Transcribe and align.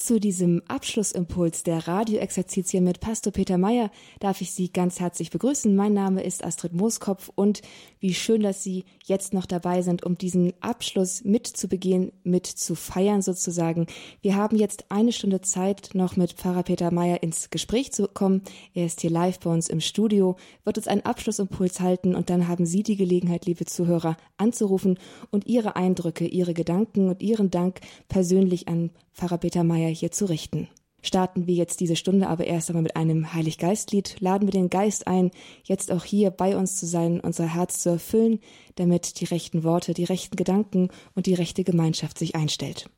Zu 0.00 0.18
diesem 0.18 0.62
Abschlussimpuls 0.66 1.62
der 1.62 1.86
Radioexerzitien 1.86 2.82
mit 2.82 3.00
Pastor 3.00 3.34
Peter 3.34 3.58
Meyer 3.58 3.90
darf 4.18 4.40
ich 4.40 4.50
Sie 4.52 4.72
ganz 4.72 4.98
herzlich 4.98 5.28
begrüßen. 5.28 5.76
Mein 5.76 5.92
Name 5.92 6.22
ist 6.22 6.42
Astrid 6.42 6.72
Mooskopf 6.72 7.30
und 7.34 7.60
wie 7.98 8.14
schön, 8.14 8.42
dass 8.42 8.62
Sie 8.62 8.86
jetzt 9.04 9.34
noch 9.34 9.44
dabei 9.44 9.82
sind, 9.82 10.02
um 10.02 10.16
diesen 10.16 10.54
Abschluss 10.60 11.22
mit 11.22 11.46
zu 11.46 11.68
begehen, 11.68 12.12
mit 12.24 12.46
zu 12.46 12.76
feiern 12.76 13.20
sozusagen. 13.20 13.88
Wir 14.22 14.36
haben 14.36 14.56
jetzt 14.56 14.86
eine 14.88 15.12
Stunde 15.12 15.42
Zeit, 15.42 15.90
noch 15.92 16.16
mit 16.16 16.32
Pfarrer 16.32 16.62
Peter 16.62 16.90
Meyer 16.90 17.22
ins 17.22 17.50
Gespräch 17.50 17.92
zu 17.92 18.08
kommen. 18.08 18.40
Er 18.72 18.86
ist 18.86 19.02
hier 19.02 19.10
live 19.10 19.38
bei 19.40 19.50
uns 19.50 19.68
im 19.68 19.82
Studio, 19.82 20.36
wird 20.64 20.78
uns 20.78 20.88
einen 20.88 21.04
Abschlussimpuls 21.04 21.78
halten 21.80 22.14
und 22.14 22.30
dann 22.30 22.48
haben 22.48 22.64
Sie 22.64 22.82
die 22.82 22.96
Gelegenheit, 22.96 23.44
liebe 23.44 23.66
Zuhörer, 23.66 24.16
anzurufen 24.38 24.98
und 25.30 25.46
Ihre 25.46 25.76
Eindrücke, 25.76 26.26
Ihre 26.26 26.54
Gedanken 26.54 27.10
und 27.10 27.20
Ihren 27.20 27.50
Dank 27.50 27.80
persönlich 28.08 28.66
an 28.66 28.88
Pfarrer 29.12 29.36
Peter 29.36 29.64
Meyer 29.64 29.89
hier 29.90 30.10
zu 30.10 30.26
richten. 30.26 30.68
Starten 31.02 31.46
wir 31.46 31.54
jetzt 31.54 31.80
diese 31.80 31.96
Stunde 31.96 32.28
aber 32.28 32.46
erst 32.46 32.68
einmal 32.68 32.82
mit 32.82 32.96
einem 32.96 33.32
Heiliggeistlied, 33.32 34.16
laden 34.20 34.46
wir 34.46 34.52
den 34.52 34.68
Geist 34.68 35.06
ein, 35.06 35.30
jetzt 35.64 35.90
auch 35.90 36.04
hier 36.04 36.30
bei 36.30 36.56
uns 36.56 36.76
zu 36.76 36.86
sein, 36.86 37.20
unser 37.20 37.46
Herz 37.46 37.80
zu 37.80 37.88
erfüllen, 37.88 38.40
damit 38.74 39.20
die 39.20 39.24
rechten 39.24 39.64
Worte, 39.64 39.94
die 39.94 40.04
rechten 40.04 40.36
Gedanken 40.36 40.88
und 41.14 41.26
die 41.26 41.34
rechte 41.34 41.64
Gemeinschaft 41.64 42.18
sich 42.18 42.34
einstellt. 42.34 42.90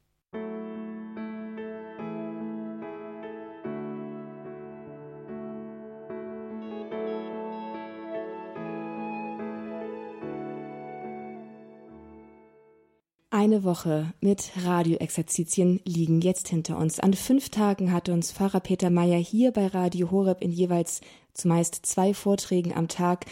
Eine 13.42 13.64
Woche 13.64 14.12
mit 14.20 14.52
Radioexerzitien 14.62 15.80
liegen 15.84 16.20
jetzt 16.20 16.46
hinter 16.46 16.78
uns. 16.78 17.00
An 17.00 17.12
fünf 17.12 17.50
Tagen 17.50 17.90
hat 17.90 18.08
uns 18.08 18.30
Pfarrer 18.30 18.60
Peter 18.60 18.88
Meyer 18.88 19.18
hier 19.18 19.50
bei 19.50 19.66
Radio 19.66 20.12
Horeb 20.12 20.42
in 20.42 20.52
jeweils 20.52 21.00
zumeist 21.34 21.84
zwei 21.84 22.14
Vorträgen 22.14 22.72
am 22.72 22.86
Tag 22.86 23.26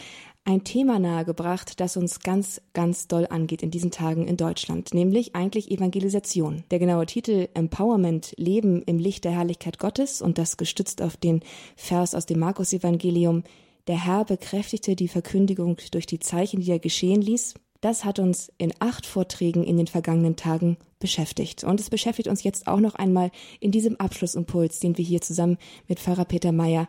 ein 0.45 0.65
Thema 0.65 0.99
nahegebracht, 0.99 1.79
das 1.79 1.97
uns 1.97 2.19
ganz, 2.19 2.61
ganz 2.73 3.07
doll 3.07 3.29
angeht 3.31 3.63
in 3.63 3.71
diesen 3.71 3.93
Tagen 3.93 4.27
in 4.27 4.37
Deutschland, 4.37 4.95
nämlich 4.95 5.37
eigentlich 5.37 5.71
Evangelisation. 5.71 6.65
Der 6.73 6.81
genaue 6.81 7.07
Titel 7.07 7.47
Empowerment, 7.55 8.35
Leben 8.37 8.83
im 8.83 8.99
Licht 8.99 9.23
der 9.23 9.31
Herrlichkeit 9.31 9.79
Gottes 9.79 10.23
und 10.23 10.39
das 10.39 10.57
gestützt 10.57 11.03
auf 11.03 11.17
den 11.17 11.41
Vers 11.77 12.17
aus 12.17 12.27
dem 12.27 12.41
Markus-Evangelium. 12.41 13.45
Der 13.87 14.05
Herr 14.05 14.25
bekräftigte 14.25 14.97
die 14.97 15.07
Verkündigung 15.07 15.77
durch 15.93 16.07
die 16.07 16.19
Zeichen, 16.19 16.63
die 16.63 16.73
er 16.73 16.81
geschehen 16.81 17.23
ließ. 17.23 17.55
Das 17.81 18.05
hat 18.05 18.19
uns 18.19 18.53
in 18.59 18.73
acht 18.79 19.07
Vorträgen 19.07 19.65
in 19.65 19.79
den 19.79 19.87
vergangenen 19.87 20.37
Tagen 20.37 20.77
beschäftigt. 20.99 21.65
Und 21.65 21.81
es 21.81 21.89
beschäftigt 21.89 22.29
uns 22.29 22.43
jetzt 22.43 22.67
auch 22.67 22.81
noch 22.81 22.95
einmal 22.95 23.31
in 23.59 23.71
diesem 23.71 23.97
Abschlussimpuls, 23.97 24.81
den 24.81 24.99
wir 24.99 25.05
hier 25.05 25.23
zusammen 25.23 25.57
mit 25.89 25.99
Pfarrer 25.99 26.27
Peter 26.27 26.53
Meyer 26.53 26.89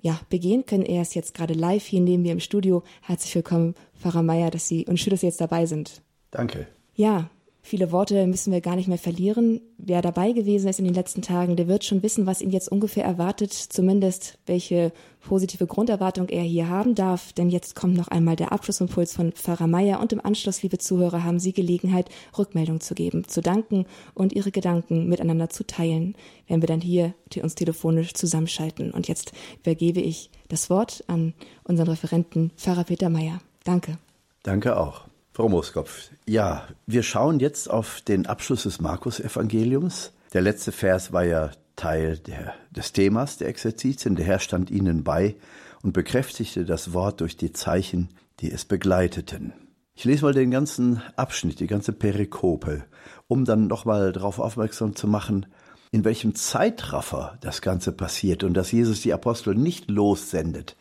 ja, 0.00 0.18
begehen 0.30 0.64
können. 0.64 0.86
Er 0.86 1.02
ist 1.02 1.14
jetzt 1.14 1.34
gerade 1.34 1.52
live 1.52 1.84
hier 1.84 2.00
neben 2.00 2.22
mir 2.22 2.32
im 2.32 2.40
Studio. 2.40 2.82
Herzlich 3.02 3.34
willkommen, 3.34 3.74
Pfarrer 4.00 4.22
Meyer, 4.22 4.50
dass 4.50 4.66
Sie 4.66 4.86
und 4.86 4.98
schön, 4.98 5.10
dass 5.10 5.20
Sie 5.20 5.26
jetzt 5.26 5.42
dabei 5.42 5.66
sind. 5.66 6.00
Danke. 6.30 6.66
Ja, 6.94 7.28
Viele 7.70 7.92
Worte 7.92 8.26
müssen 8.26 8.52
wir 8.52 8.60
gar 8.60 8.74
nicht 8.74 8.88
mehr 8.88 8.98
verlieren. 8.98 9.60
Wer 9.78 10.02
dabei 10.02 10.32
gewesen 10.32 10.66
ist 10.68 10.80
in 10.80 10.86
den 10.86 10.94
letzten 10.94 11.22
Tagen, 11.22 11.54
der 11.54 11.68
wird 11.68 11.84
schon 11.84 12.02
wissen, 12.02 12.26
was 12.26 12.40
ihn 12.40 12.50
jetzt 12.50 12.68
ungefähr 12.68 13.04
erwartet, 13.04 13.52
zumindest 13.52 14.38
welche 14.44 14.92
positive 15.20 15.68
Grunderwartung 15.68 16.28
er 16.30 16.42
hier 16.42 16.68
haben 16.68 16.96
darf. 16.96 17.32
Denn 17.32 17.48
jetzt 17.48 17.76
kommt 17.76 17.96
noch 17.96 18.08
einmal 18.08 18.34
der 18.34 18.50
Abschlussimpuls 18.50 19.14
von 19.14 19.30
Pfarrer 19.30 19.68
Meier 19.68 20.00
und 20.00 20.12
im 20.12 20.20
Anschluss, 20.20 20.64
liebe 20.64 20.78
Zuhörer, 20.78 21.22
haben 21.22 21.38
Sie 21.38 21.52
Gelegenheit, 21.52 22.08
Rückmeldung 22.36 22.80
zu 22.80 22.96
geben, 22.96 23.28
zu 23.28 23.40
danken 23.40 23.86
und 24.14 24.32
Ihre 24.32 24.50
Gedanken 24.50 25.08
miteinander 25.08 25.48
zu 25.48 25.64
teilen, 25.64 26.16
wenn 26.48 26.62
wir 26.62 26.66
dann 26.66 26.80
hier 26.80 27.14
uns 27.40 27.54
telefonisch 27.54 28.14
zusammenschalten. 28.14 28.90
Und 28.90 29.06
jetzt 29.06 29.30
übergebe 29.60 30.00
ich 30.00 30.30
das 30.48 30.70
Wort 30.70 31.04
an 31.06 31.34
unseren 31.62 31.86
Referenten 31.86 32.50
Pfarrer 32.56 32.82
Peter 32.82 33.10
Meier. 33.10 33.40
Danke. 33.62 33.96
Danke 34.42 34.76
auch. 34.76 35.09
Frau 35.40 35.48
Moskopf, 35.48 36.10
ja, 36.26 36.68
wir 36.84 37.02
schauen 37.02 37.40
jetzt 37.40 37.70
auf 37.70 38.02
den 38.02 38.26
Abschluss 38.26 38.64
des 38.64 38.78
Markus-Evangeliums. 38.78 40.12
Der 40.34 40.42
letzte 40.42 40.70
Vers 40.70 41.14
war 41.14 41.24
ja 41.24 41.50
Teil 41.76 42.18
der, 42.18 42.52
des 42.70 42.92
Themas 42.92 43.38
der 43.38 43.48
Exerzitien. 43.48 44.16
Der 44.16 44.26
Herr 44.26 44.38
stand 44.38 44.70
ihnen 44.70 45.02
bei 45.02 45.36
und 45.82 45.94
bekräftigte 45.94 46.66
das 46.66 46.92
Wort 46.92 47.22
durch 47.22 47.38
die 47.38 47.54
Zeichen, 47.54 48.10
die 48.40 48.52
es 48.52 48.66
begleiteten. 48.66 49.54
Ich 49.94 50.04
lese 50.04 50.26
mal 50.26 50.34
den 50.34 50.50
ganzen 50.50 51.00
Abschnitt, 51.16 51.60
die 51.60 51.68
ganze 51.68 51.94
Perikope, 51.94 52.84
um 53.26 53.46
dann 53.46 53.66
nochmal 53.66 54.12
darauf 54.12 54.40
aufmerksam 54.40 54.94
zu 54.94 55.08
machen, 55.08 55.46
in 55.90 56.04
welchem 56.04 56.34
Zeitraffer 56.34 57.38
das 57.40 57.62
Ganze 57.62 57.92
passiert 57.92 58.44
und 58.44 58.52
dass 58.52 58.72
Jesus 58.72 59.00
die 59.00 59.14
Apostel 59.14 59.54
nicht 59.54 59.90
lossendet, 59.90 60.76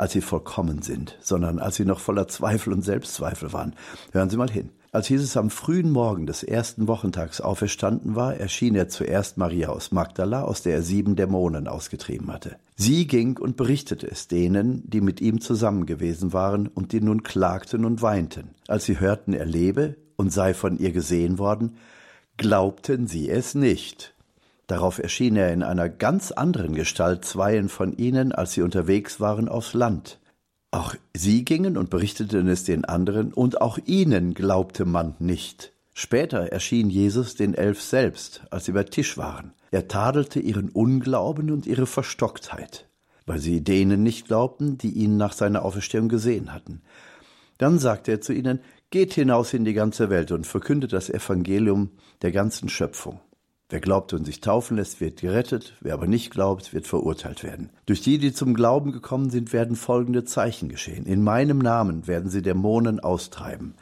als 0.00 0.12
sie 0.12 0.22
vollkommen 0.22 0.80
sind, 0.80 1.18
sondern 1.20 1.58
als 1.58 1.76
sie 1.76 1.84
noch 1.84 2.00
voller 2.00 2.26
Zweifel 2.26 2.72
und 2.72 2.82
Selbstzweifel 2.82 3.52
waren. 3.52 3.74
Hören 4.12 4.30
Sie 4.30 4.38
mal 4.38 4.50
hin. 4.50 4.70
Als 4.92 5.10
Jesus 5.10 5.36
am 5.36 5.50
frühen 5.50 5.90
Morgen 5.90 6.26
des 6.26 6.42
ersten 6.42 6.88
Wochentags 6.88 7.40
auferstanden 7.40 8.16
war, 8.16 8.34
erschien 8.34 8.74
er 8.74 8.88
zuerst 8.88 9.36
Maria 9.36 9.68
aus 9.68 9.92
Magdala, 9.92 10.42
aus 10.42 10.62
der 10.62 10.76
er 10.76 10.82
sieben 10.82 11.16
Dämonen 11.16 11.68
ausgetrieben 11.68 12.32
hatte. 12.32 12.56
Sie 12.76 13.06
ging 13.06 13.36
und 13.36 13.58
berichtete 13.58 14.10
es 14.10 14.26
denen, 14.26 14.82
die 14.88 15.02
mit 15.02 15.20
ihm 15.20 15.42
zusammen 15.42 15.84
gewesen 15.84 16.32
waren 16.32 16.66
und 16.66 16.92
die 16.92 17.02
nun 17.02 17.22
klagten 17.22 17.84
und 17.84 18.00
weinten. 18.00 18.54
Als 18.68 18.86
sie 18.86 18.98
hörten, 18.98 19.34
er 19.34 19.46
lebe 19.46 19.96
und 20.16 20.32
sei 20.32 20.54
von 20.54 20.78
ihr 20.78 20.92
gesehen 20.92 21.38
worden, 21.38 21.76
glaubten 22.38 23.06
sie 23.06 23.28
es 23.28 23.54
nicht. 23.54 24.14
Darauf 24.70 25.00
erschien 25.00 25.34
er 25.34 25.52
in 25.52 25.64
einer 25.64 25.88
ganz 25.88 26.30
anderen 26.30 26.76
Gestalt 26.76 27.24
zweien 27.24 27.68
von 27.68 27.92
ihnen, 27.96 28.30
als 28.30 28.52
sie 28.52 28.62
unterwegs 28.62 29.18
waren 29.18 29.48
aufs 29.48 29.74
Land. 29.74 30.20
Auch 30.70 30.94
sie 31.12 31.44
gingen 31.44 31.76
und 31.76 31.90
berichteten 31.90 32.46
es 32.46 32.62
den 32.62 32.84
anderen, 32.84 33.32
und 33.32 33.60
auch 33.60 33.78
ihnen 33.84 34.32
glaubte 34.32 34.84
man 34.84 35.16
nicht. 35.18 35.72
Später 35.92 36.52
erschien 36.52 36.88
Jesus 36.88 37.34
den 37.34 37.54
Elf 37.54 37.82
selbst, 37.82 38.42
als 38.50 38.66
sie 38.66 38.70
bei 38.70 38.84
Tisch 38.84 39.18
waren. 39.18 39.54
Er 39.72 39.88
tadelte 39.88 40.38
ihren 40.38 40.68
Unglauben 40.68 41.50
und 41.50 41.66
ihre 41.66 41.86
Verstocktheit, 41.86 42.86
weil 43.26 43.40
sie 43.40 43.64
denen 43.64 44.04
nicht 44.04 44.28
glaubten, 44.28 44.78
die 44.78 44.92
ihn 44.92 45.16
nach 45.16 45.32
seiner 45.32 45.64
Auferstehung 45.64 46.08
gesehen 46.08 46.54
hatten. 46.54 46.82
Dann 47.58 47.80
sagte 47.80 48.12
er 48.12 48.20
zu 48.20 48.32
ihnen, 48.32 48.60
Geht 48.90 49.14
hinaus 49.14 49.52
in 49.52 49.64
die 49.64 49.74
ganze 49.74 50.10
Welt 50.10 50.30
und 50.30 50.46
verkündet 50.46 50.92
das 50.92 51.10
Evangelium 51.10 51.90
der 52.22 52.30
ganzen 52.30 52.68
Schöpfung. 52.68 53.18
Wer 53.70 53.80
glaubt 53.80 54.12
und 54.12 54.24
sich 54.24 54.40
taufen 54.40 54.76
lässt, 54.76 55.00
wird 55.00 55.20
gerettet, 55.20 55.74
wer 55.80 55.94
aber 55.94 56.08
nicht 56.08 56.32
glaubt, 56.32 56.74
wird 56.74 56.88
verurteilt 56.88 57.44
werden. 57.44 57.70
Durch 57.86 58.00
die, 58.00 58.18
die 58.18 58.32
zum 58.32 58.54
Glauben 58.54 58.90
gekommen 58.90 59.30
sind, 59.30 59.52
werden 59.52 59.76
folgende 59.76 60.24
Zeichen 60.24 60.68
geschehen. 60.68 61.06
In 61.06 61.22
meinem 61.22 61.58
Namen 61.58 62.08
werden 62.08 62.30
sie 62.30 62.42
Dämonen 62.42 62.98
austreiben. 62.98 63.74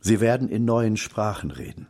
Sie 0.00 0.20
werden 0.20 0.48
in 0.48 0.64
neuen 0.64 0.96
Sprachen 0.96 1.50
reden. 1.50 1.86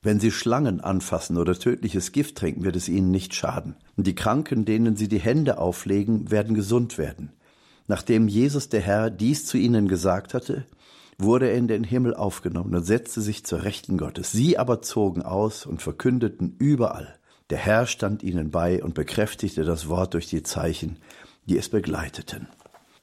Wenn 0.00 0.20
sie 0.20 0.30
Schlangen 0.30 0.80
anfassen 0.80 1.36
oder 1.36 1.54
tödliches 1.54 2.12
Gift 2.12 2.36
trinken, 2.36 2.64
wird 2.64 2.76
es 2.76 2.88
ihnen 2.88 3.10
nicht 3.10 3.34
schaden. 3.34 3.76
Und 3.96 4.06
die 4.06 4.14
Kranken, 4.14 4.64
denen 4.64 4.96
sie 4.96 5.08
die 5.08 5.20
Hände 5.20 5.58
auflegen, 5.58 6.30
werden 6.30 6.54
gesund 6.54 6.96
werden. 6.96 7.32
Nachdem 7.88 8.26
Jesus 8.26 8.70
der 8.70 8.80
Herr 8.80 9.10
dies 9.10 9.44
zu 9.44 9.58
ihnen 9.58 9.86
gesagt 9.86 10.32
hatte, 10.32 10.64
wurde 11.18 11.48
er 11.48 11.56
in 11.56 11.68
den 11.68 11.84
Himmel 11.84 12.14
aufgenommen 12.14 12.74
und 12.74 12.84
setzte 12.84 13.20
sich 13.20 13.44
zur 13.44 13.62
Rechten 13.62 13.98
Gottes. 13.98 14.32
Sie 14.32 14.58
aber 14.58 14.82
zogen 14.82 15.22
aus 15.22 15.66
und 15.66 15.82
verkündeten 15.82 16.56
überall. 16.58 17.18
Der 17.50 17.58
Herr 17.58 17.86
stand 17.86 18.22
ihnen 18.22 18.50
bei 18.50 18.82
und 18.82 18.94
bekräftigte 18.94 19.64
das 19.64 19.88
Wort 19.88 20.14
durch 20.14 20.26
die 20.26 20.42
Zeichen, 20.42 20.98
die 21.46 21.58
es 21.58 21.68
begleiteten. 21.68 22.48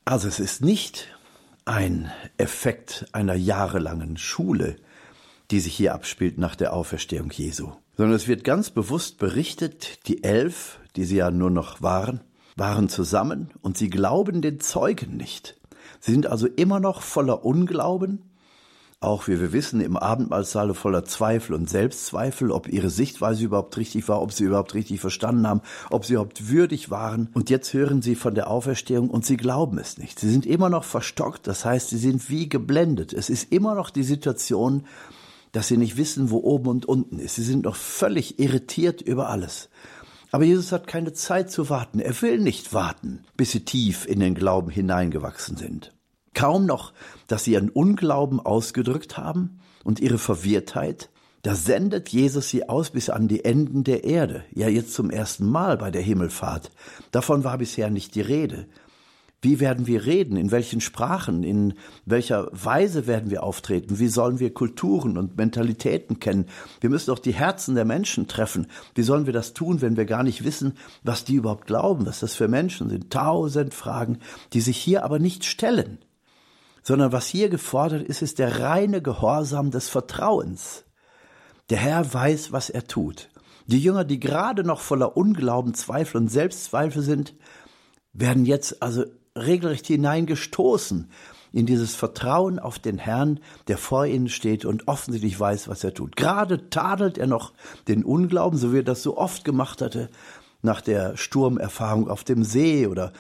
Also 0.06 0.28
es 0.28 0.40
ist 0.40 0.64
nicht 0.64 1.08
ein 1.66 2.12
Effekt 2.38 3.06
einer 3.12 3.36
jahrelangen 3.36 4.18
Schule, 4.18 4.78
die 5.52 5.60
sich 5.60 5.76
hier 5.76 5.94
abspielt 5.94 6.38
nach 6.38 6.56
der 6.56 6.74
Auferstehung 6.74 7.30
Jesu, 7.30 7.72
sondern 7.98 8.16
es 8.16 8.28
wird 8.28 8.44
ganz 8.44 8.72
bewusst 8.72 9.20
berichtet, 9.20 10.08
die 10.08 10.24
elf, 10.24 10.80
die 10.96 11.04
sie 11.04 11.18
ja 11.18 11.30
nur 11.30 11.52
noch 11.52 11.82
waren, 11.82 12.22
waren 12.56 12.90
zusammen 12.90 13.52
und 13.62 13.78
sie 13.78 13.90
glauben 13.90 14.42
den 14.42 14.60
Zeugen 14.60 15.18
nicht. 15.18 15.61
Sie 16.02 16.12
sind 16.12 16.28
also 16.28 16.48
immer 16.48 16.80
noch 16.80 17.02
voller 17.02 17.46
Unglauben, 17.46 18.24
auch 19.00 19.28
wie 19.28 19.40
wir 19.40 19.54
wissen, 19.54 19.82
im 19.82 19.98
Abendmahlsaale 19.98 20.74
voller 20.74 21.06
Zweifel 21.06 21.56
und 21.56 21.70
Selbstzweifel, 21.70 22.52
ob 22.52 22.68
ihre 22.68 22.90
Sichtweise 22.90 23.46
überhaupt 23.46 23.78
richtig 23.78 24.08
war, 24.08 24.22
ob 24.22 24.32
sie 24.32 24.44
überhaupt 24.44 24.74
richtig 24.74 25.00
verstanden 25.00 25.48
haben, 25.48 25.62
ob 25.90 26.06
sie 26.06 26.14
überhaupt 26.14 26.50
würdig 26.50 26.92
waren. 26.92 27.30
Und 27.34 27.50
jetzt 27.50 27.74
hören 27.74 28.02
sie 28.02 28.16
von 28.16 28.36
der 28.36 28.50
Auferstehung 28.50 29.10
und 29.10 29.26
sie 29.26 29.38
glauben 29.38 29.78
es 29.80 29.98
nicht. 29.98 30.20
Sie 30.20 30.30
sind 30.30 30.46
immer 30.46 30.70
noch 30.70 30.84
verstockt, 30.84 31.48
das 31.48 31.66
heißt, 31.66 31.90
sie 31.90 31.98
sind 31.98 32.30
wie 32.30 32.50
geblendet. 32.50 33.14
Es 33.14 33.30
ist 33.30 33.52
immer 33.52 33.74
noch 33.74 33.92
die 33.92 34.04
Situation, 34.04 34.86
dass 35.52 35.68
sie 35.68 35.78
nicht 35.78 35.98
wissen, 35.98 36.30
wo 36.30 36.38
oben 36.38 36.68
und 36.68 36.86
unten 36.86 37.20
ist. 37.20 37.36
Sie 37.36 37.44
sind 37.44 37.66
noch 37.66 37.76
völlig 37.76 38.40
irritiert 38.40 39.02
über 39.02 39.30
alles. 39.30 39.70
Aber 40.32 40.46
Jesus 40.46 40.72
hat 40.72 40.88
keine 40.88 41.14
Zeit 41.14 41.52
zu 41.52 41.70
warten. 41.70 42.00
Er 42.00 42.20
will 42.22 42.40
nicht 42.40 42.74
warten, 42.74 43.24
bis 43.36 43.52
sie 43.52 43.66
tief 43.66 44.06
in 44.06 44.20
den 44.20 44.34
Glauben 44.34 44.70
hineingewachsen 44.70 45.58
sind. 45.58 45.94
Kaum 46.34 46.66
noch, 46.66 46.94
dass 47.28 47.44
sie 47.44 47.54
ihren 47.54 47.70
Unglauben 47.70 48.40
ausgedrückt 48.40 49.18
haben 49.18 49.60
und 49.84 50.00
ihre 50.00 50.18
Verwirrtheit, 50.18 51.10
Da 51.44 51.56
sendet 51.56 52.10
Jesus 52.10 52.50
sie 52.50 52.70
aus 52.70 52.92
bis 52.92 53.10
an 53.10 53.28
die 53.28 53.44
Enden 53.44 53.84
der 53.84 54.04
Erde. 54.04 54.44
Ja, 54.54 54.68
jetzt 54.68 54.94
zum 54.94 55.10
ersten 55.10 55.50
Mal 55.50 55.76
bei 55.78 55.90
der 55.90 56.04
Himmelfahrt. 56.04 56.70
Davon 57.10 57.44
war 57.44 57.58
bisher 57.58 57.90
nicht 57.90 58.14
die 58.14 58.22
Rede. 58.22 58.68
Wie 59.44 59.60
werden 59.60 59.88
wir 59.88 60.06
reden? 60.06 60.38
In 60.38 60.52
welchen 60.52 60.82
Sprachen? 60.82 61.44
In 61.44 61.74
welcher 62.06 62.48
Weise 62.52 63.08
werden 63.08 63.32
wir 63.32 63.42
auftreten? 63.42 63.98
Wie 63.98 64.08
sollen 64.08 64.40
wir 64.40 64.54
Kulturen 64.54 65.18
und 65.18 65.36
Mentalitäten 65.36 66.20
kennen? 66.20 66.46
Wir 66.80 66.92
müssen 66.92 67.10
auch 67.10 67.20
die 67.20 67.34
Herzen 67.34 67.74
der 67.74 67.86
Menschen 67.86 68.28
treffen. 68.28 68.68
Wie 68.94 69.02
sollen 69.02 69.26
wir 69.26 69.34
das 69.34 69.54
tun, 69.54 69.82
wenn 69.82 69.98
wir 69.98 70.06
gar 70.06 70.22
nicht 70.22 70.44
wissen, 70.44 70.78
was 71.02 71.26
die 71.26 71.36
überhaupt 71.36 71.66
glauben, 71.66 72.06
was 72.06 72.20
das 72.20 72.36
für 72.36 72.48
Menschen 72.48 72.90
sind? 72.90 73.12
Tausend 73.12 73.74
Fragen, 73.74 74.20
die 74.54 74.62
sich 74.62 74.78
hier 74.78 75.04
aber 75.04 75.18
nicht 75.18 75.44
stellen, 75.44 75.98
sondern 76.84 77.12
was 77.12 77.26
hier 77.26 77.50
gefordert 77.50 78.04
ist, 78.04 78.22
ist 78.22 78.38
der 78.38 78.60
reine 78.60 79.02
Gehorsam 79.02 79.72
des 79.72 79.90
Vertrauens. 79.90 80.86
Der 81.72 81.80
Herr 81.80 82.14
weiß, 82.14 82.52
was 82.52 82.70
er 82.70 82.86
tut. 82.86 83.30
Die 83.66 83.80
Jünger, 83.80 84.04
die 84.04 84.20
gerade 84.20 84.64
noch 84.64 84.82
voller 84.82 85.18
Unglauben, 85.18 85.74
Zweifel 85.74 86.18
und 86.18 86.28
Selbstzweifel 86.28 87.02
sind, 87.02 87.34
werden 88.14 88.46
jetzt 88.46 88.84
also 88.84 89.06
regelrecht 89.38 89.88
hineingestoßen 89.88 91.10
in 91.54 91.66
dieses 91.66 91.96
Vertrauen 91.96 92.60
auf 92.60 92.80
den 92.80 92.98
Herrn, 92.98 93.40
der 93.68 93.78
vor 93.78 94.06
ihnen 94.06 94.30
steht 94.30 94.66
und 94.66 94.88
offensichtlich 94.88 95.38
weiß, 95.40 95.68
was 95.68 95.84
er 95.84 95.94
tut. 95.94 96.16
Gerade 96.16 96.70
tadelt 96.70 97.18
er 97.18 97.28
noch 97.28 97.54
den 97.88 98.04
Unglauben, 98.04 98.58
so 98.58 98.72
wie 98.72 98.80
er 98.80 98.84
das 98.84 99.04
so 99.04 99.18
oft 99.18 99.44
gemacht 99.44 99.82
hatte, 99.82 100.10
nach 100.62 100.82
der 100.82 101.18
Sturmerfahrung 101.18 102.10
auf 102.10 102.24
dem 102.24 102.44
See 102.44 102.88
oder 102.88 103.12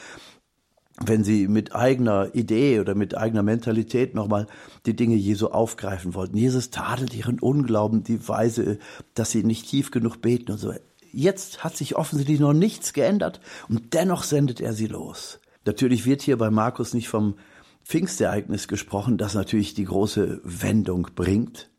wenn 1.03 1.23
sie 1.23 1.47
mit 1.47 1.75
eigener 1.75 2.35
Idee 2.35 2.79
oder 2.79 2.93
mit 2.95 3.17
eigener 3.17 3.43
Mentalität 3.43 4.13
nochmal 4.13 4.47
die 4.85 4.95
Dinge 4.95 5.15
Jesu 5.15 5.47
aufgreifen 5.47 6.13
wollten. 6.13 6.37
Jesus 6.37 6.69
tadelt 6.69 7.15
ihren 7.15 7.39
Unglauben, 7.39 8.03
die 8.03 8.27
Weise, 8.27 8.77
dass 9.15 9.31
sie 9.31 9.43
nicht 9.43 9.67
tief 9.67 9.91
genug 9.91 10.21
beten 10.21 10.51
und 10.51 10.57
so. 10.59 10.73
Jetzt 11.11 11.63
hat 11.63 11.75
sich 11.75 11.95
offensichtlich 11.95 12.39
noch 12.39 12.53
nichts 12.53 12.93
geändert 12.93 13.41
und 13.67 13.93
dennoch 13.93 14.23
sendet 14.23 14.61
er 14.61 14.73
sie 14.73 14.87
los. 14.87 15.39
Natürlich 15.65 16.05
wird 16.05 16.21
hier 16.21 16.37
bei 16.37 16.49
Markus 16.49 16.93
nicht 16.93 17.09
vom 17.09 17.35
Pfingstereignis 17.83 18.67
gesprochen, 18.67 19.17
das 19.17 19.33
natürlich 19.33 19.73
die 19.73 19.85
große 19.85 20.41
Wendung 20.43 21.07
bringt. 21.15 21.71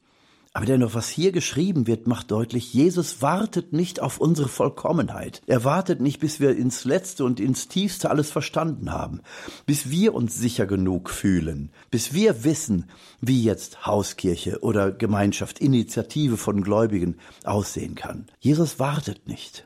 Aber 0.54 0.66
dennoch, 0.66 0.94
was 0.94 1.08
hier 1.08 1.32
geschrieben 1.32 1.86
wird, 1.86 2.06
macht 2.06 2.30
deutlich, 2.30 2.74
Jesus 2.74 3.22
wartet 3.22 3.72
nicht 3.72 4.00
auf 4.00 4.18
unsere 4.18 4.48
Vollkommenheit. 4.48 5.40
Er 5.46 5.64
wartet 5.64 6.02
nicht, 6.02 6.20
bis 6.20 6.40
wir 6.40 6.54
ins 6.54 6.84
Letzte 6.84 7.24
und 7.24 7.40
ins 7.40 7.68
Tiefste 7.68 8.10
alles 8.10 8.30
verstanden 8.30 8.92
haben, 8.92 9.22
bis 9.64 9.88
wir 9.88 10.14
uns 10.14 10.36
sicher 10.36 10.66
genug 10.66 11.08
fühlen, 11.08 11.70
bis 11.90 12.12
wir 12.12 12.44
wissen, 12.44 12.90
wie 13.22 13.42
jetzt 13.42 13.86
Hauskirche 13.86 14.60
oder 14.60 14.92
Gemeinschaft, 14.92 15.58
Initiative 15.58 16.36
von 16.36 16.62
Gläubigen 16.62 17.16
aussehen 17.44 17.94
kann. 17.94 18.26
Jesus 18.38 18.78
wartet 18.78 19.26
nicht, 19.26 19.64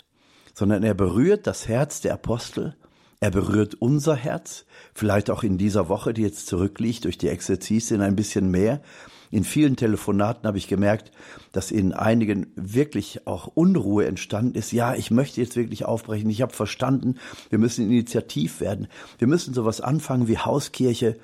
sondern 0.55 0.85
er 0.85 0.95
berührt 0.95 1.49
das 1.49 1.67
Herz 1.67 2.01
der 2.01 2.15
Apostel 2.15 2.77
er 3.21 3.31
berührt 3.31 3.75
unser 3.75 4.15
Herz, 4.15 4.67
vielleicht 4.95 5.31
auch 5.31 5.43
in 5.43 5.59
dieser 5.59 5.89
Woche, 5.89 6.13
die 6.13 6.23
jetzt 6.23 6.47
zurückliegt, 6.47 7.05
durch 7.05 7.19
die 7.19 7.29
Exerzitien 7.29 8.03
ein 8.03 8.17
bisschen 8.17 8.51
mehr. 8.51 8.83
In 9.31 9.43
vielen 9.43 9.77
Telefonaten 9.77 10.47
habe 10.47 10.59
ich 10.59 10.69
gemerkt, 10.69 11.11
dass 11.53 11.71
in 11.71 11.93
einigen 11.93 12.47
wirklich 12.55 13.27
auch 13.27 13.49
Unruhe 13.49 14.07
entstanden 14.07 14.57
ist. 14.57 14.71
Ja, 14.71 14.95
ich 14.95 15.11
möchte 15.11 15.41
jetzt 15.41 15.57
wirklich 15.57 15.85
aufbrechen. 15.85 16.31
Ich 16.31 16.43
habe 16.43 16.53
verstanden, 16.53 17.17
wir 17.49 17.59
müssen 17.59 17.87
initiativ 17.87 18.61
werden. 18.61 18.87
Wir 19.19 19.27
müssen 19.27 19.55
sowas 19.55 19.81
anfangen 19.81 20.29
wie 20.29 20.39
Hauskirche, 20.39 21.17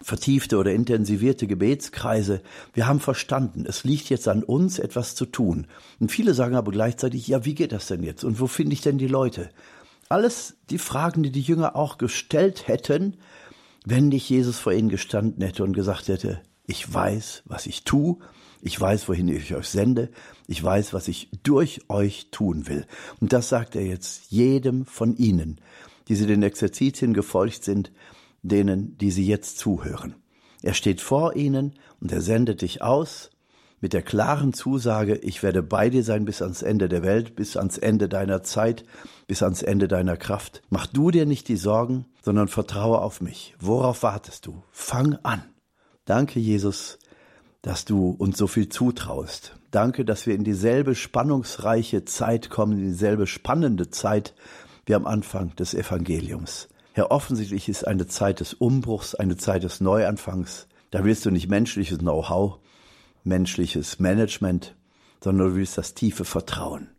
vertiefte 0.00 0.58
oder 0.58 0.72
intensivierte 0.72 1.46
Gebetskreise. 1.46 2.40
Wir 2.72 2.86
haben 2.86 3.00
verstanden, 3.00 3.64
es 3.66 3.84
liegt 3.84 4.10
jetzt 4.10 4.28
an 4.28 4.42
uns, 4.42 4.78
etwas 4.78 5.14
zu 5.14 5.24
tun. 5.24 5.66
Und 6.00 6.10
viele 6.10 6.34
sagen 6.34 6.56
aber 6.56 6.72
gleichzeitig, 6.72 7.26
ja, 7.28 7.44
wie 7.44 7.54
geht 7.54 7.72
das 7.72 7.86
denn 7.86 8.02
jetzt? 8.02 8.24
Und 8.24 8.40
wo 8.40 8.46
finde 8.46 8.74
ich 8.74 8.80
denn 8.80 8.98
die 8.98 9.06
Leute? 9.06 9.50
Alles 10.14 10.54
die 10.70 10.78
Fragen, 10.78 11.24
die 11.24 11.32
die 11.32 11.40
Jünger 11.40 11.74
auch 11.74 11.98
gestellt 11.98 12.68
hätten, 12.68 13.16
wenn 13.84 14.10
nicht 14.10 14.30
Jesus 14.30 14.60
vor 14.60 14.72
ihnen 14.72 14.88
gestanden 14.88 15.42
hätte 15.42 15.64
und 15.64 15.72
gesagt 15.72 16.06
hätte, 16.06 16.40
ich 16.68 16.94
weiß, 16.94 17.42
was 17.46 17.66
ich 17.66 17.82
tue, 17.82 18.18
ich 18.62 18.80
weiß, 18.80 19.08
wohin 19.08 19.26
ich 19.26 19.52
euch 19.56 19.66
sende, 19.66 20.10
ich 20.46 20.62
weiß, 20.62 20.94
was 20.94 21.08
ich 21.08 21.30
durch 21.42 21.90
euch 21.90 22.28
tun 22.30 22.68
will. 22.68 22.86
Und 23.20 23.32
das 23.32 23.48
sagt 23.48 23.74
er 23.74 23.84
jetzt 23.84 24.30
jedem 24.30 24.86
von 24.86 25.16
ihnen, 25.16 25.60
die 26.06 26.14
sie 26.14 26.26
den 26.26 26.44
Exerzitien 26.44 27.12
gefolgt 27.12 27.64
sind, 27.64 27.90
denen, 28.44 28.96
die 28.98 29.10
sie 29.10 29.26
jetzt 29.26 29.58
zuhören. 29.58 30.14
Er 30.62 30.74
steht 30.74 31.00
vor 31.00 31.34
ihnen 31.34 31.74
und 32.00 32.12
er 32.12 32.20
sendet 32.20 32.62
dich 32.62 32.82
aus 32.82 33.30
mit 33.84 33.92
der 33.92 34.00
klaren 34.00 34.54
Zusage, 34.54 35.16
ich 35.16 35.42
werde 35.42 35.62
bei 35.62 35.90
dir 35.90 36.02
sein 36.02 36.24
bis 36.24 36.40
ans 36.40 36.62
Ende 36.62 36.88
der 36.88 37.02
Welt, 37.02 37.36
bis 37.36 37.54
ans 37.58 37.76
Ende 37.76 38.08
deiner 38.08 38.42
Zeit, 38.42 38.86
bis 39.26 39.42
ans 39.42 39.60
Ende 39.60 39.88
deiner 39.88 40.16
Kraft. 40.16 40.62
Mach 40.70 40.86
du 40.86 41.10
dir 41.10 41.26
nicht 41.26 41.48
die 41.48 41.58
Sorgen, 41.58 42.06
sondern 42.22 42.48
vertraue 42.48 43.02
auf 43.02 43.20
mich. 43.20 43.54
Worauf 43.60 44.02
wartest 44.02 44.46
du? 44.46 44.62
Fang 44.72 45.18
an. 45.22 45.42
Danke, 46.06 46.40
Jesus, 46.40 46.98
dass 47.60 47.84
du 47.84 48.08
uns 48.08 48.38
so 48.38 48.46
viel 48.46 48.70
zutraust. 48.70 49.54
Danke, 49.70 50.06
dass 50.06 50.26
wir 50.26 50.34
in 50.34 50.44
dieselbe 50.44 50.94
spannungsreiche 50.94 52.06
Zeit 52.06 52.48
kommen, 52.48 52.78
in 52.78 52.86
dieselbe 52.86 53.26
spannende 53.26 53.90
Zeit 53.90 54.32
wie 54.86 54.94
am 54.94 55.04
Anfang 55.04 55.54
des 55.56 55.74
Evangeliums. 55.74 56.68
Herr, 56.94 57.10
offensichtlich 57.10 57.68
ist 57.68 57.86
eine 57.86 58.06
Zeit 58.06 58.40
des 58.40 58.54
Umbruchs, 58.54 59.14
eine 59.14 59.36
Zeit 59.36 59.62
des 59.62 59.82
Neuanfangs. 59.82 60.68
Da 60.90 61.04
willst 61.04 61.26
du 61.26 61.30
nicht 61.30 61.50
menschliches 61.50 61.98
Know-how, 61.98 62.60
menschliches 63.24 63.98
Management, 63.98 64.76
sondern 65.22 65.48
du 65.48 65.56
willst 65.56 65.78
das 65.78 65.94
tiefe 65.94 66.24
Vertrauen. 66.24 66.90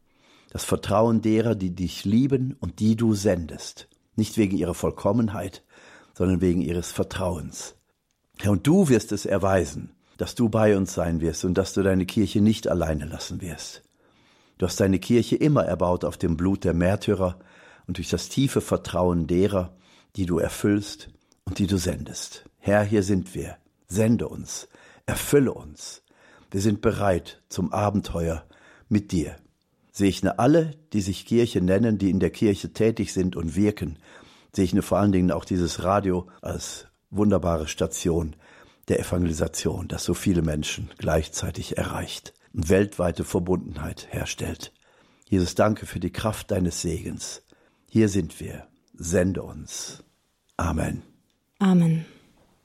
Das 0.49 0.63
Vertrauen 0.63 1.21
derer, 1.21 1.55
die 1.55 1.75
dich 1.75 2.05
lieben 2.05 2.55
und 2.59 2.79
die 2.79 2.95
du 2.95 3.13
sendest. 3.13 3.87
Nicht 4.15 4.37
wegen 4.37 4.57
ihrer 4.57 4.73
Vollkommenheit, 4.73 5.63
sondern 6.13 6.41
wegen 6.41 6.61
ihres 6.61 6.91
Vertrauens. 6.91 7.75
Ja, 8.41 8.51
und 8.51 8.65
du 8.65 8.89
wirst 8.89 9.11
es 9.11 9.25
erweisen, 9.25 9.91
dass 10.17 10.35
du 10.35 10.49
bei 10.49 10.77
uns 10.77 10.93
sein 10.93 11.21
wirst 11.21 11.45
und 11.45 11.55
dass 11.57 11.73
du 11.73 11.83
deine 11.83 12.05
Kirche 12.05 12.41
nicht 12.41 12.67
alleine 12.67 13.05
lassen 13.05 13.41
wirst. 13.41 13.83
Du 14.57 14.65
hast 14.65 14.79
deine 14.79 14.99
Kirche 14.99 15.35
immer 15.35 15.65
erbaut 15.65 16.05
auf 16.05 16.17
dem 16.17 16.37
Blut 16.37 16.63
der 16.63 16.73
Märtyrer 16.73 17.37
und 17.87 17.97
durch 17.97 18.09
das 18.09 18.29
tiefe 18.29 18.61
Vertrauen 18.61 19.27
derer, 19.27 19.75
die 20.15 20.25
du 20.25 20.39
erfüllst 20.39 21.09
und 21.43 21.59
die 21.59 21.67
du 21.67 21.77
sendest. 21.77 22.45
Herr, 22.59 22.83
hier 22.83 23.03
sind 23.03 23.35
wir. 23.35 23.57
Sende 23.87 24.27
uns, 24.27 24.67
erfülle 25.05 25.53
uns, 25.53 26.01
wir 26.55 26.61
sind 26.61 26.79
bereit 26.79 27.43
zum 27.49 27.73
Abenteuer 27.73 28.45
mit 28.87 29.11
dir. 29.11 29.35
Segne 29.91 30.39
alle, 30.39 30.71
die 30.93 31.01
sich 31.01 31.25
Kirche 31.25 31.59
nennen, 31.59 31.97
die 31.97 32.09
in 32.09 32.21
der 32.21 32.29
Kirche 32.29 32.71
tätig 32.71 33.11
sind 33.11 33.35
und 33.35 33.57
wirken. 33.57 33.99
Segne 34.53 34.81
vor 34.81 34.99
allen 34.99 35.11
Dingen 35.11 35.31
auch 35.31 35.43
dieses 35.43 35.83
Radio 35.83 36.29
als 36.41 36.87
wunderbare 37.09 37.67
Station 37.67 38.37
der 38.87 39.01
Evangelisation, 39.01 39.89
das 39.89 40.05
so 40.05 40.13
viele 40.13 40.43
Menschen 40.43 40.89
gleichzeitig 40.97 41.77
erreicht 41.77 42.33
und 42.53 42.69
weltweite 42.69 43.25
Verbundenheit 43.25 44.07
herstellt. 44.11 44.71
Jesus, 45.27 45.55
danke 45.55 45.85
für 45.85 45.99
die 45.99 46.13
Kraft 46.13 46.51
deines 46.51 46.81
Segens. 46.81 47.43
Hier 47.89 48.07
sind 48.07 48.39
wir. 48.39 48.65
Sende 48.93 49.43
uns. 49.43 50.05
Amen. 50.55 51.03
Amen. 51.59 52.05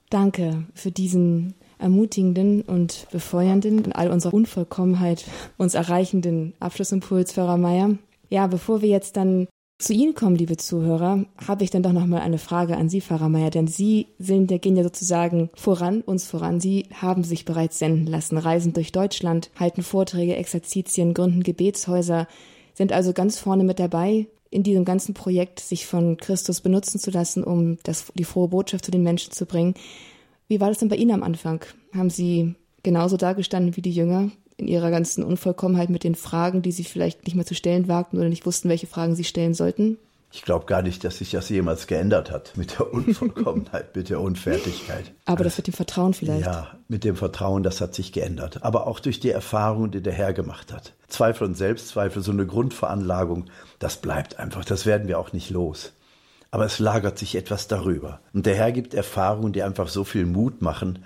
Danke 0.09 0.65
für 0.75 0.91
diesen 0.91 1.55
ermutigenden 1.81 2.61
und 2.61 3.07
befeuernden 3.11 3.83
in 3.83 3.91
all 3.91 4.09
unserer 4.09 4.33
Unvollkommenheit 4.33 5.25
uns 5.57 5.73
erreichenden 5.73 6.53
Abschlussimpuls, 6.59 7.33
Pfarrer 7.33 7.57
Meier. 7.57 7.97
Ja, 8.29 8.47
bevor 8.47 8.81
wir 8.81 8.89
jetzt 8.89 9.17
dann 9.17 9.47
zu 9.81 9.93
Ihnen 9.93 10.13
kommen, 10.13 10.35
liebe 10.35 10.57
Zuhörer, 10.57 11.25
habe 11.47 11.63
ich 11.63 11.71
dann 11.71 11.81
doch 11.81 11.91
noch 11.91 12.05
mal 12.05 12.21
eine 12.21 12.37
Frage 12.37 12.77
an 12.77 12.87
Sie, 12.87 13.01
Pfarrer 13.01 13.29
Meier, 13.29 13.49
denn 13.49 13.67
Sie 13.67 14.07
sind, 14.19 14.49
gehen 14.61 14.75
ja 14.75 14.83
sozusagen 14.83 15.49
voran, 15.55 16.01
uns 16.01 16.27
voran. 16.27 16.59
Sie 16.59 16.85
haben 16.93 17.23
sich 17.23 17.45
bereits 17.45 17.79
senden 17.79 18.05
lassen, 18.05 18.37
reisen 18.37 18.73
durch 18.73 18.91
Deutschland, 18.91 19.49
halten 19.59 19.81
Vorträge, 19.81 20.35
Exerzitien, 20.35 21.13
gründen 21.15 21.41
Gebetshäuser, 21.41 22.27
sind 22.75 22.93
also 22.93 23.11
ganz 23.11 23.39
vorne 23.39 23.63
mit 23.63 23.79
dabei 23.79 24.27
in 24.51 24.63
diesem 24.63 24.85
ganzen 24.85 25.13
Projekt, 25.13 25.59
sich 25.59 25.87
von 25.87 26.17
Christus 26.17 26.61
benutzen 26.61 26.99
zu 26.99 27.09
lassen, 27.09 27.43
um 27.43 27.77
das, 27.83 28.11
die 28.13 28.25
frohe 28.25 28.49
Botschaft 28.49 28.85
zu 28.85 28.91
den 28.91 29.01
Menschen 29.01 29.31
zu 29.31 29.45
bringen. 29.45 29.73
Wie 30.51 30.59
war 30.59 30.67
das 30.67 30.79
denn 30.79 30.89
bei 30.89 30.97
Ihnen 30.97 31.11
am 31.11 31.23
Anfang? 31.23 31.63
Haben 31.95 32.09
Sie 32.09 32.55
genauso 32.83 33.15
dagestanden 33.15 33.77
wie 33.77 33.81
die 33.81 33.93
Jünger 33.93 34.31
in 34.57 34.67
ihrer 34.67 34.91
ganzen 34.91 35.23
Unvollkommenheit 35.23 35.89
mit 35.89 36.03
den 36.03 36.13
Fragen, 36.13 36.61
die 36.61 36.73
Sie 36.73 36.83
vielleicht 36.83 37.23
nicht 37.23 37.35
mehr 37.35 37.45
zu 37.45 37.55
stellen 37.55 37.87
wagten 37.87 38.17
oder 38.17 38.27
nicht 38.27 38.45
wussten, 38.45 38.67
welche 38.67 38.85
Fragen 38.85 39.15
Sie 39.15 39.23
stellen 39.23 39.53
sollten? 39.53 39.97
Ich 40.33 40.41
glaube 40.41 40.65
gar 40.65 40.81
nicht, 40.81 41.05
dass 41.05 41.19
sich 41.19 41.31
das 41.31 41.47
jemals 41.47 41.87
geändert 41.87 42.31
hat 42.31 42.57
mit 42.57 42.77
der 42.77 42.93
Unvollkommenheit, 42.93 43.95
mit 43.95 44.09
der 44.09 44.19
Unfertigkeit. 44.19 45.13
Aber 45.23 45.45
das 45.45 45.55
mit 45.55 45.67
dem 45.67 45.73
Vertrauen 45.73 46.13
vielleicht. 46.13 46.45
Ja, 46.45 46.75
mit 46.89 47.05
dem 47.05 47.15
Vertrauen, 47.15 47.63
das 47.63 47.79
hat 47.79 47.95
sich 47.95 48.11
geändert. 48.11 48.61
Aber 48.61 48.87
auch 48.87 48.99
durch 48.99 49.21
die 49.21 49.29
Erfahrung, 49.29 49.89
die 49.89 50.03
der 50.03 50.11
Herr 50.11 50.33
gemacht 50.33 50.73
hat. 50.73 50.91
Zweifel 51.07 51.47
und 51.47 51.55
Selbstzweifel, 51.55 52.21
so 52.21 52.33
eine 52.33 52.45
Grundveranlagung, 52.45 53.45
das 53.79 54.01
bleibt 54.01 54.37
einfach. 54.37 54.65
Das 54.65 54.85
werden 54.85 55.07
wir 55.07 55.17
auch 55.17 55.31
nicht 55.31 55.49
los 55.49 55.93
aber 56.51 56.65
es 56.65 56.79
lagert 56.79 57.17
sich 57.17 57.35
etwas 57.35 57.67
darüber. 57.67 58.19
Und 58.33 58.45
der 58.45 58.55
Herr 58.55 58.73
gibt 58.73 58.93
Erfahrungen, 58.93 59.53
die 59.53 59.63
einfach 59.63 59.87
so 59.87 60.03
viel 60.03 60.25
Mut 60.25 60.61
machen, 60.61 60.99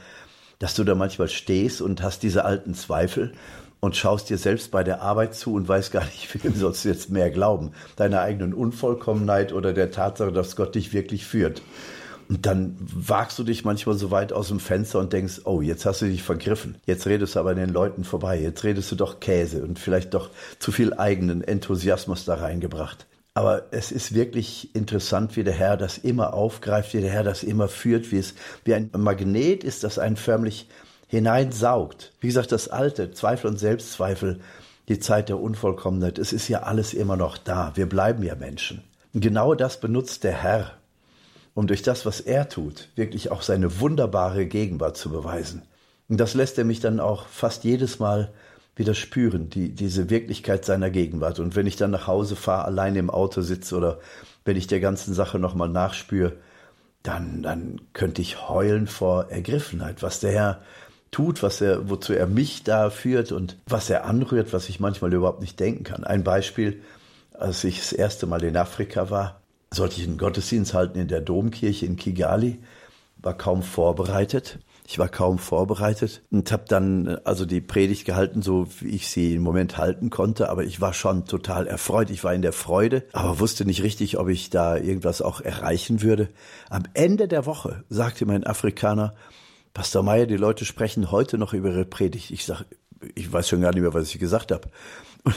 dass 0.59 0.73
du 0.73 0.83
da 0.83 0.95
manchmal 0.95 1.29
stehst 1.29 1.81
und 1.81 2.01
hast 2.01 2.23
diese 2.23 2.45
alten 2.45 2.73
Zweifel 2.73 3.33
und 3.79 3.95
schaust 3.95 4.29
dir 4.29 4.39
selbst 4.39 4.71
bei 4.71 4.83
der 4.83 5.01
Arbeit 5.01 5.35
zu 5.35 5.53
und 5.53 5.67
weißt 5.67 5.91
gar 5.91 6.05
nicht, 6.05 6.43
wem 6.43 6.55
sollst 6.55 6.83
du 6.83 6.89
jetzt 6.89 7.11
mehr 7.11 7.29
glauben. 7.29 7.71
Deiner 7.95 8.21
eigenen 8.21 8.53
Unvollkommenheit 8.53 9.53
oder 9.53 9.73
der 9.73 9.91
Tatsache, 9.91 10.31
dass 10.31 10.55
Gott 10.55 10.73
dich 10.73 10.93
wirklich 10.93 11.25
führt. 11.25 11.61
Und 12.27 12.47
dann 12.47 12.75
wagst 12.79 13.37
du 13.37 13.43
dich 13.43 13.63
manchmal 13.65 13.95
so 13.95 14.09
weit 14.09 14.33
aus 14.33 14.47
dem 14.47 14.59
Fenster 14.59 14.97
und 14.97 15.13
denkst, 15.13 15.41
oh, 15.45 15.61
jetzt 15.61 15.85
hast 15.85 16.01
du 16.01 16.07
dich 16.07 16.23
vergriffen. 16.23 16.75
Jetzt 16.87 17.05
redest 17.05 17.35
du 17.35 17.39
aber 17.39 17.53
den 17.53 17.69
Leuten 17.69 18.03
vorbei. 18.03 18.41
Jetzt 18.41 18.63
redest 18.63 18.91
du 18.91 18.95
doch 18.95 19.19
Käse 19.19 19.61
und 19.61 19.77
vielleicht 19.77 20.15
doch 20.15 20.31
zu 20.57 20.71
viel 20.71 20.95
eigenen 20.95 21.43
Enthusiasmus 21.43 22.25
da 22.25 22.33
reingebracht. 22.33 23.05
Aber 23.37 23.63
es 23.71 23.91
ist 23.91 24.15
wirklich 24.15 24.73
interessant, 24.73 25.35
wie 25.35 25.43
der 25.43 25.53
Herr 25.53 25.75
das 25.75 25.97
immer 25.97 26.33
aufgreift, 26.33 26.93
wie 26.93 27.01
der 27.01 27.11
Herr 27.11 27.25
das 27.25 27.43
immer 27.43 27.67
führt, 27.67 28.13
wie 28.13 28.17
es 28.17 28.33
wie 28.63 28.73
ein 28.73 28.89
Magnet 28.97 29.65
ist, 29.65 29.83
das 29.83 29.99
einen 29.99 30.15
förmlich 30.15 30.69
hineinsaugt. 31.07 32.13
Wie 32.21 32.27
gesagt, 32.27 32.53
das 32.53 32.69
Alte, 32.69 33.11
Zweifel 33.11 33.47
und 33.47 33.59
Selbstzweifel, 33.59 34.39
die 34.87 34.99
Zeit 34.99 35.27
der 35.27 35.41
Unvollkommenheit, 35.41 36.17
es 36.17 36.31
ist 36.31 36.47
ja 36.47 36.63
alles 36.63 36.93
immer 36.93 37.17
noch 37.17 37.37
da. 37.37 37.73
Wir 37.75 37.89
bleiben 37.89 38.23
ja 38.23 38.35
Menschen. 38.35 38.83
Und 39.13 39.19
genau 39.19 39.53
das 39.53 39.81
benutzt 39.81 40.23
der 40.23 40.41
Herr, 40.41 40.71
um 41.53 41.67
durch 41.67 41.81
das, 41.81 42.05
was 42.05 42.21
er 42.21 42.47
tut, 42.47 42.87
wirklich 42.95 43.31
auch 43.31 43.41
seine 43.41 43.81
wunderbare 43.81 44.45
Gegenwart 44.45 44.95
zu 44.95 45.09
beweisen. 45.09 45.63
Und 46.07 46.21
das 46.21 46.35
lässt 46.35 46.57
er 46.57 46.63
mich 46.63 46.79
dann 46.79 47.01
auch 47.01 47.25
fast 47.27 47.65
jedes 47.65 47.99
Mal 47.99 48.31
wieder 48.75 48.93
spüren, 48.93 49.49
die, 49.49 49.69
diese 49.69 50.09
Wirklichkeit 50.09 50.65
seiner 50.65 50.89
Gegenwart. 50.89 51.39
Und 51.39 51.55
wenn 51.55 51.67
ich 51.67 51.77
dann 51.77 51.91
nach 51.91 52.07
Hause 52.07 52.35
fahre, 52.35 52.65
allein 52.65 52.95
im 52.95 53.09
Auto 53.09 53.41
sitze 53.41 53.75
oder 53.77 53.99
wenn 54.43 54.57
ich 54.57 54.67
der 54.67 54.79
ganzen 54.79 55.13
Sache 55.13 55.39
nochmal 55.39 55.69
nachspüre, 55.69 56.33
dann, 57.03 57.41
dann 57.43 57.81
könnte 57.93 58.21
ich 58.21 58.49
heulen 58.49 58.87
vor 58.87 59.29
Ergriffenheit, 59.29 60.03
was 60.03 60.19
der 60.19 60.31
Herr 60.31 60.61
tut, 61.11 61.43
was 61.43 61.61
er, 61.61 61.89
wozu 61.89 62.13
er 62.13 62.27
mich 62.27 62.63
da 62.63 62.89
führt 62.89 63.31
und 63.31 63.57
was 63.67 63.89
er 63.89 64.05
anrührt, 64.05 64.51
was 64.53 64.67
ich 64.69 64.79
manchmal 64.79 65.13
überhaupt 65.13 65.41
nicht 65.41 65.59
denken 65.59 65.83
kann. 65.83 66.03
Ein 66.03 66.23
Beispiel, 66.23 66.81
als 67.33 67.63
ich 67.63 67.79
das 67.79 67.93
erste 67.93 68.25
Mal 68.25 68.43
in 68.43 68.57
Afrika 68.57 69.09
war, 69.09 69.41
sollte 69.71 70.01
ich 70.01 70.07
einen 70.07 70.17
Gottesdienst 70.17 70.73
halten 70.73 70.99
in 70.99 71.07
der 71.07 71.21
Domkirche 71.21 71.85
in 71.85 71.95
Kigali, 71.95 72.59
war 73.17 73.37
kaum 73.37 73.63
vorbereitet. 73.63 74.59
Ich 74.87 74.99
war 74.99 75.09
kaum 75.09 75.39
vorbereitet 75.39 76.21
und 76.29 76.51
habe 76.51 76.65
dann 76.67 77.17
also 77.23 77.45
die 77.45 77.59
Predigt 77.59 78.05
gehalten, 78.05 78.43
so 78.43 78.67
wie 78.79 78.89
ich 78.89 79.07
sie 79.09 79.35
im 79.35 79.41
Moment 79.41 79.77
halten 79.77 80.11
konnte. 80.11 80.49
Aber 80.49 80.63
ich 80.63 80.79
war 80.79 80.93
schon 80.93 81.25
total 81.25 81.65
erfreut. 81.65 82.11
Ich 82.11 82.23
war 82.23 82.35
in 82.35 82.43
der 82.43 82.53
Freude, 82.53 83.03
aber 83.11 83.39
wusste 83.39 83.65
nicht 83.65 83.81
richtig, 83.81 84.19
ob 84.19 84.29
ich 84.29 84.51
da 84.51 84.77
irgendwas 84.77 85.23
auch 85.23 85.41
erreichen 85.41 86.03
würde. 86.03 86.29
Am 86.69 86.83
Ende 86.93 87.27
der 87.27 87.47
Woche 87.47 87.83
sagte 87.89 88.27
mein 88.27 88.45
Afrikaner, 88.45 89.15
Pastor 89.73 90.03
Meyer, 90.03 90.27
die 90.27 90.37
Leute 90.37 90.65
sprechen 90.65 91.11
heute 91.11 91.39
noch 91.39 91.53
über 91.53 91.69
ihre 91.69 91.85
Predigt. 91.85 92.29
Ich 92.29 92.45
sag, 92.45 92.65
ich 93.15 93.33
weiß 93.33 93.49
schon 93.49 93.61
gar 93.61 93.71
nicht 93.71 93.81
mehr, 93.81 93.93
was 93.93 94.13
ich 94.13 94.19
gesagt 94.19 94.51
habe. 94.51 94.69
Und 95.23 95.35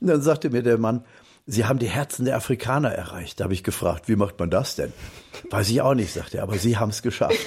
dann 0.00 0.22
sagte 0.22 0.48
mir 0.48 0.62
der 0.62 0.78
Mann, 0.78 1.04
Sie 1.46 1.64
haben 1.64 1.80
die 1.80 1.88
Herzen 1.88 2.26
der 2.26 2.36
Afrikaner 2.36 2.92
erreicht. 2.92 3.40
Da 3.40 3.44
habe 3.44 3.54
ich 3.54 3.64
gefragt, 3.64 4.08
wie 4.08 4.14
macht 4.14 4.38
man 4.38 4.50
das 4.50 4.76
denn? 4.76 4.92
Weiß 5.50 5.68
ich 5.70 5.82
auch 5.82 5.94
nicht, 5.94 6.12
sagte 6.12 6.36
er, 6.36 6.44
aber 6.44 6.58
Sie 6.58 6.76
haben 6.76 6.90
es 6.90 7.02
geschafft. 7.02 7.38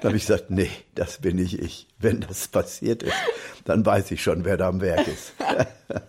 Da 0.00 0.08
habe 0.08 0.16
ich 0.16 0.26
gesagt, 0.26 0.50
nee, 0.50 0.70
das 0.94 1.18
bin 1.18 1.36
nicht 1.36 1.58
ich. 1.58 1.88
Wenn 1.98 2.20
das 2.20 2.48
passiert 2.48 3.02
ist, 3.02 3.14
dann 3.64 3.84
weiß 3.84 4.10
ich 4.12 4.22
schon, 4.22 4.44
wer 4.44 4.56
da 4.56 4.68
am 4.68 4.80
Werk 4.80 5.06
ist. 5.08 5.32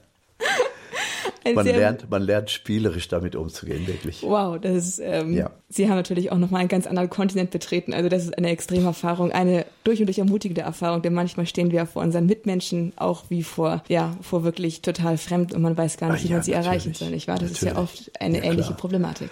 man 1.55 1.65
lernt, 1.65 2.09
man 2.09 2.21
lernt 2.21 2.49
spielerisch 2.49 3.07
damit 3.07 3.35
umzugehen, 3.35 3.87
wirklich. 3.87 4.23
Wow, 4.23 4.59
das 4.59 4.87
ist, 4.87 4.99
ähm, 4.99 5.33
ja. 5.33 5.51
Sie 5.69 5.89
haben 5.89 5.95
natürlich 5.95 6.31
auch 6.31 6.37
nochmal 6.37 6.61
einen 6.61 6.69
ganz 6.69 6.87
anderen 6.87 7.09
Kontinent 7.09 7.51
betreten. 7.51 7.93
Also 7.93 8.09
das 8.09 8.23
ist 8.23 8.37
eine 8.37 8.49
extreme 8.49 8.87
Erfahrung, 8.87 9.31
eine 9.31 9.65
durch 9.83 9.99
und 9.99 10.07
durch 10.07 10.19
ermutigende 10.19 10.61
Erfahrung, 10.61 11.01
denn 11.01 11.13
manchmal 11.13 11.45
stehen 11.45 11.71
wir 11.71 11.85
vor 11.85 12.01
unseren 12.01 12.25
Mitmenschen 12.25 12.93
auch 12.95 13.23
wie 13.29 13.43
vor, 13.43 13.83
ja, 13.87 14.15
vor 14.21 14.43
wirklich 14.43 14.81
total 14.81 15.17
fremd 15.17 15.53
und 15.53 15.61
man 15.61 15.77
weiß 15.77 15.97
gar 15.97 16.11
nicht, 16.11 16.25
ah, 16.25 16.29
wie 16.29 16.33
man 16.33 16.43
sie 16.43 16.53
erreichen 16.53 16.93
soll, 16.93 17.09
nicht 17.09 17.27
wahr? 17.27 17.39
Das 17.39 17.51
natürlich. 17.51 17.69
ist 17.69 17.75
ja 17.75 17.81
oft 17.81 18.11
eine 18.19 18.37
ja, 18.37 18.43
ähnliche 18.43 18.73
Problematik. 18.73 19.29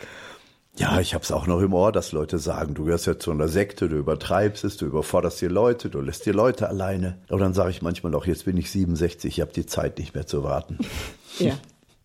Ja, 0.77 0.99
ich 0.99 1.13
habe 1.15 1.23
es 1.23 1.31
auch 1.31 1.47
noch 1.47 1.59
im 1.61 1.73
Ohr, 1.73 1.91
dass 1.91 2.11
Leute 2.11 2.37
sagen, 2.37 2.75
du 2.75 2.85
gehörst 2.85 3.07
jetzt 3.07 3.23
zu 3.23 3.31
einer 3.31 3.47
Sekte, 3.47 3.89
du 3.89 3.97
übertreibst 3.97 4.63
es, 4.63 4.77
du 4.77 4.85
überforderst 4.85 5.41
die 5.41 5.47
Leute, 5.47 5.89
du 5.89 6.01
lässt 6.01 6.25
die 6.25 6.31
Leute 6.31 6.69
alleine. 6.69 7.17
Und 7.29 7.39
dann 7.39 7.53
sage 7.53 7.71
ich 7.71 7.81
manchmal 7.81 8.13
auch, 8.13 8.27
jetzt 8.27 8.45
bin 8.45 8.57
ich 8.57 8.69
67, 8.69 9.33
ich 9.33 9.41
habe 9.41 9.51
die 9.51 9.65
Zeit 9.65 9.97
nicht 9.97 10.13
mehr 10.13 10.27
zu 10.27 10.43
warten. 10.43 10.77
Ja. 11.39 11.53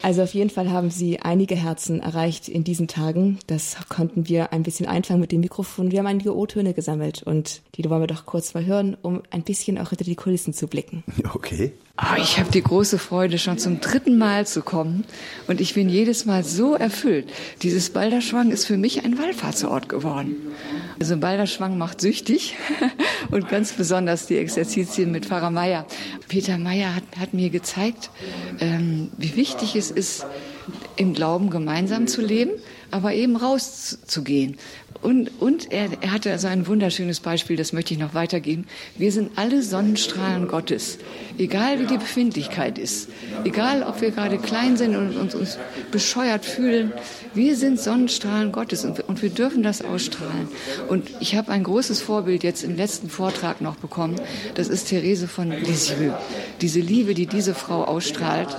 Also 0.02 0.22
auf 0.22 0.34
jeden 0.34 0.50
Fall 0.50 0.70
haben 0.70 0.90
Sie 0.90 1.20
einige 1.20 1.54
Herzen 1.54 2.00
erreicht 2.00 2.48
in 2.48 2.64
diesen 2.64 2.88
Tagen. 2.88 3.38
Das 3.46 3.76
konnten 3.88 4.28
wir 4.28 4.52
ein 4.52 4.64
bisschen 4.64 4.86
einfangen 4.86 5.20
mit 5.20 5.30
dem 5.30 5.40
Mikrofon. 5.40 5.92
Wir 5.92 6.00
haben 6.00 6.06
einige 6.06 6.36
O-Töne 6.36 6.74
gesammelt 6.74 7.22
und 7.22 7.62
die 7.76 7.88
wollen 7.88 8.02
wir 8.02 8.08
doch 8.08 8.26
kurz 8.26 8.52
mal 8.52 8.66
hören, 8.66 8.96
um 9.00 9.22
ein 9.30 9.42
bisschen 9.42 9.78
auch 9.78 9.90
hinter 9.90 10.04
die 10.04 10.16
Kulissen 10.16 10.52
zu 10.52 10.66
blicken. 10.66 11.04
Okay. 11.34 11.72
Oh, 11.98 12.16
ich 12.16 12.38
habe 12.38 12.50
die 12.50 12.62
große 12.62 12.98
Freude, 12.98 13.36
schon 13.38 13.58
zum 13.58 13.80
dritten 13.80 14.16
Mal 14.16 14.46
zu 14.46 14.62
kommen 14.62 15.04
und 15.46 15.60
ich 15.60 15.74
bin 15.74 15.90
jedes 15.90 16.24
Mal 16.24 16.42
so 16.42 16.74
erfüllt. 16.74 17.30
Dieses 17.60 17.90
Balderschwang 17.90 18.50
ist 18.50 18.64
für 18.64 18.78
mich 18.78 19.04
ein 19.04 19.18
Wallfahrtsort 19.18 19.90
geworden. 19.90 20.36
Also 20.98 21.18
Balderschwang 21.18 21.76
macht 21.76 22.00
süchtig 22.00 22.56
und 23.30 23.50
ganz 23.50 23.72
besonders 23.72 24.26
die 24.26 24.38
Exerzitien 24.38 25.12
mit 25.12 25.26
Pfarrer 25.26 25.50
Meier. 25.50 25.86
Peter 26.28 26.56
Meier 26.56 26.94
hat, 26.94 27.04
hat 27.20 27.34
mir 27.34 27.50
gezeigt, 27.50 28.08
ähm, 28.60 29.10
wie 29.18 29.36
wichtig 29.36 29.76
es 29.76 29.90
ist, 29.90 30.24
im 30.96 31.12
Glauben 31.12 31.50
gemeinsam 31.50 32.06
zu 32.06 32.22
leben, 32.22 32.52
aber 32.90 33.12
eben 33.12 33.36
rauszugehen. 33.36 34.56
Und, 35.02 35.30
und 35.40 35.72
er, 35.72 35.88
er 36.00 36.12
hatte 36.12 36.30
also 36.30 36.46
ein 36.46 36.68
wunderschönes 36.68 37.18
Beispiel, 37.18 37.56
das 37.56 37.72
möchte 37.72 37.92
ich 37.92 37.98
noch 37.98 38.14
weitergeben. 38.14 38.66
Wir 38.96 39.10
sind 39.10 39.32
alle 39.36 39.62
Sonnenstrahlen 39.62 40.46
Gottes, 40.46 40.98
egal 41.38 41.80
wie 41.80 41.86
die 41.86 41.98
Befindlichkeit 41.98 42.78
ist, 42.78 43.08
egal 43.42 43.82
ob 43.82 44.00
wir 44.00 44.12
gerade 44.12 44.38
klein 44.38 44.76
sind 44.76 44.94
und, 44.94 45.16
und 45.16 45.34
uns 45.34 45.58
bescheuert 45.90 46.44
fühlen. 46.44 46.92
Wir 47.34 47.56
sind 47.56 47.80
Sonnenstrahlen 47.80 48.52
Gottes 48.52 48.84
und, 48.84 49.00
und 49.00 49.22
wir 49.22 49.30
dürfen 49.30 49.64
das 49.64 49.82
ausstrahlen. 49.82 50.48
Und 50.88 51.10
ich 51.18 51.34
habe 51.34 51.50
ein 51.50 51.64
großes 51.64 52.00
Vorbild 52.00 52.44
jetzt 52.44 52.62
im 52.62 52.76
letzten 52.76 53.10
Vortrag 53.10 53.60
noch 53.60 53.76
bekommen. 53.76 54.20
Das 54.54 54.68
ist 54.68 54.88
Therese 54.88 55.26
von 55.26 55.50
Lisieux. 55.50 56.14
Diese 56.60 56.78
Liebe, 56.78 57.14
die 57.14 57.26
diese 57.26 57.54
Frau 57.54 57.84
ausstrahlt. 57.84 58.56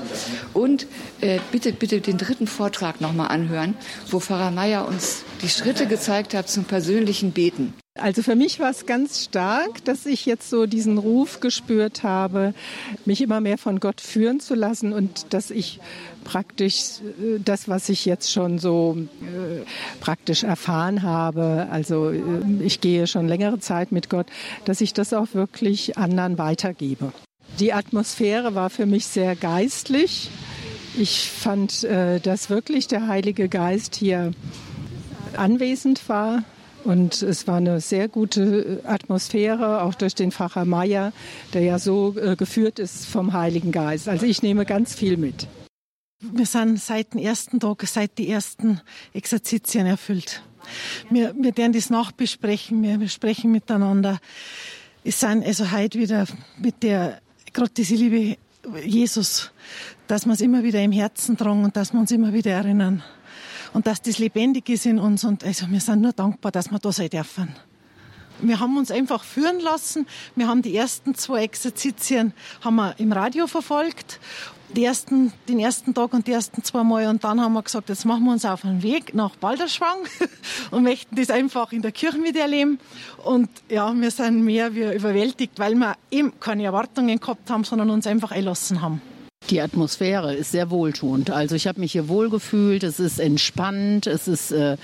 Und 0.53 0.87
äh, 1.21 1.39
bitte, 1.53 1.71
bitte 1.71 2.01
den 2.01 2.17
dritten 2.17 2.47
Vortrag 2.47 2.99
noch 2.99 3.13
mal 3.13 3.27
anhören, 3.27 3.75
wo 4.09 4.19
Pfarrer 4.19 4.51
Meier 4.51 4.85
uns 4.85 5.23
die 5.41 5.49
Schritte 5.49 5.87
gezeigt 5.87 6.32
hat 6.33 6.49
zum 6.49 6.65
persönlichen 6.65 7.31
Beten. 7.31 7.73
Also 7.99 8.23
für 8.23 8.35
mich 8.35 8.59
war 8.59 8.71
es 8.71 8.87
ganz 8.87 9.23
stark, 9.25 9.85
dass 9.85 10.07
ich 10.07 10.25
jetzt 10.25 10.49
so 10.49 10.65
diesen 10.65 10.97
Ruf 10.97 11.41
gespürt 11.41 12.01
habe, 12.01 12.55
mich 13.05 13.21
immer 13.21 13.39
mehr 13.39 13.59
von 13.59 13.79
Gott 13.79 14.01
führen 14.01 14.39
zu 14.39 14.55
lassen 14.55 14.93
und 14.93 15.31
dass 15.31 15.51
ich 15.51 15.79
praktisch 16.23 17.01
äh, 17.01 17.39
das, 17.43 17.69
was 17.69 17.89
ich 17.89 18.05
jetzt 18.05 18.31
schon 18.31 18.57
so 18.57 18.97
äh, 19.21 19.63
praktisch 19.99 20.43
erfahren 20.43 21.03
habe, 21.03 21.67
also 21.69 22.09
äh, 22.09 22.21
ich 22.61 22.81
gehe 22.81 23.05
schon 23.05 23.27
längere 23.27 23.59
Zeit 23.59 23.91
mit 23.91 24.09
Gott, 24.09 24.25
dass 24.65 24.81
ich 24.81 24.93
das 24.93 25.13
auch 25.13 25.27
wirklich 25.33 25.95
anderen 25.95 26.39
weitergebe. 26.39 27.13
Die 27.59 27.73
Atmosphäre 27.73 28.55
war 28.55 28.71
für 28.71 28.87
mich 28.87 29.05
sehr 29.05 29.35
geistlich. 29.35 30.31
Ich 30.97 31.29
fand, 31.29 31.83
dass 31.83 32.49
wirklich 32.51 32.87
der 32.87 33.07
Heilige 33.07 33.49
Geist 33.49 33.95
hier 33.95 34.31
anwesend 35.37 36.07
war. 36.09 36.43
Und 36.83 37.21
es 37.21 37.47
war 37.47 37.57
eine 37.57 37.79
sehr 37.79 38.09
gute 38.09 38.81
Atmosphäre, 38.83 39.83
auch 39.83 39.95
durch 39.95 40.15
den 40.15 40.31
Pfarrer 40.31 40.65
Meier, 40.65 41.13
der 41.53 41.61
ja 41.61 41.79
so 41.79 42.15
äh, 42.17 42.35
geführt 42.35 42.77
ist 42.77 43.05
vom 43.05 43.31
Heiligen 43.31 43.71
Geist. 43.71 44.09
Also 44.09 44.25
ich 44.25 44.41
nehme 44.41 44.65
ganz 44.65 44.93
viel 44.93 45.15
mit. 45.15 45.47
Wir 46.19 46.45
sind 46.45 46.79
seit 46.79 47.13
dem 47.13 47.21
ersten 47.21 47.59
Tag, 47.59 47.83
seit 47.87 48.17
die 48.17 48.29
ersten 48.29 48.81
Exerzitien 49.13 49.85
erfüllt. 49.85 50.41
Wir, 51.09 51.33
wir 51.37 51.55
werden 51.57 51.73
das 51.73 51.89
nachbesprechen, 51.89 52.83
wir 52.83 53.09
sprechen 53.09 53.51
miteinander. 53.51 54.19
Es 55.03 55.19
sind 55.19 55.45
also 55.45 55.71
heute 55.71 55.99
wieder 55.99 56.25
mit 56.57 56.83
der, 56.83 57.21
gerade 57.51 57.71
diese 57.71 57.95
Liebe 57.95 58.37
Jesus, 58.85 59.51
dass 60.07 60.25
wir 60.25 60.33
es 60.33 60.41
immer 60.41 60.63
wieder 60.63 60.81
im 60.81 60.93
Herzen 60.93 61.37
tragen 61.37 61.65
und 61.65 61.75
dass 61.75 61.91
wir 61.91 61.99
uns 61.99 62.11
immer 62.11 62.33
wieder 62.33 62.51
erinnern 62.51 63.03
und 63.73 63.87
dass 63.87 64.01
das 64.01 64.19
lebendig 64.19 64.69
ist 64.69 64.85
in 64.85 64.99
uns. 64.99 65.23
Und 65.23 65.43
also 65.43 65.69
wir 65.69 65.79
sind 65.79 66.01
nur 66.01 66.13
dankbar, 66.13 66.51
dass 66.51 66.71
wir 66.71 66.79
da 66.79 66.91
sein 66.91 67.09
dürfen. 67.09 67.53
Wir 68.41 68.59
haben 68.59 68.77
uns 68.77 68.91
einfach 68.91 69.23
führen 69.23 69.59
lassen. 69.59 70.07
Wir 70.35 70.47
haben 70.47 70.61
die 70.61 70.75
ersten 70.75 71.15
zwei 71.15 71.43
Exerzitien 71.43 72.33
haben 72.61 72.75
wir 72.75 72.95
im 72.99 73.11
Radio 73.11 73.47
verfolgt. 73.47 74.19
Die 74.75 74.83
ersten, 74.83 75.31
den 75.47 75.59
ersten 75.59 75.93
Tag 75.93 76.13
und 76.13 76.25
die 76.25 76.31
ersten 76.31 76.63
zwei 76.63 76.83
Mal. 76.83 77.07
Und 77.07 77.23
dann 77.23 77.39
haben 77.39 77.53
wir 77.53 77.61
gesagt, 77.61 77.89
jetzt 77.89 78.05
machen 78.05 78.23
wir 78.23 78.31
uns 78.31 78.43
auf 78.43 78.61
den 78.61 78.81
Weg 78.81 79.13
nach 79.13 79.35
Balderschwang 79.35 79.99
und 80.71 80.83
möchten 80.83 81.15
das 81.15 81.29
einfach 81.29 81.71
in 81.71 81.83
der 81.83 81.91
Kirche 81.91 82.17
miterleben. 82.17 82.79
Und 83.23 83.49
ja, 83.69 83.93
wir 83.93 84.09
sind 84.09 84.43
mehr 84.43 84.73
wie 84.73 84.93
überwältigt, 84.93 85.59
weil 85.59 85.75
wir 85.75 85.95
eben 86.09 86.33
keine 86.39 86.63
Erwartungen 86.63 87.19
gehabt 87.19 87.49
haben, 87.51 87.63
sondern 87.63 87.91
uns 87.91 88.07
einfach 88.07 88.31
einlassen 88.31 88.81
haben. 88.81 89.01
Die 89.49 89.61
Atmosphäre 89.61 90.33
ist 90.33 90.51
sehr 90.51 90.69
wohltuend. 90.69 91.29
Also 91.29 91.55
ich 91.55 91.67
habe 91.67 91.79
mich 91.79 91.91
hier 91.91 92.07
wohlgefühlt, 92.07 92.83
es 92.83 92.99
ist 92.99 93.19
entspannt, 93.19 94.07
es 94.07 94.27
ist 94.27 94.51
äh, 94.51 94.77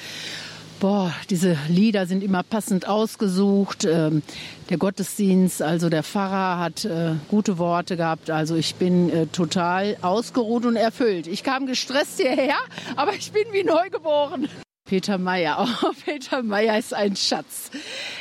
Boah, 0.80 1.13
diese 1.30 1.58
Lieder 1.68 2.06
sind 2.06 2.24
immer 2.24 2.42
passend 2.42 2.88
ausgesucht. 2.88 3.84
Ähm, 3.84 4.22
der 4.70 4.78
Gottesdienst, 4.78 5.62
also 5.62 5.89
der 5.89 6.04
Pfarrer 6.04 6.58
hat 6.58 6.86
äh, 6.86 7.16
gute 7.28 7.58
Worte 7.58 7.98
gehabt. 7.98 8.30
Also 8.30 8.56
ich 8.56 8.75
bin 8.75 9.10
äh, 9.10 9.28
total 9.28 9.98
ausgeruht 10.01 10.66
und 10.66 10.78
erfüllt. 10.78 11.28
Ich 11.28 11.44
kam 11.44 11.66
gestresst 11.66 12.22
hierher, 12.22 12.56
aber 12.96 13.13
ich 13.13 13.34
bin 13.34 13.44
wie 13.51 13.66
neugeboren. 13.66 14.48
Peter 14.89 15.19
Meyer. 15.19 15.67
Oh, 15.84 15.91
Peter 16.03 16.41
Meyer 16.41 16.77
ist 16.79 16.96
ein 16.96 17.15
Schatz. 17.15 17.69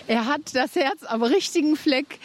Er 0.07 0.27
hat 0.27 0.55
das 0.55 0.77
Herz 0.77 1.03
am 1.03 1.23
richtigen 1.23 1.77
Fleck. 1.77 2.19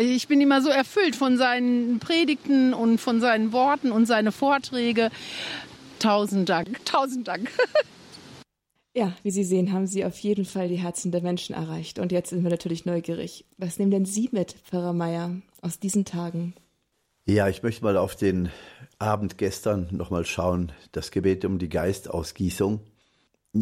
Ich 0.00 0.28
bin 0.28 0.40
immer 0.42 0.60
so 0.60 0.68
erfüllt 0.68 1.16
von 1.16 1.38
seinen 1.38 1.98
Predigten 1.98 2.74
und 2.74 2.98
von 2.98 3.20
seinen 3.20 3.52
Worten 3.52 3.90
und 3.92 4.04
seine 4.04 4.32
Vorträge. 4.32 5.10
Tausend 5.98 6.48
Dank, 6.48 6.84
tausend 6.84 7.26
Dank. 7.26 7.50
Ja, 8.94 9.12
wie 9.22 9.30
Sie 9.30 9.44
sehen, 9.44 9.74
haben 9.74 9.86
Sie 9.86 10.06
auf 10.06 10.16
jeden 10.20 10.46
Fall 10.46 10.68
die 10.68 10.76
Herzen 10.76 11.12
der 11.12 11.20
Menschen 11.20 11.54
erreicht. 11.54 11.98
Und 11.98 12.12
jetzt 12.12 12.30
sind 12.30 12.42
wir 12.44 12.50
natürlich 12.50 12.86
neugierig. 12.86 13.44
Was 13.58 13.78
nehmen 13.78 13.90
denn 13.90 14.06
Sie 14.06 14.30
mit, 14.32 14.52
Pfarrer 14.64 14.94
Meier, 14.94 15.36
aus 15.60 15.78
diesen 15.78 16.06
Tagen? 16.06 16.54
Ja, 17.26 17.46
ich 17.50 17.62
möchte 17.62 17.84
mal 17.84 17.98
auf 17.98 18.16
den 18.16 18.48
Abend 18.98 19.36
gestern 19.36 19.88
nochmal 19.90 20.24
schauen, 20.24 20.72
das 20.92 21.10
Gebet 21.10 21.44
um 21.44 21.58
die 21.58 21.68
Geistausgießung. 21.68 22.80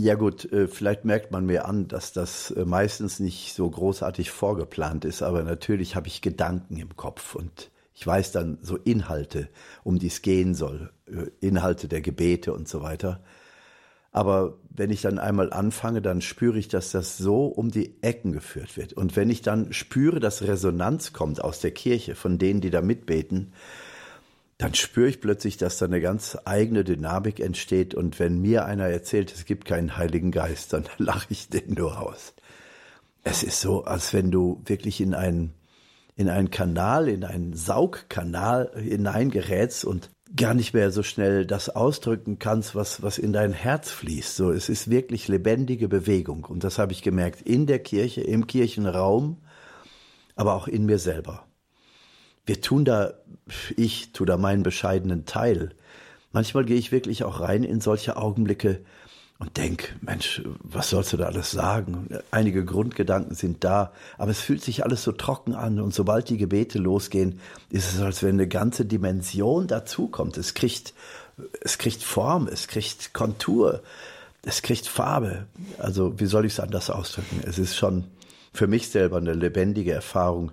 Ja 0.01 0.15
gut, 0.15 0.51
äh, 0.53 0.67
vielleicht 0.67 1.05
merkt 1.05 1.31
man 1.31 1.47
mir 1.47 1.67
an, 1.67 1.89
dass 1.89 2.13
das 2.13 2.51
äh, 2.51 2.65
meistens 2.65 3.21
nicht 3.21 3.55
so 3.55 3.69
großartig 3.69 4.31
vorgeplant 4.31 5.05
ist, 5.05 5.23
aber 5.23 5.43
natürlich 5.43 5.95
habe 5.95 6.09
ich 6.09 6.23
Gedanken 6.23 6.77
im 6.79 6.97
Kopf 6.97 7.35
und 7.35 7.71
ich 7.93 8.05
weiß 8.05 8.33
dann 8.33 8.59
so 8.61 8.77
Inhalte, 8.77 9.49
um 9.85 9.99
die 9.99 10.09
es 10.09 10.23
gehen 10.23 10.55
soll, 10.55 10.91
äh, 11.07 11.27
Inhalte 11.41 11.87
der 11.87 12.01
Gebete 12.01 12.53
und 12.53 12.67
so 12.67 12.83
weiter. 12.83 13.23
Aber 14.11 14.59
wenn 14.71 14.91
ich 14.91 15.03
dann 15.03 15.19
einmal 15.19 15.53
anfange, 15.53 16.01
dann 16.01 16.21
spüre 16.23 16.59
ich, 16.59 16.69
dass 16.69 16.91
das 16.91 17.19
so 17.19 17.47
um 17.47 17.71
die 17.71 18.03
Ecken 18.03 18.33
geführt 18.33 18.77
wird. 18.77 18.93
Und 18.95 19.17
wenn 19.17 19.29
ich 19.29 19.43
dann 19.43 19.73
spüre, 19.73 20.19
dass 20.19 20.43
Resonanz 20.43 21.13
kommt 21.13 21.43
aus 21.43 21.61
der 21.61 21.73
Kirche, 21.73 22.15
von 22.15 22.39
denen, 22.39 22.61
die 22.61 22.71
da 22.71 22.81
mitbeten, 22.81 23.53
dann 24.59 24.75
spüre 24.75 25.09
ich 25.09 25.21
plötzlich, 25.21 25.57
dass 25.57 25.79
da 25.79 25.87
eine 25.87 26.01
ganz 26.01 26.39
eigene 26.45 26.85
Dynamik 26.85 27.41
entsteht. 27.41 27.95
Und 27.95 28.19
wenn 28.19 28.41
mir 28.41 28.65
einer 28.65 28.87
erzählt, 28.87 29.33
es 29.33 29.45
gibt 29.45 29.65
keinen 29.65 29.97
Heiligen 29.97 30.31
Geist, 30.31 30.73
dann 30.73 30.85
lache 30.99 31.27
ich 31.31 31.49
den 31.49 31.75
nur 31.75 32.01
aus. 32.01 32.35
Es 33.25 33.43
ist 33.43 33.61
so, 33.61 33.85
als 33.85 34.13
wenn 34.13 34.31
du 34.31 34.61
wirklich 34.67 35.01
in 35.01 35.15
einen, 35.15 35.55
in 36.15 36.29
einen 36.29 36.51
Kanal, 36.51 37.09
in 37.09 37.25
einen 37.25 37.55
Saugkanal 37.55 38.71
hineingerätst 38.77 39.85
und 39.85 40.11
gar 40.37 40.55
nicht 40.55 40.75
mehr 40.75 40.91
so 40.91 41.03
schnell 41.03 41.47
das 41.47 41.69
ausdrücken 41.69 42.39
kannst, 42.39 42.75
was, 42.75 43.03
was 43.03 43.19
in 43.19 43.33
dein 43.33 43.53
Herz 43.53 43.91
fließt. 43.91 44.37
So, 44.37 44.51
es 44.51 44.69
ist 44.69 44.91
wirklich 44.91 45.29
lebendige 45.29 45.89
Bewegung. 45.89 46.45
Und 46.45 46.65
das 46.65 46.79
habe 46.79 46.93
ich 46.93 47.03
gemerkt 47.03 47.43
in 47.43 47.67
der 47.67 47.79
Kirche, 47.79 48.21
im 48.21 48.47
Kirchenraum, 48.47 49.39
aber 50.37 50.55
auch 50.55 50.69
in 50.69 50.87
mir 50.87 50.99
selber. 50.99 51.47
Wir 52.47 52.61
tun 52.61 52.85
da, 52.85 53.15
ich 53.77 54.13
tue 54.13 54.27
da 54.27 54.37
meinen 54.37 54.63
bescheidenen 54.63 55.27
Teil. 55.27 55.71
Manchmal 56.33 56.65
gehe 56.65 56.77
ich 56.77 56.93
wirklich 56.93 57.25
auch 57.25 57.41
rein 57.41 57.65
in 57.65 57.81
solche 57.81 58.17
Augenblicke, 58.17 58.81
und 59.39 59.57
denk, 59.57 59.97
Mensch, 60.01 60.43
was 60.63 60.91
sollst 60.91 61.13
du 61.13 61.17
da 61.17 61.27
alles 61.27 61.51
sagen? 61.51 62.09
Einige 62.31 62.65
Grundgedanken 62.65 63.35
sind 63.35 63.65
da, 63.65 63.93
aber 64.17 64.31
es 64.31 64.41
fühlt 64.41 64.63
sich 64.63 64.85
alles 64.85 65.03
so 65.03 65.13
trocken 65.13 65.55
an 65.55 65.81
und 65.81 65.93
sobald 65.93 66.29
die 66.29 66.37
Gebete 66.37 66.79
losgehen, 66.79 67.41
ist 67.69 67.93
es, 67.93 68.01
als 68.01 68.23
wenn 68.23 68.37
eine 68.37 68.47
ganze 68.47 68.85
Dimension 68.85 69.67
dazukommt. 69.67 70.37
Es 70.39 70.55
kriegt, 70.55 70.95
es 71.61 71.79
kriegt 71.79 72.03
Form, 72.03 72.47
es 72.47 72.69
kriegt 72.69 73.13
Kontur, 73.13 73.83
es 74.45 74.63
kriegt 74.63 74.87
Farbe. 74.87 75.47
Also, 75.79 76.19
wie 76.21 76.27
soll 76.27 76.45
ich 76.45 76.53
es 76.53 76.61
anders 76.61 76.89
ausdrücken? 76.89 77.41
Es 77.45 77.59
ist 77.59 77.77
schon 77.77 78.05
für 78.53 78.69
mich 78.69 78.89
selber 78.89 79.17
eine 79.17 79.33
lebendige 79.33 79.93
Erfahrung, 79.93 80.53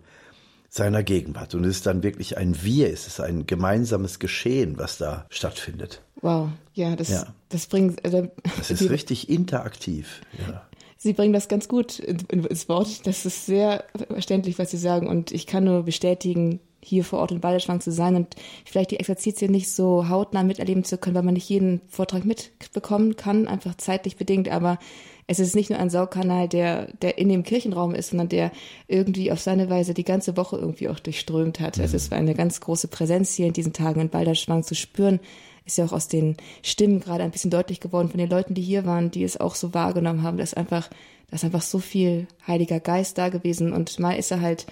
seiner 0.71 1.03
Gegenwart. 1.03 1.53
Und 1.53 1.65
es 1.65 1.77
ist 1.77 1.85
dann 1.85 2.01
wirklich 2.01 2.37
ein 2.37 2.63
Wir, 2.63 2.91
es 2.91 3.05
ist 3.05 3.19
ein 3.19 3.45
gemeinsames 3.45 4.19
Geschehen, 4.19 4.77
was 4.77 4.97
da 4.97 5.25
stattfindet. 5.29 6.01
Wow, 6.21 6.49
ja, 6.73 6.95
das, 6.95 7.09
ja. 7.09 7.27
das 7.49 7.67
bringt. 7.67 8.03
Also, 8.05 8.29
das 8.57 8.71
ist 8.71 8.89
richtig 8.89 9.29
interaktiv. 9.29 10.21
Ja. 10.47 10.65
Sie 10.97 11.13
bringen 11.13 11.33
das 11.33 11.49
ganz 11.49 11.67
gut 11.67 11.99
ins 11.99 12.69
Wort. 12.69 13.05
Das 13.05 13.25
ist 13.25 13.45
sehr 13.45 13.83
verständlich, 14.07 14.59
was 14.59 14.71
Sie 14.71 14.77
sagen. 14.77 15.07
Und 15.07 15.31
ich 15.31 15.45
kann 15.45 15.65
nur 15.65 15.83
bestätigen, 15.83 16.61
hier 16.83 17.03
vor 17.03 17.19
Ort 17.19 17.31
in 17.31 17.41
Balderschwang 17.41 17.81
zu 17.81 17.91
sein 17.91 18.15
und 18.15 18.35
vielleicht 18.65 18.91
die 18.91 18.99
Exerzitien 18.99 19.51
nicht 19.51 19.71
so 19.71 20.09
hautnah 20.09 20.43
miterleben 20.43 20.83
zu 20.83 20.97
können, 20.97 21.15
weil 21.15 21.23
man 21.23 21.35
nicht 21.35 21.49
jeden 21.49 21.81
Vortrag 21.87 22.25
mitbekommen 22.25 23.15
kann, 23.15 23.47
einfach 23.47 23.75
zeitlich 23.75 24.15
bedingt. 24.15 24.49
Aber 24.49 24.79
es 25.27 25.39
ist 25.39 25.55
nicht 25.55 25.69
nur 25.69 25.79
ein 25.79 25.89
Saugkanal, 25.89 26.47
der, 26.47 26.87
der 27.01 27.17
in 27.17 27.29
dem 27.29 27.43
Kirchenraum 27.43 27.95
ist, 27.95 28.09
sondern 28.09 28.29
der 28.29 28.51
irgendwie 28.87 29.31
auf 29.31 29.39
seine 29.39 29.69
Weise 29.69 29.93
die 29.93 30.03
ganze 30.03 30.37
Woche 30.37 30.57
irgendwie 30.57 30.89
auch 30.89 30.99
durchströmt 30.99 31.59
hat. 31.59 31.77
Mhm. 31.77 31.83
Es 31.83 31.93
ist 31.93 32.11
eine 32.11 32.35
ganz 32.35 32.59
große 32.59 32.87
Präsenz 32.87 33.33
hier 33.33 33.47
in 33.47 33.53
diesen 33.53 33.73
Tagen 33.73 34.01
in 34.01 34.09
Balderschwang 34.09 34.63
zu 34.63 34.75
spüren. 34.75 35.19
Ist 35.65 35.77
ja 35.77 35.85
auch 35.85 35.93
aus 35.93 36.07
den 36.07 36.37
Stimmen 36.63 36.99
gerade 36.99 37.23
ein 37.23 37.31
bisschen 37.31 37.51
deutlich 37.51 37.79
geworden 37.79 38.09
von 38.09 38.17
den 38.17 38.29
Leuten, 38.29 38.55
die 38.55 38.61
hier 38.61 38.85
waren, 38.85 39.11
die 39.11 39.23
es 39.23 39.39
auch 39.39 39.55
so 39.55 39.73
wahrgenommen 39.73 40.23
haben, 40.23 40.37
dass 40.37 40.53
einfach, 40.53 40.89
dass 41.29 41.43
einfach 41.43 41.61
so 41.61 41.79
viel 41.79 42.27
Heiliger 42.47 42.79
Geist 42.79 43.17
da 43.17 43.29
gewesen 43.29 43.71
und 43.71 43.99
mal 43.99 44.13
ist 44.13 44.31
er 44.31 44.41
halt 44.41 44.65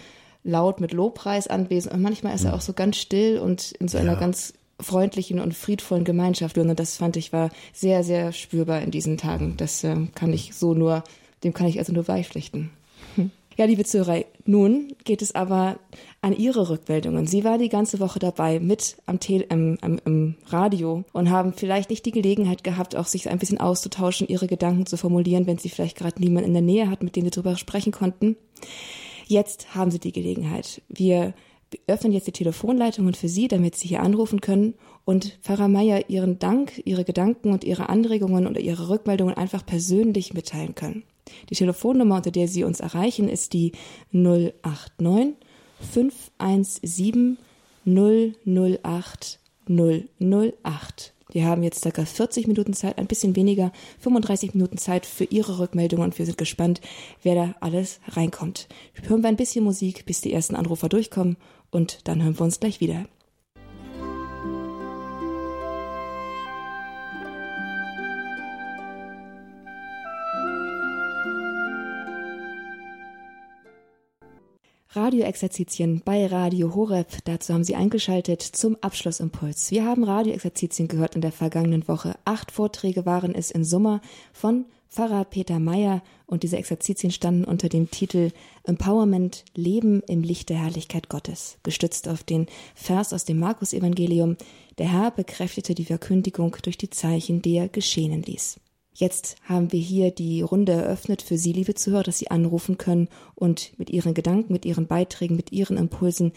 laut 0.44 0.82
mit 0.82 0.94
Lobpreis 0.94 1.48
anwesend 1.48 1.94
und 1.94 2.02
manchmal 2.02 2.34
ist 2.34 2.46
er 2.46 2.56
auch 2.56 2.62
so 2.62 2.74
ganz 2.74 2.98
still 2.98 3.40
und 3.40 3.74
in 3.74 3.88
so 3.88 3.98
einer 3.98 4.16
ganz 4.16 4.54
freundlichen 4.80 5.40
und 5.40 5.54
friedvollen 5.54 6.04
Gemeinschaft. 6.04 6.58
Und 6.58 6.80
das 6.80 6.98
fand 6.98 7.18
ich 7.18 7.34
war 7.34 7.50
sehr, 7.74 8.04
sehr 8.04 8.32
spürbar 8.32 8.82
in 8.82 8.92
diesen 8.92 9.18
Tagen. 9.18 9.56
Das 9.58 9.84
äh, 9.84 9.96
kann 10.16 10.34
ich 10.34 10.54
so 10.54 10.74
nur, 10.74 11.04
dem 11.44 11.54
kann 11.54 11.68
ich 11.68 11.80
also 11.80 11.94
nur 11.94 12.04
beipflichten. 12.04 12.72
Hm. 13.16 13.32
Ja, 13.58 13.66
liebe 13.66 13.84
Zuhörer, 13.84 14.24
nun 14.46 14.94
geht 15.04 15.22
es 15.22 15.36
aber 15.36 15.80
an 16.22 16.34
Ihre 16.34 16.70
Rückmeldungen. 16.70 17.28
Sie 17.28 17.44
war 17.44 17.58
die 17.58 17.68
ganze 17.68 18.00
Woche 18.00 18.18
dabei 18.18 18.60
mit 18.62 18.96
am, 19.06 19.20
Tele 19.20 19.48
ähm, 19.50 19.78
am, 19.82 20.00
am 20.06 20.36
Radio 20.48 21.04
und 21.12 21.30
haben 21.30 21.52
vielleicht 21.54 21.90
nicht 21.90 22.06
die 22.06 22.12
Gelegenheit 22.12 22.64
gehabt, 22.64 22.96
auch 22.96 23.06
sich 23.06 23.30
ein 23.30 23.38
bisschen 23.38 23.60
auszutauschen, 23.60 24.30
ihre 24.30 24.48
Gedanken 24.48 24.86
zu 24.86 24.96
formulieren, 24.96 25.46
wenn 25.46 25.58
Sie 25.58 25.68
vielleicht 25.68 25.98
gerade 25.98 26.22
niemanden 26.22 26.48
in 26.48 26.54
der 26.54 26.62
Nähe 26.62 26.90
hat, 26.90 27.04
mit 27.04 27.18
dem 27.18 27.26
Sie 27.26 27.32
darüber 27.32 27.58
sprechen 27.58 27.92
konnten. 27.92 28.38
Jetzt 29.28 29.76
haben 29.76 29.92
Sie 29.92 30.00
die 30.00 30.14
Gelegenheit. 30.14 30.82
Wir 30.88 31.34
öffnen 31.88 32.14
jetzt 32.14 32.28
die 32.28 32.32
Telefonleitungen 32.32 33.14
für 33.14 33.28
Sie, 33.28 33.48
damit 33.48 33.76
Sie 33.76 33.88
hier 33.88 34.02
anrufen 34.02 34.42
können 34.42 34.74
und 35.06 35.38
Pfarrer 35.42 35.68
Meier 35.68 36.10
Ihren 36.10 36.40
Dank, 36.40 36.82
Ihre 36.86 37.04
Gedanken 37.04 37.52
und 37.52 37.64
Ihre 37.64 37.90
Anregungen 37.90 38.48
oder 38.48 38.60
Ihre 38.60 38.90
Rückmeldungen 38.90 39.36
einfach 39.36 39.66
persönlich 39.66 40.34
mitteilen 40.34 40.76
können. 40.76 41.04
Die 41.50 41.56
Telefonnummer, 41.56 42.18
unter 42.18 42.32
der 42.32 42.48
Sie 42.48 42.64
uns 42.64 42.80
erreichen, 42.80 43.30
ist 43.30 43.54
die 43.54 43.74
089 44.12 45.36
517 45.92 47.38
008 47.86 49.40
008. 49.68 51.14
Wir 51.32 51.46
haben 51.46 51.62
jetzt 51.62 51.84
circa 51.84 52.06
40 52.06 52.48
Minuten 52.48 52.74
Zeit, 52.74 52.98
ein 52.98 53.06
bisschen 53.06 53.36
weniger, 53.36 53.72
35 54.00 54.56
Minuten 54.56 54.80
Zeit 54.80 55.06
für 55.06 55.26
Ihre 55.26 55.60
Rückmeldung 55.60 56.02
und 56.02 56.18
wir 56.18 56.26
sind 56.26 56.40
gespannt, 56.40 56.82
wer 57.22 57.36
da 57.36 57.56
alles 57.60 58.00
reinkommt. 58.08 58.68
Hören 59.04 59.22
wir 59.22 59.30
ein 59.30 59.36
bisschen 59.36 59.64
Musik, 59.64 60.08
bis 60.08 60.22
die 60.22 60.34
ersten 60.34 60.56
Anrufer 60.56 60.90
durchkommen 60.90 61.38
und 61.72 62.08
dann 62.08 62.24
hören 62.24 62.38
wir 62.38 62.44
uns 62.44 62.60
gleich 62.60 62.80
wieder. 62.80 63.06
Radioexerzitien 74.92 76.02
bei 76.04 76.26
Radio 76.26 76.74
Horeb. 76.74 77.08
Dazu 77.24 77.54
haben 77.54 77.64
Sie 77.64 77.76
eingeschaltet 77.76 78.42
zum 78.42 78.76
Abschlussimpuls. 78.82 79.70
Wir 79.70 79.86
haben 79.86 80.04
Radioexerzitien 80.04 80.88
gehört 80.88 81.16
in 81.16 81.22
der 81.22 81.32
vergangenen 81.32 81.88
Woche. 81.88 82.16
Acht 82.26 82.52
Vorträge 82.52 83.06
waren 83.06 83.36
es 83.36 83.52
in 83.52 83.64
Summe 83.64 84.02
von 84.34 84.66
Pfarrer 84.90 85.24
Peter 85.24 85.60
Meyer 85.60 86.02
und 86.26 86.42
diese 86.42 86.58
Exerzitien 86.58 87.12
standen 87.12 87.44
unter 87.44 87.70
dem 87.70 87.92
Titel 87.92 88.32
Empowerment 88.64 89.46
Leben 89.56 90.02
im 90.08 90.24
Licht 90.24 90.50
der 90.50 90.58
Herrlichkeit 90.58 91.10
Gottes, 91.10 91.60
gestützt 91.62 92.08
auf 92.08 92.24
den 92.24 92.48
Vers 92.74 93.14
aus 93.14 93.24
dem 93.24 93.38
Markus-Evangelium. 93.38 94.36
Der 94.80 94.92
Herr 94.92 95.12
bekräftigte 95.12 95.76
die 95.76 95.86
Verkündigung 95.86 96.56
durch 96.64 96.78
die 96.78 96.90
Zeichen, 96.90 97.44
die 97.44 97.56
er 97.56 97.70
geschehen 97.70 98.24
ließ. 98.24 98.60
Jetzt 98.94 99.36
haben 99.44 99.72
wir 99.72 99.80
hier 99.80 100.10
die 100.10 100.42
Runde 100.42 100.72
eröffnet 100.72 101.22
für 101.22 101.38
Sie, 101.38 101.54
liebe 101.54 101.76
Zuhörer, 101.76 102.04
dass 102.04 102.18
Sie 102.18 102.32
anrufen 102.32 102.78
können 102.78 103.08
und 103.36 103.72
mit 103.78 103.92
Ihren 103.92 104.16
Gedanken, 104.16 104.52
mit 104.52 104.66
Ihren 104.66 104.88
Beiträgen, 104.88 105.36
mit 105.36 105.52
Ihren 105.52 105.78
Impulsen 105.78 106.34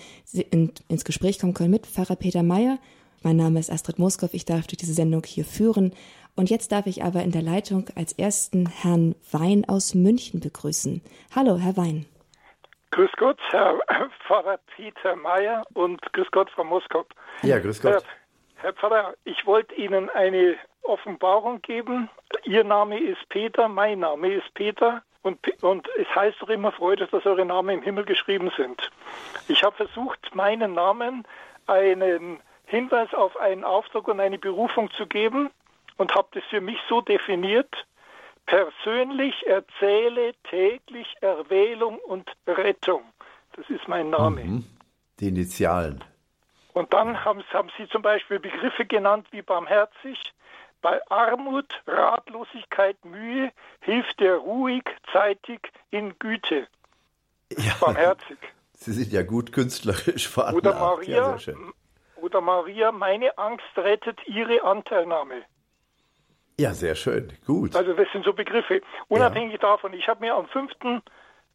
in, 0.51 0.71
ins 0.89 1.05
Gespräch 1.05 1.39
kommen 1.39 1.55
können 1.55 1.71
mit 1.71 1.87
Pfarrer 1.87 2.17
Peter 2.17 2.43
Meyer. 2.43 2.79
Mein 3.23 3.37
Name 3.37 3.61
ist 3.61 3.71
Astrid 3.71 3.99
Moskow, 3.99 4.35
ich 4.35 4.45
darf 4.45 4.67
durch 4.67 4.79
diese 4.79 4.95
Sendung 4.95 5.23
hier 5.25 5.45
führen. 5.45 5.93
Und 6.35 6.49
jetzt 6.49 6.73
darf 6.73 6.87
ich 6.87 7.05
aber 7.05 7.23
in 7.23 7.31
der 7.31 7.43
Leitung 7.43 7.87
als 7.95 8.13
ersten 8.19 8.67
Herrn 8.67 9.15
Wein 9.31 9.65
aus 9.69 9.95
München 9.95 10.41
begrüßen. 10.41 11.03
Hallo, 11.37 11.59
Herr 11.59 11.77
Wein. 11.77 12.07
Grüß 12.91 13.11
Gott, 13.19 13.39
Herr 13.51 13.79
Pfarrer 14.27 14.59
Peter 14.75 15.15
Meyer 15.17 15.63
und 15.75 16.01
grüß 16.13 16.31
Gott, 16.31 16.51
Frau 16.51 16.65
Moskow. 16.65 17.07
Ja, 17.43 17.59
grüß 17.59 17.83
Gott. 17.83 17.93
Herr, 17.93 18.03
Herr 18.57 18.73
Pfarrer, 18.73 19.15
ich 19.25 19.47
wollte 19.47 19.75
Ihnen 19.75 20.09
eine 20.11 20.57
Offenbarung 20.83 21.61
geben. 21.61 22.09
Ihr 22.45 22.65
Name 22.65 22.99
ist 22.99 23.29
Peter, 23.29 23.69
mein 23.69 24.01
Name 24.01 24.35
ist 24.35 24.53
Peter. 24.55 25.03
Und, 25.23 25.39
und 25.63 25.87
es 25.99 26.09
heißt 26.15 26.41
doch 26.41 26.49
immer, 26.49 26.73
freut 26.73 27.01
euch, 27.01 27.11
dass 27.11 27.27
eure 27.27 27.45
Namen 27.45 27.79
im 27.79 27.83
Himmel 27.83 28.05
geschrieben 28.05 28.51
sind. 28.57 28.91
Ich 29.49 29.63
habe 29.63 29.77
versucht, 29.77 30.35
meinen 30.35 30.75
Namen 30.75 31.25
einen 31.67 32.41
Hinweis 32.65 33.13
auf 33.15 33.37
einen 33.37 33.65
Auftrag 33.65 34.09
und 34.09 34.19
eine 34.19 34.39
Berufung 34.39 34.91
zu 34.97 35.07
geben 35.07 35.51
und 35.97 36.15
habe 36.15 36.29
das 36.33 36.45
für 36.51 36.61
mich 36.61 36.79
so 36.89 37.01
definiert. 37.01 37.73
Persönlich 38.47 39.47
erzähle 39.47 40.35
täglich 40.51 41.07
Erwählung 41.21 41.99
und 41.99 42.31
Rettung. 42.47 43.03
Das 43.55 43.69
ist 43.71 43.87
mein 43.87 44.11
Name. 44.11 44.45
Mhm. 44.45 44.65
Die 45.21 45.29
Initialen. 45.29 46.03
Und 46.73 46.93
dann 46.93 47.25
haben, 47.25 47.43
haben 47.53 47.71
Sie 47.79 47.89
zum 47.89 48.03
Beispiel 48.03 48.41
Begriffe 48.41 48.87
genannt 48.87 49.29
wie 49.31 49.43
barmherzig, 49.43 50.19
bei 50.81 51.01
Armut, 51.11 51.81
Ratlosigkeit, 51.87 53.05
Mühe 53.05 53.53
hilft 53.81 54.21
er 54.21 54.37
ruhig, 54.37 54.83
zeitig 55.13 55.71
in 55.91 56.19
Güte. 56.19 56.67
Ja, 57.57 57.75
Barmherzig. 57.81 58.39
Sie 58.73 58.93
sind 58.93 59.13
ja 59.13 59.23
gut 59.23 59.53
künstlerisch 59.53 60.29
veranlagt. 60.29 60.67
Oder 60.67 60.75
Maria, 60.75 61.37
ja, 61.37 61.55
oder 62.17 62.41
Maria, 62.41 62.91
meine 62.91 63.37
Angst 63.39 63.65
rettet 63.77 64.19
ihre 64.27 64.63
Anteilnahme. 64.65 65.43
Ja, 66.59 66.75
sehr 66.75 66.95
schön, 66.95 67.33
gut. 67.47 67.75
Also 67.75 67.93
das 67.93 68.07
sind 68.13 68.25
so 68.25 68.33
Begriffe. 68.33 68.83
Unabhängig 69.09 69.55
ja. 69.55 69.59
davon, 69.59 69.93
ich 69.95 70.09
habe 70.09 70.21
mir 70.21 70.35
am 70.35 70.47
5. 70.49 70.73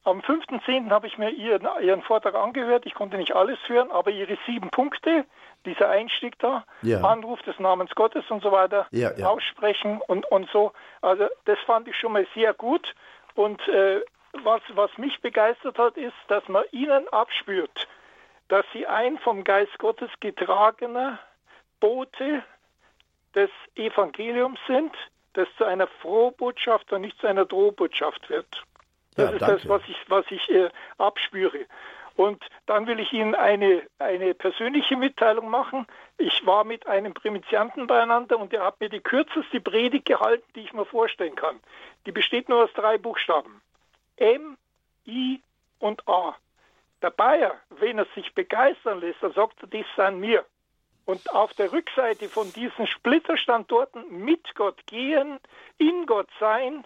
Am 0.03 0.21
5.10. 0.21 0.89
habe 0.89 1.05
ich 1.07 1.17
mir 1.17 1.31
ihren, 1.31 1.67
ihren 1.81 2.01
Vortrag 2.01 2.33
angehört. 2.33 2.85
Ich 2.85 2.93
konnte 2.93 3.17
nicht 3.17 3.35
alles 3.35 3.59
hören, 3.67 3.91
aber 3.91 4.09
ihre 4.09 4.37
sieben 4.45 4.69
Punkte, 4.69 5.25
dieser 5.65 5.89
Einstieg 5.89 6.39
da, 6.39 6.63
ja. 6.81 7.01
Anruf 7.01 7.41
des 7.41 7.59
Namens 7.59 7.93
Gottes 7.93 8.23
und 8.29 8.41
so 8.41 8.53
weiter, 8.53 8.87
ja, 8.91 9.11
ja. 9.17 9.27
aussprechen 9.27 9.99
und, 10.07 10.25
und 10.31 10.49
so. 10.51 10.71
Also 11.01 11.27
das 11.43 11.59
fand 11.65 11.89
ich 11.89 11.97
schon 11.97 12.13
mal 12.13 12.25
sehr 12.33 12.53
gut. 12.53 12.95
Und 13.35 13.67
äh, 13.67 13.99
was, 14.43 14.61
was 14.75 14.97
mich 14.97 15.19
begeistert 15.21 15.77
hat, 15.77 15.97
ist, 15.97 16.15
dass 16.29 16.47
man 16.47 16.63
ihnen 16.71 17.07
abspürt, 17.09 17.87
dass 18.47 18.65
sie 18.71 18.87
ein 18.87 19.17
vom 19.17 19.43
Geist 19.43 19.77
Gottes 19.77 20.09
getragener 20.21 21.19
Bote 21.81 22.43
des 23.37 23.51
Evangeliums 23.75 24.59
sind, 24.67 24.91
das 25.33 25.47
zu 25.57 25.63
einer 25.63 25.87
Frohbotschaft 26.01 26.91
und 26.91 27.01
nicht 27.01 27.19
zu 27.19 27.27
einer 27.27 27.45
Drohbotschaft 27.45 28.29
wird. 28.29 28.63
Das 29.15 29.29
ja, 29.29 29.35
ist 29.35 29.41
danke. 29.41 29.55
das, 29.55 29.69
was 29.69 29.81
ich, 29.87 29.97
was 30.07 30.25
ich 30.29 30.49
äh, 30.49 30.69
abspüre. 30.97 31.65
Und 32.15 32.43
dann 32.65 32.87
will 32.87 32.99
ich 32.99 33.13
Ihnen 33.13 33.35
eine, 33.35 33.83
eine 33.99 34.33
persönliche 34.33 34.97
Mitteilung 34.97 35.51
machen. 35.51 35.85
Ich 36.17 36.43
war 36.47 36.63
mit 36.63 36.87
einem 36.87 37.13
Primizianten 37.13 37.85
beieinander 37.85 38.39
und 38.39 38.51
der 38.51 38.63
hat 38.63 38.79
mir 38.79 38.89
die 38.89 39.01
kürzeste 39.01 39.61
Predigt 39.61 40.05
gehalten, 40.05 40.43
die 40.55 40.61
ich 40.61 40.73
mir 40.73 40.85
vorstellen 40.85 41.35
kann. 41.35 41.59
Die 42.07 42.11
besteht 42.11 42.49
nur 42.49 42.63
aus 42.63 42.73
drei 42.73 42.97
Buchstaben. 42.97 43.61
M, 44.15 44.57
I 45.05 45.41
und 45.77 46.07
A. 46.07 46.35
Der 47.03 47.11
Bayer, 47.11 47.53
wenn 47.69 47.99
er 47.99 48.07
sich 48.15 48.33
begeistern 48.33 48.99
lässt, 48.99 49.21
dann 49.21 49.33
sagt 49.33 49.61
er, 49.61 49.67
das 49.67 49.85
sind 49.95 50.19
mir. 50.19 50.43
Und 51.07 51.31
auf 51.31 51.53
der 51.53 51.71
Rückseite 51.71 52.27
von 52.27 52.51
diesen 52.51 52.85
Splitterstandorten 52.85 54.25
mit 54.25 54.53
Gott 54.55 54.85
gehen, 54.87 55.39
in 55.77 56.05
Gott 56.05 56.27
sein, 56.37 56.85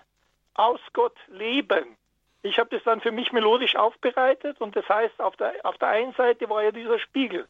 aus 0.54 0.80
Gott 0.94 1.18
leben. 1.28 1.98
Ich 2.44 2.60
habe 2.60 2.70
das 2.70 2.84
dann 2.84 3.02
für 3.02 3.12
mich 3.12 3.32
melodisch 3.32 3.76
aufbereitet 3.76 4.62
und 4.62 4.76
das 4.76 4.88
heißt, 4.88 5.20
auf 5.20 5.36
der, 5.38 5.56
auf 5.64 5.76
der 5.80 5.88
einen 5.88 6.14
Seite 6.14 6.48
war 6.52 6.62
ja 6.64 6.72
dieser 6.72 7.00
Spiegel. 7.00 7.48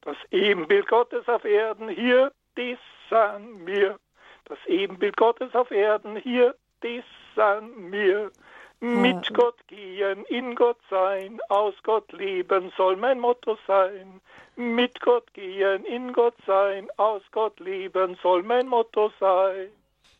Das 0.00 0.16
Ebenbild 0.30 0.88
Gottes 0.88 1.28
auf 1.28 1.44
Erden, 1.44 1.90
hier, 1.90 2.32
dies 2.56 2.78
an 3.10 3.64
mir. 3.64 3.98
Das 4.46 4.58
Ebenbild 4.66 5.18
Gottes 5.18 5.54
auf 5.54 5.70
Erden, 5.70 6.16
hier, 6.16 6.54
dies 6.82 7.04
an 7.36 7.90
mir. 7.90 8.30
Mit 8.80 9.32
Gott 9.32 9.56
gehen, 9.68 10.24
in 10.28 10.54
Gott 10.54 10.76
sein, 10.90 11.40
aus 11.48 11.74
Gott 11.82 12.12
leben 12.12 12.70
soll 12.76 12.96
mein 12.96 13.18
Motto 13.18 13.56
sein. 13.66 14.20
Mit 14.56 15.00
Gott 15.00 15.32
gehen, 15.32 15.84
in 15.84 16.12
Gott 16.12 16.34
sein, 16.46 16.88
aus 16.98 17.22
Gott 17.32 17.58
leben 17.60 18.16
soll 18.22 18.42
mein 18.42 18.68
Motto 18.68 19.10
sein. 19.18 19.68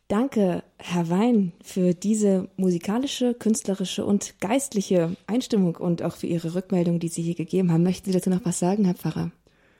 Danke, 0.07 0.63
Herr 0.79 1.09
Wein, 1.09 1.51
für 1.61 1.93
diese 1.93 2.49
musikalische, 2.55 3.33
künstlerische 3.33 4.05
und 4.05 4.39
geistliche 4.39 5.15
Einstimmung 5.27 5.75
und 5.75 6.01
auch 6.01 6.15
für 6.15 6.27
Ihre 6.27 6.55
Rückmeldung, 6.55 6.99
die 6.99 7.09
Sie 7.09 7.21
hier 7.21 7.35
gegeben 7.35 7.71
haben. 7.71 7.83
Möchten 7.83 8.05
Sie 8.05 8.17
dazu 8.17 8.29
noch 8.29 8.45
was 8.45 8.57
sagen, 8.57 8.85
Herr 8.85 8.95
Pfarrer? 8.95 9.31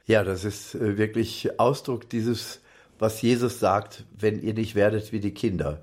Ja, 0.05 0.23
das 0.23 0.43
ist 0.43 0.75
äh, 0.75 0.97
wirklich 0.97 1.59
Ausdruck 1.59 2.09
dieses, 2.09 2.61
was 2.99 3.21
Jesus 3.21 3.59
sagt, 3.59 4.05
wenn 4.17 4.41
ihr 4.41 4.53
nicht 4.53 4.75
werdet 4.75 5.11
wie 5.11 5.19
die 5.19 5.33
Kinder. 5.33 5.81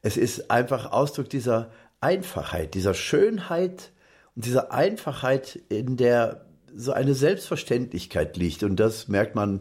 Es 0.00 0.16
ist 0.16 0.50
einfach 0.50 0.90
Ausdruck 0.90 1.28
dieser 1.28 1.70
Einfachheit, 2.02 2.74
dieser 2.74 2.94
Schönheit 2.94 3.92
und 4.34 4.44
dieser 4.44 4.72
Einfachheit, 4.72 5.60
in 5.68 5.96
der 5.96 6.46
so 6.74 6.92
eine 6.92 7.14
Selbstverständlichkeit 7.14 8.36
liegt. 8.36 8.62
Und 8.62 8.76
das 8.76 9.08
merkt 9.08 9.34
man 9.34 9.60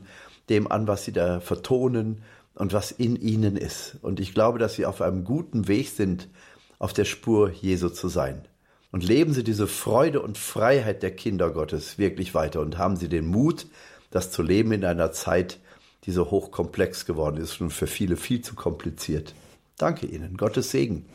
dem 0.50 0.72
an, 0.72 0.88
was 0.88 1.06
sie 1.06 1.12
da 1.12 1.40
vertonen 1.40 2.24
und 2.56 2.74
was 2.74 2.92
in 2.92 3.16
ihnen 3.16 3.58
ist. 3.58 3.98
Und 4.02 4.20
ich 4.20 4.34
glaube, 4.34 4.60
dass 4.60 4.76
sie 4.76 4.86
auf 4.86 5.02
einem 5.02 5.24
guten 5.24 5.68
Weg 5.68 5.90
sind, 5.90 6.30
auf 6.80 6.94
der 6.94 7.06
Spur 7.06 7.52
Jesu 7.52 7.90
zu 7.90 8.08
sein. 8.08 8.48
Und 8.92 9.08
leben 9.08 9.34
sie 9.34 9.44
diese 9.44 9.68
Freude 9.68 10.22
und 10.22 10.38
Freiheit 10.38 11.04
der 11.04 11.16
Kinder 11.16 11.52
Gottes 11.52 11.98
wirklich 11.98 12.34
weiter 12.34 12.60
und 12.60 12.78
haben 12.78 12.98
sie 12.98 13.08
den 13.08 13.26
Mut, 13.26 13.68
das 14.10 14.32
zu 14.32 14.42
leben 14.42 14.74
in 14.74 14.84
einer 14.84 15.14
Zeit, 15.14 15.60
die 16.04 16.12
so 16.12 16.30
hochkomplex 16.30 17.06
geworden 17.06 17.38
ist 17.38 17.62
und 17.62 17.72
für 17.72 17.88
viele 17.88 18.18
viel 18.18 18.42
zu 18.42 18.56
kompliziert. 18.56 19.34
Danke 19.78 20.08
Ihnen. 20.08 20.36
Gottes 20.36 20.72
Segen. 20.72 21.06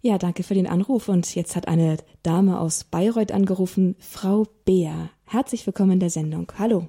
Ja, 0.00 0.16
danke 0.16 0.44
für 0.44 0.54
den 0.54 0.68
Anruf. 0.68 1.08
Und 1.08 1.34
jetzt 1.34 1.56
hat 1.56 1.66
eine 1.66 1.96
Dame 2.22 2.60
aus 2.60 2.84
Bayreuth 2.84 3.32
angerufen, 3.32 3.96
Frau 3.98 4.46
Beer. 4.64 5.10
Herzlich 5.26 5.66
willkommen 5.66 5.92
in 5.92 6.00
der 6.00 6.10
Sendung. 6.10 6.52
Hallo. 6.56 6.86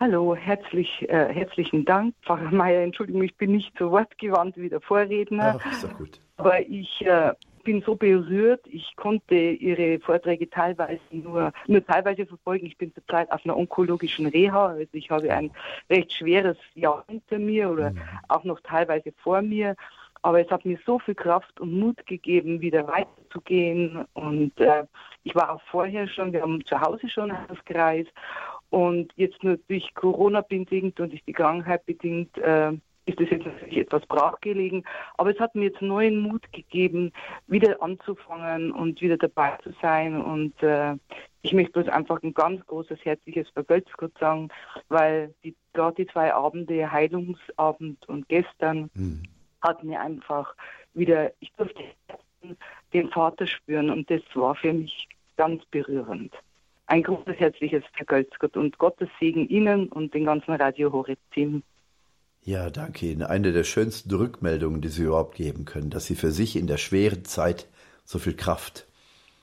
Hallo, 0.00 0.34
herzlich, 0.34 1.06
äh, 1.08 1.32
herzlichen 1.32 1.84
Dank. 1.84 2.14
Pfarrer 2.22 2.50
Meier, 2.50 2.82
Entschuldigung, 2.82 3.22
ich 3.22 3.36
bin 3.36 3.52
nicht 3.52 3.72
so 3.78 3.90
wortgewandt 3.90 4.56
wie 4.56 4.70
der 4.70 4.80
Vorredner. 4.80 5.58
Ach, 5.60 5.72
ist 5.72 5.84
doch 5.84 5.96
gut. 5.98 6.20
Aber 6.38 6.60
ich 6.60 7.04
äh, 7.04 7.32
bin 7.62 7.82
so 7.82 7.94
berührt. 7.94 8.60
Ich 8.66 8.94
konnte 8.96 9.34
Ihre 9.34 9.98
Vorträge 9.98 10.48
teilweise 10.48 11.00
nur, 11.10 11.52
nur 11.66 11.84
teilweise 11.84 12.24
verfolgen. 12.24 12.66
Ich 12.66 12.78
bin 12.78 12.94
zurzeit 12.94 13.30
auf 13.32 13.44
einer 13.44 13.56
onkologischen 13.56 14.26
Reha. 14.26 14.68
Also 14.68 14.88
ich 14.92 15.10
habe 15.10 15.30
ein 15.30 15.50
recht 15.90 16.12
schweres 16.12 16.56
Jahr 16.74 17.04
hinter 17.08 17.38
mir 17.38 17.70
oder 17.70 17.90
mhm. 17.90 18.00
auch 18.28 18.44
noch 18.44 18.60
teilweise 18.60 19.12
vor 19.22 19.42
mir. 19.42 19.76
Aber 20.26 20.44
es 20.44 20.50
hat 20.50 20.64
mir 20.64 20.76
so 20.84 20.98
viel 20.98 21.14
Kraft 21.14 21.60
und 21.60 21.78
Mut 21.78 22.04
gegeben, 22.04 22.60
wieder 22.60 22.88
weiterzugehen. 22.88 24.06
Und 24.14 24.58
äh, 24.58 24.82
ich 25.22 25.36
war 25.36 25.52
auch 25.52 25.62
vorher 25.70 26.08
schon, 26.08 26.32
wir 26.32 26.42
haben 26.42 26.64
zu 26.64 26.80
Hause 26.80 27.08
schon 27.08 27.30
einen 27.30 27.48
Hauskreis. 27.48 28.08
Und 28.70 29.12
jetzt 29.14 29.44
nur 29.44 29.56
durch 29.68 29.94
Corona 29.94 30.40
bedingt 30.40 30.98
und 30.98 31.12
durch 31.12 31.22
die 31.22 31.32
Krankheit 31.32 31.86
bedingt 31.86 32.36
äh, 32.38 32.72
ist 33.04 33.20
das 33.20 33.30
jetzt 33.30 33.46
natürlich 33.46 33.76
etwas 33.76 34.04
brachgelegen. 34.06 34.84
Aber 35.16 35.30
es 35.30 35.38
hat 35.38 35.54
mir 35.54 35.66
jetzt 35.66 35.80
neuen 35.80 36.18
Mut 36.18 36.42
gegeben, 36.50 37.12
wieder 37.46 37.80
anzufangen 37.80 38.72
und 38.72 39.00
wieder 39.00 39.18
dabei 39.18 39.56
zu 39.62 39.70
sein. 39.80 40.20
Und 40.20 40.60
äh, 40.60 40.96
ich 41.42 41.52
möchte 41.52 41.70
bloß 41.70 41.88
einfach 41.88 42.20
ein 42.24 42.34
ganz 42.34 42.66
großes 42.66 42.98
herzliches 43.04 43.48
Vergötz 43.50 43.86
Gott 43.96 44.18
sagen, 44.18 44.48
weil 44.88 45.32
die, 45.44 45.54
gerade 45.72 46.04
die 46.04 46.10
zwei 46.10 46.34
Abende, 46.34 46.90
Heilungsabend 46.90 48.08
und 48.08 48.28
gestern, 48.28 48.90
mhm. 48.94 49.22
Hat 49.66 49.84
mir 49.84 50.00
einfach 50.00 50.54
wieder, 50.94 51.32
ich 51.40 51.52
durfte 51.56 51.82
den 52.92 53.10
Vater 53.10 53.46
spüren 53.46 53.90
und 53.90 54.10
das 54.10 54.22
war 54.34 54.54
für 54.54 54.72
mich 54.72 55.08
ganz 55.36 55.64
berührend 55.66 56.32
ein 56.86 57.02
großes 57.02 57.36
herzliches 57.38 57.82
Vergelt's 57.94 58.38
Gott 58.38 58.56
und 58.56 58.78
Gottes 58.78 59.08
Segen 59.18 59.48
Ihnen 59.48 59.88
und 59.88 60.14
den 60.14 60.24
ganzen 60.24 60.54
Radio 60.54 60.92
Horeb 60.92 61.18
Team. 61.32 61.62
Ja, 62.42 62.70
danke 62.70 63.06
Ihnen. 63.06 63.22
Eine 63.22 63.52
der 63.52 63.64
schönsten 63.64 64.14
Rückmeldungen, 64.14 64.80
die 64.80 64.88
Sie 64.88 65.02
überhaupt 65.02 65.34
geben 65.34 65.64
können, 65.64 65.90
dass 65.90 66.06
Sie 66.06 66.14
für 66.14 66.30
sich 66.30 66.54
in 66.54 66.68
der 66.68 66.76
schweren 66.76 67.24
Zeit 67.24 67.68
so 68.04 68.18
viel 68.18 68.36
Kraft 68.36 68.86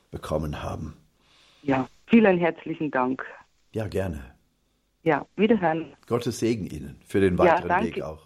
bekommen 0.10 0.64
haben. 0.64 0.94
Ja, 1.64 1.88
vielen 2.08 2.38
herzlichen 2.38 2.92
Dank. 2.92 3.26
Ja, 3.74 3.88
gerne. 3.88 4.24
Ja, 5.04 5.26
wiederhören. 5.36 5.94
Gottes 6.08 6.40
Segen 6.40 6.66
Ihnen 6.66 7.02
für 7.06 7.20
den 7.20 7.38
weiteren 7.38 7.70
ja, 7.70 7.84
Weg 7.84 8.02
auch. 8.02 8.26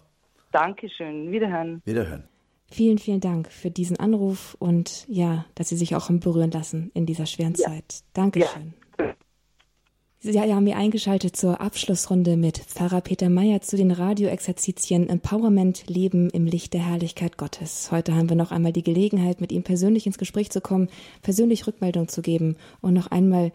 Dankeschön. 0.52 1.30
Wiederhören. 1.30 1.82
Wiederhören. 1.84 2.24
Vielen, 2.70 2.98
vielen 2.98 3.20
Dank 3.20 3.50
für 3.50 3.70
diesen 3.70 3.98
Anruf 3.98 4.56
und 4.58 5.06
ja, 5.08 5.46
dass 5.54 5.70
Sie 5.70 5.76
sich 5.76 5.96
auch 5.96 6.10
berühren 6.10 6.50
lassen 6.50 6.90
in 6.94 7.06
dieser 7.06 7.26
schweren 7.26 7.54
ja. 7.54 7.66
Zeit. 7.66 8.02
Dankeschön. 8.12 8.74
Ja. 8.74 9.14
Sie 10.20 10.38
haben 10.40 10.64
mir 10.64 10.76
eingeschaltet 10.76 11.36
zur 11.36 11.60
Abschlussrunde 11.60 12.36
mit 12.36 12.58
Pfarrer 12.58 13.00
Peter 13.00 13.30
Meyer 13.30 13.60
zu 13.60 13.76
den 13.76 13.92
Radioexerzitien 13.92 15.08
Empowerment 15.08 15.88
Leben 15.88 16.28
im 16.30 16.44
Licht 16.44 16.74
der 16.74 16.84
Herrlichkeit 16.84 17.38
Gottes. 17.38 17.92
Heute 17.92 18.16
haben 18.16 18.28
wir 18.28 18.36
noch 18.36 18.50
einmal 18.50 18.72
die 18.72 18.82
Gelegenheit, 18.82 19.40
mit 19.40 19.52
ihm 19.52 19.62
persönlich 19.62 20.06
ins 20.06 20.18
Gespräch 20.18 20.50
zu 20.50 20.60
kommen, 20.60 20.88
persönlich 21.22 21.68
Rückmeldung 21.68 22.08
zu 22.08 22.20
geben 22.20 22.56
und 22.80 22.94
noch 22.94 23.06
einmal 23.12 23.52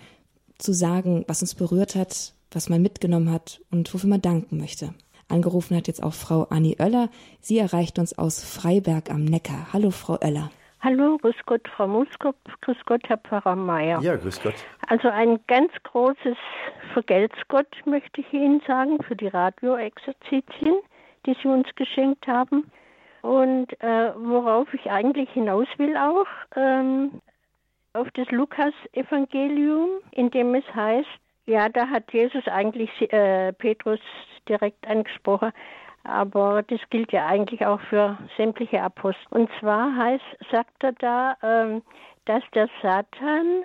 zu 0.58 0.72
sagen, 0.72 1.26
was 1.28 1.42
uns 1.42 1.54
berührt 1.54 1.96
hat, 1.96 2.34
was 2.50 2.70
man 2.70 2.82
mitgenommen 2.82 3.30
hat 3.30 3.62
und 3.70 3.94
wofür 3.94 4.10
man 4.10 4.22
danken 4.22 4.58
möchte. 4.58 4.94
Angerufen 5.34 5.76
hat 5.76 5.88
jetzt 5.88 6.04
auch 6.04 6.14
Frau 6.14 6.48
Annie 6.50 6.78
Oeller. 6.80 7.10
Sie 7.42 7.58
erreicht 7.58 8.00
uns 8.00 8.18
aus 8.18 8.44
Freiberg 8.44 9.10
am 9.10 9.26
Neckar. 9.26 9.74
Hallo, 9.74 9.90
Frau 9.92 10.14
Oeller. 10.22 10.52
Hallo, 10.82 11.18
grüß 11.18 11.36
Gott, 11.46 11.68
Frau 11.76 11.88
Muskop, 11.88 12.36
grüß 12.62 12.78
Gott, 12.86 13.02
Herr 13.08 13.18
Pfarrer 13.18 13.56
Meier. 13.56 14.02
Ja, 14.02 14.18
grüß 14.18 14.42
Gott. 14.44 14.56
Also 14.88 15.08
ein 15.08 15.40
ganz 15.48 15.72
großes 15.84 16.38
Vergelt's 16.92 17.38
Gott 17.48 17.70
möchte 17.86 18.22
ich 18.22 18.34
Ihnen 18.34 18.62
sagen 18.68 19.02
für 19.02 19.16
die 19.16 19.28
Radioexerzitien, 19.28 20.76
die 21.26 21.36
Sie 21.42 21.48
uns 21.48 21.68
geschenkt 21.76 22.28
haben. 22.28 22.70
Und 23.22 23.72
äh, 23.82 24.12
worauf 24.18 24.74
ich 24.74 24.92
eigentlich 24.92 25.30
hinaus 25.30 25.68
will 25.78 25.96
auch, 25.96 26.28
ähm, 26.58 27.22
auf 27.94 28.12
das 28.12 28.30
Lukas-Evangelium, 28.30 29.88
in 30.12 30.32
dem 30.32 30.54
es 30.54 30.66
heißt, 30.76 31.08
ja, 31.46 31.70
da 31.70 31.88
hat 31.90 32.12
Jesus 32.14 32.48
eigentlich 32.48 32.90
äh, 33.12 33.54
Petrus 33.54 34.00
direkt 34.48 34.88
angesprochen, 34.88 35.52
aber 36.04 36.64
das 36.64 36.80
gilt 36.90 37.12
ja 37.12 37.26
eigentlich 37.26 37.66
auch 37.66 37.80
für 37.90 38.18
sämtliche 38.38 38.82
Apostel. 38.82 39.26
Und 39.30 39.50
zwar 39.60 39.96
heißt, 39.96 40.24
sagt 40.52 40.84
er 40.84 40.94
da, 40.94 41.38
ähm, 41.42 41.82
dass 42.26 42.44
der 42.54 42.70
Satan 42.82 43.64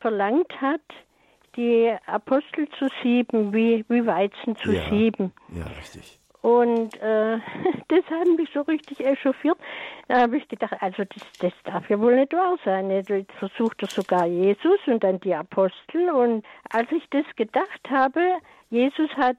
verlangt 0.00 0.60
hat, 0.60 0.80
die 1.56 1.94
Apostel 2.06 2.68
zu 2.78 2.88
sieben, 3.02 3.52
wie, 3.52 3.84
wie 3.88 4.06
Weizen 4.06 4.56
zu 4.56 4.72
ja, 4.72 4.88
sieben. 4.90 5.32
Ja, 5.48 5.66
richtig. 5.78 6.15
Und 6.46 6.94
äh, 7.02 7.40
das 7.88 8.04
hat 8.08 8.28
mich 8.36 8.48
so 8.54 8.60
richtig 8.60 9.04
echauffiert. 9.04 9.58
Da 10.06 10.20
habe 10.20 10.36
ich 10.36 10.46
gedacht, 10.46 10.76
also 10.78 11.02
das, 11.02 11.24
das 11.40 11.52
darf 11.64 11.90
ja 11.90 11.98
wohl 11.98 12.14
nicht 12.14 12.32
wahr 12.32 12.56
sein. 12.64 12.88
Jetzt 12.88 13.32
versucht 13.32 13.82
er 13.82 13.88
sogar 13.88 14.26
Jesus 14.26 14.78
und 14.86 15.02
dann 15.02 15.18
die 15.18 15.34
Apostel. 15.34 16.08
Und 16.08 16.46
als 16.70 16.86
ich 16.92 17.02
das 17.10 17.24
gedacht 17.34 17.90
habe, 17.90 18.20
Jesus 18.70 19.10
hat 19.16 19.38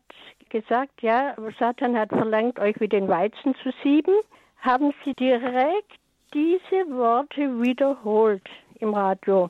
gesagt, 0.49 1.01
ja, 1.01 1.33
Satan 1.57 1.97
hat 1.97 2.09
verlangt, 2.09 2.59
euch 2.59 2.77
wie 2.81 2.89
den 2.89 3.07
Weizen 3.07 3.55
zu 3.63 3.71
sieben, 3.83 4.15
haben 4.59 4.93
sie 5.05 5.13
direkt 5.13 5.99
diese 6.33 6.89
Worte 6.89 7.61
wiederholt 7.61 8.49
im 8.81 8.93
Radio. 8.93 9.49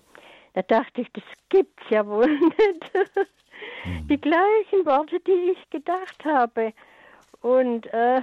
Da 0.54 0.62
dachte 0.62 1.02
ich, 1.02 1.12
das 1.12 1.24
gibt's 1.50 1.90
ja 1.90 2.06
wohl 2.06 2.28
nicht. 2.40 2.92
Die 4.08 4.22
gleichen 4.22 4.86
Worte, 4.86 5.20
die 5.22 5.54
ich 5.54 5.70
gedacht 5.72 6.24
habe. 6.24 6.72
Und, 7.42 7.88
äh, 7.94 8.22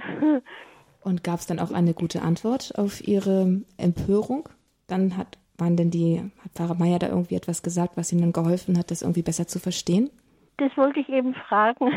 und 1.01 1.23
gab 1.23 1.39
es 1.39 1.47
dann 1.47 1.59
auch 1.59 1.71
eine 1.71 1.93
gute 1.93 2.21
Antwort 2.21 2.73
auf 2.77 3.07
Ihre 3.07 3.61
Empörung? 3.77 4.49
Dann 4.87 5.17
hat, 5.17 5.37
waren 5.57 5.77
denn 5.77 5.91
die, 5.91 6.19
hat 6.43 6.51
Pfarrer 6.53 6.75
Meier 6.75 6.99
da 6.99 7.07
irgendwie 7.07 7.35
etwas 7.35 7.63
gesagt, 7.63 7.97
was 7.97 8.11
Ihnen 8.11 8.21
dann 8.21 8.33
geholfen 8.33 8.77
hat, 8.77 8.91
das 8.91 9.01
irgendwie 9.01 9.23
besser 9.23 9.47
zu 9.47 9.59
verstehen? 9.59 10.09
Das 10.57 10.75
wollte 10.77 10.99
ich 10.99 11.09
eben 11.09 11.33
fragen. 11.33 11.91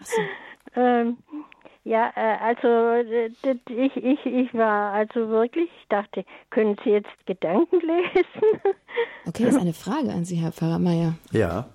So. 0.00 0.22
ähm, 0.80 1.16
ja, 1.84 2.12
äh, 2.14 2.36
also 2.42 2.94
ich, 3.70 3.96
ich, 3.96 4.26
ich 4.26 4.54
war 4.54 4.92
also 4.92 5.28
wirklich, 5.28 5.70
ich 5.80 5.88
dachte, 5.88 6.24
können 6.50 6.76
Sie 6.84 6.90
jetzt 6.90 7.08
Gedanken 7.26 7.80
lesen? 7.80 8.60
okay, 9.26 9.44
das 9.44 9.54
ist 9.54 9.60
eine 9.60 9.72
Frage 9.72 10.12
an 10.12 10.24
Sie, 10.24 10.36
Herr 10.36 10.52
Pfarrer 10.52 10.78
Meier. 10.78 11.14
Ja. 11.32 11.68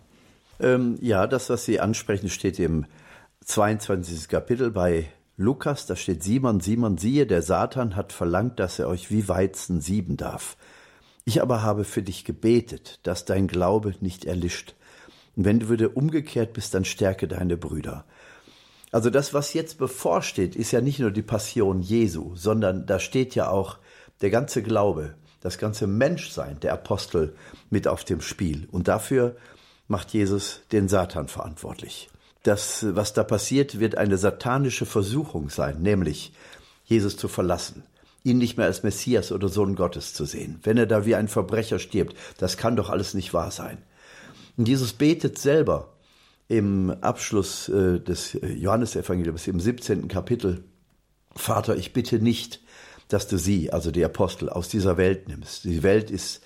Ähm, 0.60 0.98
ja, 1.02 1.28
das, 1.28 1.50
was 1.50 1.66
Sie 1.66 1.80
ansprechen, 1.80 2.30
steht 2.30 2.60
im 2.60 2.86
22. 3.46 4.28
Kapitel 4.28 4.72
bei 4.72 5.06
Lukas, 5.38 5.86
da 5.86 5.96
steht 5.96 6.24
Simon, 6.24 6.62
Simon, 6.62 6.98
siehe, 6.98 7.28
der 7.28 7.44
Satan 7.44 7.96
hat 7.96 8.12
verlangt, 8.12 8.60
dass 8.60 8.80
er 8.80 8.88
euch 8.88 9.12
wie 9.12 9.28
Weizen 9.28 9.82
sieben 9.82 10.18
darf. 10.18 10.58
Ich 11.26 11.44
aber 11.44 11.62
habe 11.62 11.84
für 11.84 12.02
dich 12.02 12.26
gebetet, 12.26 13.00
dass 13.04 13.24
dein 13.24 13.48
Glaube 13.48 13.94
nicht 14.02 14.26
erlischt. 14.26 14.74
Und 15.36 15.46
wenn 15.46 15.60
du 15.60 15.70
wieder 15.70 15.96
umgekehrt 15.96 16.54
bist, 16.54 16.74
dann 16.74 16.86
stärke 16.86 17.28
deine 17.28 17.56
Brüder. 17.56 18.06
Also 18.92 19.12
das, 19.12 19.36
was 19.36 19.54
jetzt 19.54 19.78
bevorsteht, 19.78 20.56
ist 20.56 20.72
ja 20.72 20.82
nicht 20.82 20.98
nur 20.98 21.12
die 21.12 21.22
Passion 21.22 21.82
Jesu, 21.84 22.36
sondern 22.36 22.88
da 22.88 22.98
steht 22.98 23.36
ja 23.36 23.50
auch 23.50 23.78
der 24.22 24.32
ganze 24.32 24.64
Glaube, 24.64 25.14
das 25.42 25.60
ganze 25.60 25.86
Menschsein 25.86 26.60
der 26.62 26.74
Apostel 26.74 27.36
mit 27.70 27.88
auf 27.88 28.04
dem 28.06 28.22
Spiel. 28.22 28.68
Und 28.72 28.88
dafür 28.88 29.36
macht 29.88 30.14
Jesus 30.14 30.62
den 30.72 30.88
Satan 30.88 31.28
verantwortlich 31.28 32.10
das, 32.48 32.86
was 32.96 33.14
da 33.14 33.24
passiert, 33.24 33.80
wird 33.80 33.98
eine 33.98 34.18
satanische 34.18 34.86
Versuchung 34.86 35.50
sein, 35.50 35.82
nämlich 35.82 36.32
Jesus 36.86 37.18
zu 37.18 37.28
verlassen, 37.28 37.84
ihn 38.24 38.38
nicht 38.38 38.58
mehr 38.58 38.68
als 38.68 38.84
Messias 38.84 39.32
oder 39.32 39.50
Sohn 39.50 39.76
Gottes 39.76 40.14
zu 40.14 40.26
sehen. 40.26 40.60
Wenn 40.64 40.78
er 40.78 40.86
da 40.86 41.06
wie 41.06 41.16
ein 41.16 41.28
Verbrecher 41.28 41.80
stirbt, 41.80 42.16
das 42.38 42.58
kann 42.58 42.76
doch 42.76 42.90
alles 42.90 43.16
nicht 43.16 43.34
wahr 43.34 43.52
sein. 43.52 43.80
Und 44.58 44.68
Jesus 44.68 44.94
betet 44.94 45.40
selber 45.40 45.94
im 46.48 46.96
Abschluss 47.02 47.68
äh, 47.70 48.00
des 48.00 48.36
äh, 48.36 48.54
Johannesevangeliums, 48.54 49.48
im 49.48 49.60
17. 49.60 50.08
Kapitel, 50.08 50.64
Vater, 51.36 51.76
ich 51.76 51.94
bitte 51.94 52.20
nicht, 52.20 52.62
dass 53.08 53.28
du 53.28 53.38
sie, 53.38 53.74
also 53.74 53.90
die 53.90 54.06
Apostel, 54.06 54.50
aus 54.50 54.70
dieser 54.70 54.98
Welt 54.98 55.28
nimmst. 55.28 55.64
Die 55.64 55.82
Welt 55.82 56.12
ist 56.12 56.42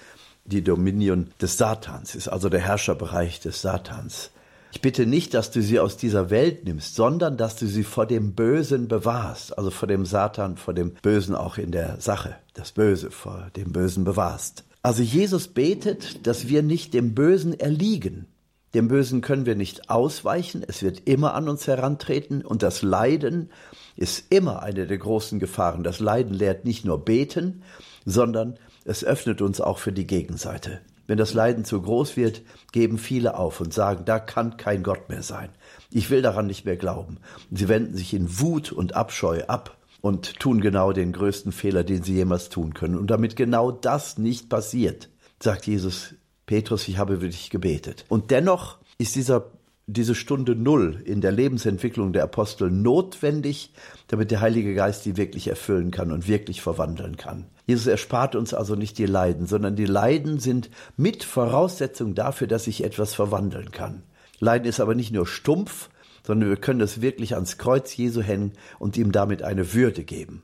die 0.46 0.64
Dominion 0.64 1.32
des 1.42 1.58
Satans, 1.58 2.16
ist 2.16 2.30
also 2.30 2.48
der 2.48 2.62
Herrscherbereich 2.62 3.42
des 3.42 3.62
Satans. 3.62 4.32
Ich 4.72 4.82
bitte 4.82 5.06
nicht, 5.06 5.34
dass 5.34 5.50
du 5.50 5.62
sie 5.62 5.80
aus 5.80 5.98
dieser 5.98 6.30
Welt 6.30 6.66
nimmst, 6.66 6.96
sondern 6.96 7.38
dass 7.38 7.56
du 7.56 7.66
sie 7.66 7.84
vor 7.84 8.06
dem 8.06 8.34
Bösen 8.34 8.88
bewahrst, 8.88 9.58
also 9.58 9.72
vor 9.72 9.88
dem 9.88 10.06
Satan, 10.06 10.58
vor 10.58 10.74
dem 10.74 10.94
Bösen 11.02 11.36
auch 11.36 11.58
in 11.58 11.72
der 11.72 12.00
Sache, 12.00 12.36
das 12.54 12.72
Böse 12.72 13.10
vor 13.10 13.50
dem 13.56 13.72
Bösen 13.72 14.04
bewahrst. 14.04 14.64
Also 14.84 15.02
Jesus 15.02 15.48
betet, 15.48 16.26
dass 16.28 16.48
wir 16.48 16.62
nicht 16.62 16.94
dem 16.94 17.16
Bösen 17.16 17.60
erliegen. 17.60 18.28
Dem 18.76 18.88
Bösen 18.88 19.22
können 19.22 19.48
wir 19.48 19.56
nicht 19.56 19.90
ausweichen, 19.90 20.64
es 20.68 20.84
wird 20.84 21.10
immer 21.10 21.34
an 21.34 21.50
uns 21.50 21.66
herantreten 21.66 22.46
und 22.46 22.62
das 22.62 22.84
Leiden 22.84 23.50
ist 23.96 24.32
immer 24.32 24.62
eine 24.62 24.86
der 24.86 25.00
großen 25.00 25.40
Gefahren. 25.40 25.84
Das 25.84 26.00
Leiden 26.00 26.36
lehrt 26.36 26.66
nicht 26.66 26.86
nur 26.86 27.04
beten, 27.04 27.64
sondern 28.06 28.60
es 28.86 29.04
öffnet 29.04 29.42
uns 29.42 29.60
auch 29.60 29.80
für 29.80 29.92
die 29.92 30.06
Gegenseite. 30.06 30.82
Wenn 31.10 31.18
das 31.18 31.34
Leiden 31.34 31.66
zu 31.66 31.82
groß 31.82 32.18
wird, 32.18 32.44
geben 32.72 33.00
viele 33.00 33.36
auf 33.36 33.62
und 33.62 33.74
sagen, 33.74 34.06
da 34.06 34.20
kann 34.20 34.58
kein 34.58 34.84
Gott 34.84 35.10
mehr 35.10 35.24
sein. 35.24 35.50
Ich 35.90 36.12
will 36.12 36.22
daran 36.22 36.46
nicht 36.46 36.66
mehr 36.66 36.78
glauben. 36.78 37.18
sie 37.50 37.68
wenden 37.68 37.98
sich 37.98 38.14
in 38.14 38.40
Wut 38.40 38.72
und 38.72 38.94
Abscheu 38.94 39.42
ab 39.48 39.80
und 40.02 40.40
tun 40.40 40.62
genau 40.62 40.92
den 40.92 41.12
größten 41.12 41.52
Fehler, 41.52 41.84
den 41.84 42.04
sie 42.04 42.14
jemals 42.14 42.50
tun 42.50 42.76
können. 42.76 42.96
Und 42.96 43.10
damit 43.10 43.36
genau 43.36 43.72
das 43.72 44.20
nicht 44.20 44.50
passiert, 44.50 45.10
sagt 45.42 45.66
Jesus, 45.66 46.14
Petrus, 46.46 46.88
ich 46.88 47.00
habe 47.00 47.22
für 47.22 47.30
dich 47.30 47.50
gebetet. 47.50 48.06
Und 48.08 48.30
dennoch 48.30 48.78
ist 49.00 49.16
dieser 49.16 49.48
diese 49.88 50.14
Stunde 50.14 50.56
Null 50.56 51.02
in 51.04 51.20
der 51.20 51.32
Lebensentwicklung 51.32 52.14
der 52.14 52.24
Apostel 52.24 52.70
notwendig, 52.70 53.74
damit 54.08 54.30
der 54.30 54.42
Heilige 54.42 54.76
Geist 54.76 55.06
die 55.06 55.18
wirklich 55.18 55.48
erfüllen 55.48 55.90
kann 55.90 56.12
und 56.12 56.28
wirklich 56.28 56.62
verwandeln 56.62 57.18
kann. 57.18 57.48
Jesus 57.70 57.86
erspart 57.86 58.36
uns 58.36 58.56
also 58.56 58.74
nicht 58.74 58.98
die 58.98 59.06
Leiden, 59.06 59.46
sondern 59.46 59.76
die 59.76 59.86
Leiden 59.86 60.40
sind 60.40 60.72
mit 60.98 61.24
Voraussetzung 61.24 62.16
dafür, 62.16 62.48
dass 62.48 62.64
sich 62.64 62.84
etwas 62.84 63.14
verwandeln 63.14 63.70
kann. 63.70 64.02
Leiden 64.40 64.68
ist 64.68 64.80
aber 64.80 64.96
nicht 64.96 65.14
nur 65.14 65.28
stumpf, 65.28 65.92
sondern 66.26 66.50
wir 66.50 66.58
können 66.58 66.82
es 66.82 67.02
wirklich 67.02 67.36
ans 67.36 67.60
Kreuz 67.60 67.96
Jesu 67.96 68.24
hängen 68.24 68.54
und 68.80 68.98
ihm 68.98 69.12
damit 69.12 69.44
eine 69.44 69.76
Würde 69.76 70.04
geben. 70.04 70.42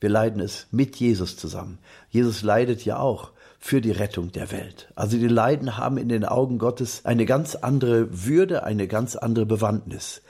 Wir 0.00 0.08
leiden 0.08 0.40
es 0.40 0.66
mit 0.72 0.96
Jesus 0.96 1.36
zusammen. 1.36 1.78
Jesus 2.10 2.42
leidet 2.42 2.84
ja 2.84 2.98
auch 2.98 3.30
für 3.60 3.80
die 3.80 3.92
Rettung 3.92 4.32
der 4.32 4.50
Welt. 4.50 4.90
Also 4.96 5.16
die 5.16 5.28
Leiden 5.28 5.76
haben 5.76 5.96
in 5.96 6.08
den 6.08 6.24
Augen 6.24 6.58
Gottes 6.58 7.04
eine 7.04 7.24
ganz 7.24 7.54
andere 7.54 8.26
Würde, 8.26 8.64
eine 8.64 8.88
ganz 8.88 9.14
andere 9.14 9.46
Bewandtnis. 9.46 10.22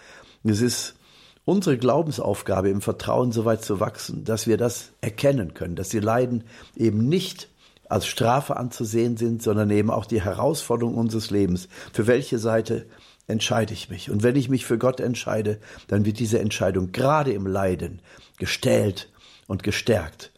Es 0.44 0.60
ist 0.60 0.96
unsere 1.44 1.78
Glaubensaufgabe 1.78 2.70
im 2.70 2.80
Vertrauen 2.80 3.32
so 3.32 3.44
weit 3.44 3.62
zu 3.62 3.80
wachsen, 3.80 4.24
dass 4.24 4.46
wir 4.46 4.56
das 4.56 4.92
erkennen 5.00 5.54
können, 5.54 5.76
dass 5.76 5.88
die 5.88 6.00
Leiden 6.00 6.44
eben 6.76 7.08
nicht 7.08 7.48
als 7.88 8.06
Strafe 8.06 8.56
anzusehen 8.56 9.16
sind, 9.16 9.42
sondern 9.42 9.70
eben 9.70 9.90
auch 9.90 10.06
die 10.06 10.22
Herausforderung 10.22 10.94
unseres 10.94 11.30
Lebens. 11.30 11.68
Für 11.92 12.06
welche 12.06 12.38
Seite 12.38 12.86
entscheide 13.28 13.74
ich 13.74 13.90
mich? 13.90 14.10
Und 14.10 14.22
wenn 14.22 14.36
ich 14.36 14.48
mich 14.48 14.64
für 14.64 14.78
Gott 14.78 15.00
entscheide, 15.00 15.60
dann 15.88 16.04
wird 16.04 16.18
diese 16.18 16.38
Entscheidung 16.38 16.92
gerade 16.92 17.32
im 17.32 17.46
Leiden 17.46 18.00
gestählt 18.38 19.10
und 19.46 19.62
gestärkt. 19.62 20.32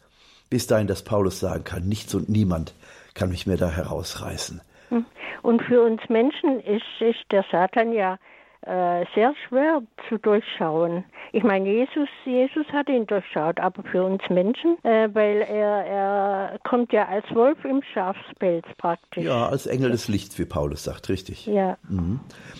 Bis 0.49 0.67
dahin, 0.67 0.87
dass 0.87 1.03
Paulus 1.03 1.39
sagen 1.39 1.63
kann, 1.63 1.87
nichts 1.87 2.13
und 2.15 2.29
niemand 2.29 2.73
kann 3.13 3.29
mich 3.29 3.47
mehr 3.47 3.57
da 3.57 3.69
herausreißen. 3.69 4.61
Hm. 4.89 5.05
Und 5.41 5.61
für 5.63 5.81
uns 5.83 6.01
Menschen 6.09 6.59
ist, 6.61 6.83
ist 6.99 7.23
der 7.31 7.45
Satan 7.51 7.91
ja 7.93 8.17
äh, 8.67 9.05
sehr 9.15 9.33
schwer 9.47 9.81
zu 10.09 10.17
durchschauen. 10.17 11.05
Ich 11.31 11.43
meine, 11.43 11.69
Jesus, 11.69 12.09
Jesus 12.25 12.65
hat 12.71 12.89
ihn 12.89 13.05
durchschaut, 13.05 13.59
aber 13.59 13.83
für 13.83 14.03
uns 14.03 14.21
Menschen, 14.29 14.77
äh, 14.83 15.09
weil 15.13 15.41
er, 15.41 15.85
er 15.85 16.59
kommt 16.63 16.91
ja 16.91 17.07
als 17.07 17.25
Wolf 17.33 17.63
im 17.65 17.81
Schafspelz 17.93 18.65
praktisch. 18.77 19.23
Ja, 19.23 19.47
als 19.47 19.67
Engel 19.67 19.91
des 19.91 20.07
Lichts, 20.07 20.37
wie 20.39 20.45
Paulus 20.45 20.83
sagt, 20.83 21.09
richtig. 21.09 21.45
Ja. 21.47 21.77
Mhm. 21.87 22.19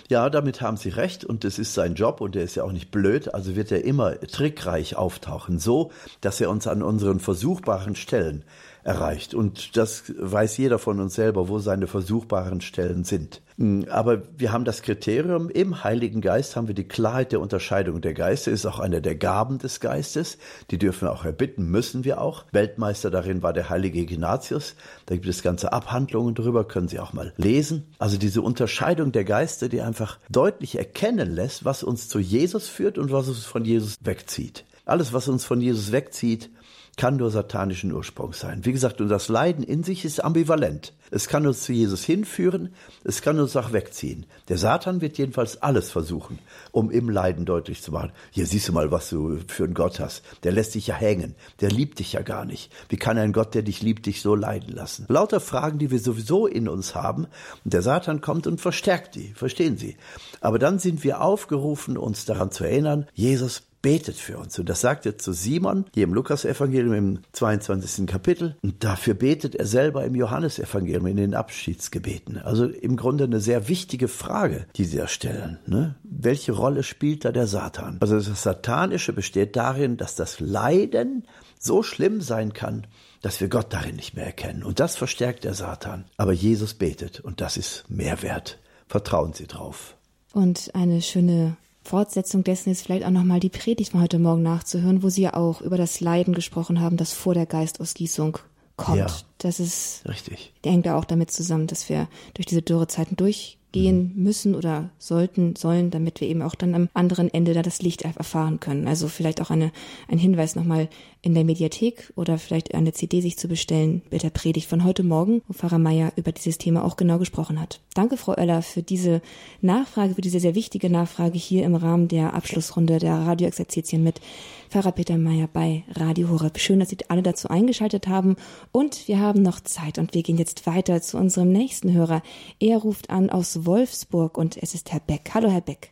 Ja, 0.10 0.30
damit 0.30 0.62
haben 0.62 0.78
Sie 0.78 0.90
recht 0.90 1.26
und 1.26 1.44
das 1.44 1.60
ist 1.60 1.74
sein 1.74 1.96
Job 1.96 2.22
und 2.22 2.36
er 2.36 2.44
ist 2.44 2.56
ja 2.56 2.64
auch 2.64 2.72
nicht 2.72 2.92
blöd, 2.92 3.34
also 3.34 3.56
wird 3.56 3.72
er 3.72 3.84
immer 3.84 4.20
trickreich 4.20 4.96
auftauchen, 4.96 5.60
so, 5.60 5.92
dass 6.22 6.40
er 6.40 6.50
uns 6.50 6.68
an 6.68 6.84
unseren 6.84 7.20
versuchbaren 7.20 7.96
Stellen 7.96 8.46
erreicht. 8.88 9.34
Und 9.34 9.76
das 9.76 10.04
weiß 10.18 10.58
jeder 10.58 10.80
von 10.80 11.02
uns 11.02 11.14
selber, 11.14 11.50
wo 11.50 11.60
seine 11.60 11.88
versuchbaren 11.88 12.62
Stellen 12.62 13.04
sind. 13.04 13.42
Hm, 13.58 13.86
aber 13.90 14.22
wir 14.38 14.54
haben 14.54 14.64
das 14.64 14.82
Kriterium, 14.82 15.50
im 15.50 15.84
Heiligen 15.84 16.22
Geist 16.22 16.56
haben 16.56 16.68
wir 16.68 16.76
die 16.76 16.88
Klarheit 16.88 17.34
der 17.34 17.42
Unterscheidung 17.42 18.00
der 18.00 18.14
Geister, 18.14 18.52
ist 18.52 18.66
auch 18.66 18.80
eine 18.80 19.02
der 19.02 19.16
Gaben 19.16 19.58
des 19.58 19.82
Geistes. 19.82 20.38
Die 20.72 20.78
dürfen 20.78 21.08
wir 21.08 21.12
auch 21.12 21.26
erbitten, 21.26 21.70
müssen 21.70 22.06
wir 22.06 22.22
auch. 22.22 22.46
Weltmeister 22.54 23.12
darin 23.12 23.44
war 23.44 23.52
der 23.52 23.70
heilige 23.70 24.00
Ignatius. 24.00 24.76
Da 25.06 25.16
gibt 25.16 25.28
es 25.28 25.44
ganze 25.44 25.74
Abhandlungen 25.74 26.34
darüber, 26.34 26.66
können 26.66 26.88
Sie 26.88 27.00
auch 27.00 27.12
mal 27.12 27.34
lesen. 27.36 27.94
Also 28.00 28.18
diese 28.18 28.42
Unterscheidung 28.42 29.12
der 29.12 29.26
Geister, 29.26 29.68
die 29.68 29.82
einfach 29.82 30.18
deutlich 30.30 30.78
erkennen 30.78 31.36
lässt, 31.36 31.66
was 31.66 31.84
uns 31.84 32.08
zu 32.08 32.20
Jesus 32.20 32.70
führt 32.70 32.98
und 32.98 33.12
was 33.12 33.28
uns 33.28 33.44
von 33.44 33.66
Jesus 33.66 33.98
wegzieht. 34.02 34.64
Alles, 34.86 35.12
was 35.12 35.28
uns 35.28 35.44
von 35.44 35.60
Jesus 35.60 35.92
wegzieht, 35.92 36.50
kann 36.98 37.18
nur 37.18 37.30
satanischen 37.30 37.94
Ursprungs 37.94 38.40
sein. 38.40 38.66
Wie 38.66 38.74
gesagt, 38.74 39.00
und 39.00 39.08
das 39.10 39.30
Leiden 39.30 39.64
in 39.64 39.84
sich 39.84 40.04
ist 40.04 40.24
ambivalent. 40.24 40.94
Es 41.12 41.28
kann 41.28 41.48
uns 41.48 41.62
zu 41.62 41.72
Jesus 41.72 42.04
hinführen, 42.04 42.74
es 43.06 43.22
kann 43.22 43.40
uns 43.40 43.56
auch 43.56 43.72
wegziehen. 43.72 44.26
Der 44.50 44.58
Satan 44.58 45.00
wird 45.00 45.18
jedenfalls 45.18 45.62
alles 45.62 45.92
versuchen, 45.92 46.40
um 46.72 46.92
im 46.92 47.10
Leiden 47.10 47.46
deutlich 47.46 47.82
zu 47.82 47.92
machen. 47.92 48.12
Hier 48.32 48.46
siehst 48.46 48.68
du 48.68 48.74
mal, 48.74 48.92
was 48.92 49.10
du 49.10 49.40
für 49.48 49.64
einen 49.64 49.76
Gott 49.76 50.00
hast. 50.00 50.24
Der 50.44 50.52
lässt 50.52 50.76
dich 50.76 50.88
ja 50.88 50.96
hängen. 50.96 51.36
Der 51.62 51.70
liebt 51.70 52.00
dich 52.00 52.14
ja 52.14 52.24
gar 52.24 52.44
nicht. 52.44 52.74
Wie 52.90 52.98
kann 52.98 53.18
ein 53.18 53.32
Gott, 53.32 53.54
der 53.54 53.62
dich 53.62 53.82
liebt, 53.82 54.06
dich 54.08 54.22
so 54.22 54.36
leiden 54.36 54.74
lassen? 54.74 55.06
Lauter 55.08 55.40
Fragen, 55.40 55.78
die 55.78 55.92
wir 55.92 56.00
sowieso 56.00 56.48
in 56.48 56.68
uns 56.68 56.96
haben. 56.96 57.28
Und 57.64 57.74
der 57.74 57.84
Satan 57.84 58.20
kommt 58.20 58.48
und 58.48 58.60
verstärkt 58.60 59.16
die. 59.16 59.34
Verstehen 59.34 59.78
Sie? 59.78 59.96
Aber 60.42 60.60
dann 60.60 60.80
sind 60.80 61.04
wir 61.04 61.22
aufgerufen, 61.22 61.96
uns 61.96 62.26
daran 62.26 62.52
zu 62.52 62.64
erinnern, 62.64 63.08
Jesus 63.14 63.67
betet 63.88 64.18
für 64.18 64.38
uns. 64.38 64.60
Und 64.60 64.68
das 64.68 64.82
sagt 64.82 65.06
er 65.06 65.18
zu 65.18 65.32
Simon, 65.32 65.86
hier 65.94 66.04
im 66.04 66.14
Lukas-Evangelium 66.14 66.94
im 66.94 67.20
22. 67.32 68.06
Kapitel. 68.06 68.58
Und 68.62 68.84
dafür 68.84 69.14
betet 69.14 69.56
er 69.56 69.66
selber 69.66 70.04
im 70.04 70.14
Johannesevangelium 70.14 71.08
in 71.08 71.16
den 71.16 71.34
Abschiedsgebeten. 71.34 72.38
Also 72.38 72.66
im 72.66 72.98
Grunde 72.98 73.24
eine 73.24 73.40
sehr 73.40 73.70
wichtige 73.70 74.10
Frage, 74.10 74.66
die 74.76 74.84
sie 74.84 74.98
da 74.98 75.08
stellen. 75.08 75.60
Ne? 75.68 75.96
Welche 76.04 76.52
Rolle 76.52 76.84
spielt 76.84 77.24
da 77.24 77.32
der 77.32 77.48
Satan? 77.48 77.96
Also 78.02 78.20
das 78.20 78.44
Satanische 78.44 79.14
besteht 79.14 79.56
darin, 79.56 79.96
dass 79.96 80.16
das 80.16 80.42
Leiden 80.42 81.26
so 81.58 81.82
schlimm 81.82 82.20
sein 82.20 82.52
kann, 82.52 82.88
dass 83.22 83.40
wir 83.40 83.48
Gott 83.48 83.68
darin 83.70 83.96
nicht 83.96 84.18
mehr 84.18 84.26
erkennen. 84.26 84.64
Und 84.64 84.82
das 84.82 84.98
verstärkt 84.98 85.46
der 85.46 85.54
Satan. 85.54 86.04
Aber 86.18 86.34
Jesus 86.34 86.74
betet 86.74 87.22
und 87.22 87.40
das 87.40 87.56
ist 87.56 87.86
Mehrwert. 87.88 88.60
Vertrauen 88.90 89.32
Sie 89.32 89.48
drauf. 89.48 89.96
Und 90.34 90.76
eine 90.76 91.02
schöne 91.02 91.56
Fortsetzung 91.88 92.44
dessen 92.44 92.70
ist 92.70 92.82
vielleicht 92.82 93.06
auch 93.06 93.12
nochmal 93.12 93.40
die 93.40 93.50
Predigt 93.50 93.92
von 93.92 94.02
heute 94.02 94.20
Morgen 94.20 94.44
nachzuhören, 94.44 95.04
wo 95.04 95.10
Sie 95.10 95.22
ja 95.22 95.34
auch 95.36 95.62
über 95.62 95.78
das 95.78 96.02
Leiden 96.02 96.34
gesprochen 96.34 96.82
haben, 96.82 96.98
das 96.98 97.14
vor 97.14 97.34
der 97.34 97.46
Geistausgießung 97.46 98.40
kommt. 98.76 98.98
Ja, 98.98 99.08
das 99.38 99.60
ist 99.60 100.04
richtig. 100.08 100.54
Der 100.64 100.74
hängt 100.74 100.86
da 100.86 100.98
auch 100.98 101.06
damit 101.06 101.32
zusammen, 101.32 101.66
dass 101.68 101.88
wir 101.88 102.10
durch 102.34 102.46
diese 102.46 102.62
Dürrezeiten 102.62 103.16
durch 103.16 103.57
gehen 103.72 104.14
müssen 104.16 104.56
oder 104.56 104.90
sollten, 104.98 105.56
sollen, 105.56 105.92
damit 105.92 106.22
wir 106.22 106.28
eben 106.28 106.42
auch 106.42 106.56
dann 106.56 106.74
am 106.74 106.90
anderen 106.94 107.34
Ende 107.34 107.54
da 107.54 107.62
das 107.62 107.82
Licht 107.82 108.04
erfahren 108.04 108.60
können. 108.60 108.88
Also 108.88 109.08
vielleicht 109.08 109.42
auch 109.42 109.50
eine, 109.50 109.72
ein 110.08 110.18
Hinweis 110.18 110.56
nochmal 110.56 110.88
in 111.22 111.34
der 111.34 111.44
Mediathek 111.44 112.14
oder 112.16 112.38
vielleicht 112.38 112.74
eine 112.74 112.94
CD 112.94 113.20
sich 113.22 113.38
zu 113.38 113.48
bestellen 113.48 114.02
mit 114.10 114.24
der 114.24 114.30
Predigt 114.30 114.70
von 114.70 114.84
heute 114.84 115.04
Morgen, 115.04 115.42
wo 115.48 115.54
Pfarrer 115.54 115.80
Meier 115.80 116.14
über 116.16 116.32
dieses 116.32 116.58
Thema 116.58 116.84
auch 116.86 116.96
genau 116.96 117.18
gesprochen 117.20 117.60
hat. 117.60 117.82
Danke, 117.94 118.16
Frau 118.16 118.34
Oeller, 118.34 118.62
für 118.62 118.84
diese 118.84 119.22
Nachfrage, 119.62 120.16
für 120.16 120.22
diese 120.22 120.40
sehr 120.40 120.56
wichtige 120.56 120.90
Nachfrage 120.90 121.38
hier 121.38 121.66
im 121.66 121.76
Rahmen 121.76 122.08
der 122.08 122.34
Abschlussrunde 122.34 123.00
der 123.00 123.16
Radioexerzitien 123.16 124.04
mit 124.04 124.22
Pfarrer 124.70 124.92
Peter 124.92 125.18
Meyer 125.18 125.48
bei 125.52 125.84
Radio 125.96 126.30
Horeb. 126.30 126.60
Schön, 126.60 126.80
dass 126.80 126.90
Sie 126.90 126.98
alle 127.08 127.22
dazu 127.22 127.48
eingeschaltet 127.48 128.08
haben. 128.08 128.36
Und 128.74 129.08
wir 129.08 129.20
haben 129.20 129.42
noch 129.42 129.62
Zeit 129.62 129.98
und 129.98 130.14
wir 130.14 130.24
gehen 130.24 130.38
jetzt 130.38 130.68
weiter 130.68 131.02
zu 131.02 131.18
unserem 131.18 131.54
nächsten 131.54 131.94
Hörer. 131.94 132.22
Er 132.60 132.78
ruft 132.78 133.10
an 133.10 133.30
aus 133.30 133.66
Wolfsburg 133.66 134.38
und 134.38 134.58
es 134.58 134.74
ist 134.74 134.92
Herr 134.92 135.00
Beck. 135.00 135.32
Hallo, 135.34 135.50
Herr 135.50 135.62
Beck. 135.62 135.92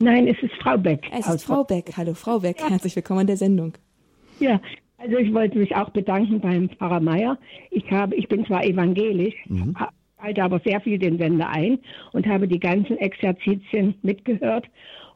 Nein, 0.00 0.26
es 0.26 0.36
ist 0.42 0.52
Frau 0.60 0.76
Beck. 0.76 1.06
Es 1.12 1.28
ist 1.28 1.44
Frau 1.44 1.62
Beck. 1.62 1.92
Hallo, 1.96 2.14
Frau 2.14 2.40
Beck. 2.40 2.60
Herzlich 2.68 2.96
willkommen 2.96 3.20
in 3.20 3.26
der 3.28 3.36
Sendung. 3.36 3.74
Ja, 4.40 4.60
also 4.96 5.16
ich 5.16 5.32
wollte 5.32 5.58
mich 5.58 5.76
auch 5.76 5.90
bedanken 5.90 6.40
beim 6.40 6.70
Pfarrer 6.70 7.00
Meyer. 7.00 7.38
Ich 7.70 7.88
habe, 7.92 8.16
ich 8.16 8.26
bin 8.26 8.44
zwar 8.46 8.64
evangelisch, 8.64 9.34
mhm. 9.46 9.76
halte 10.18 10.42
aber 10.42 10.60
sehr 10.64 10.80
viel 10.80 10.98
den 10.98 11.18
Sender 11.18 11.48
ein 11.50 11.78
und 12.12 12.26
habe 12.26 12.48
die 12.48 12.58
ganzen 12.58 12.98
Exerzitien 12.98 13.94
mitgehört 14.02 14.66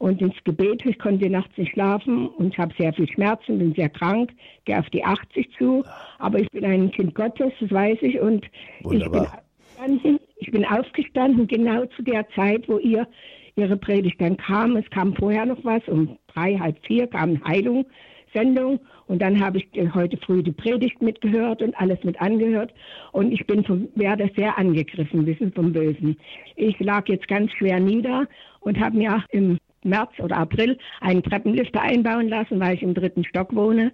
und 0.03 0.21
ins 0.21 0.35
Gebet. 0.43 0.85
Ich 0.85 0.99
konnte 0.99 1.31
nachts 1.31 1.57
nicht 1.57 1.75
schlafen 1.75 2.27
und 2.27 2.59
habe 2.59 2.75
sehr 2.77 2.93
viel 2.93 3.09
Schmerzen, 3.09 3.61
bin 3.61 3.73
sehr 3.73 3.89
krank, 3.89 4.33
gehe 4.65 4.77
auf 4.77 4.91
die 4.91 5.05
80 5.05 5.49
zu. 5.57 5.85
Aber 6.19 6.41
ich 6.41 6.51
bin 6.51 6.65
ein 6.65 6.91
Kind 6.91 7.15
Gottes, 7.15 7.53
das 7.61 7.71
weiß 7.71 7.99
ich. 8.01 8.19
Und 8.21 8.45
ich 8.81 8.89
bin, 8.89 9.21
aufgestanden, 9.21 10.19
ich 10.39 10.51
bin 10.51 10.65
aufgestanden 10.65 11.47
genau 11.47 11.85
zu 11.97 12.03
der 12.03 12.29
Zeit, 12.31 12.69
wo 12.69 12.79
ihr 12.79 13.07
Ihre 13.55 13.77
Predigt 13.77 14.21
dann 14.21 14.37
kam. 14.37 14.75
Es 14.75 14.91
kam 14.91 15.15
vorher 15.15 15.47
noch 15.47 15.65
was, 15.65 15.87
um 15.87 16.19
drei, 16.35 16.59
halb 16.59 16.85
vier 16.85 17.07
kam 17.07 17.31
eine 17.31 17.45
Heilungssendung 17.45 18.81
und 19.07 19.23
dann 19.23 19.39
habe 19.39 19.59
ich 19.59 19.95
heute 19.95 20.17
früh 20.17 20.43
die 20.43 20.51
Predigt 20.51 21.01
mitgehört 21.01 21.63
und 21.63 21.79
alles 21.79 22.03
mit 22.03 22.21
angehört. 22.21 22.75
Und 23.13 23.31
ich 23.31 23.47
bin 23.47 23.63
vom, 23.63 23.87
werde 23.95 24.29
sehr 24.35 24.59
angegriffen, 24.59 25.27
wissen 25.27 25.53
vom 25.53 25.73
Bösen. 25.73 26.17
Ich 26.57 26.81
lag 26.81 27.07
jetzt 27.09 27.29
ganz 27.29 27.53
schwer 27.53 27.79
nieder 27.79 28.27
und 28.61 28.81
habe 28.81 28.97
mir 28.97 29.23
im 29.31 29.59
März 29.85 30.11
oder 30.19 30.37
April 30.37 30.79
einen 31.01 31.23
Treppenlifter 31.23 31.81
einbauen 31.81 32.29
lassen, 32.29 32.61
weil 32.61 32.75
ich 32.75 32.83
im 32.83 32.95
dritten 32.95 33.25
Stock 33.25 33.55
wohne, 33.55 33.93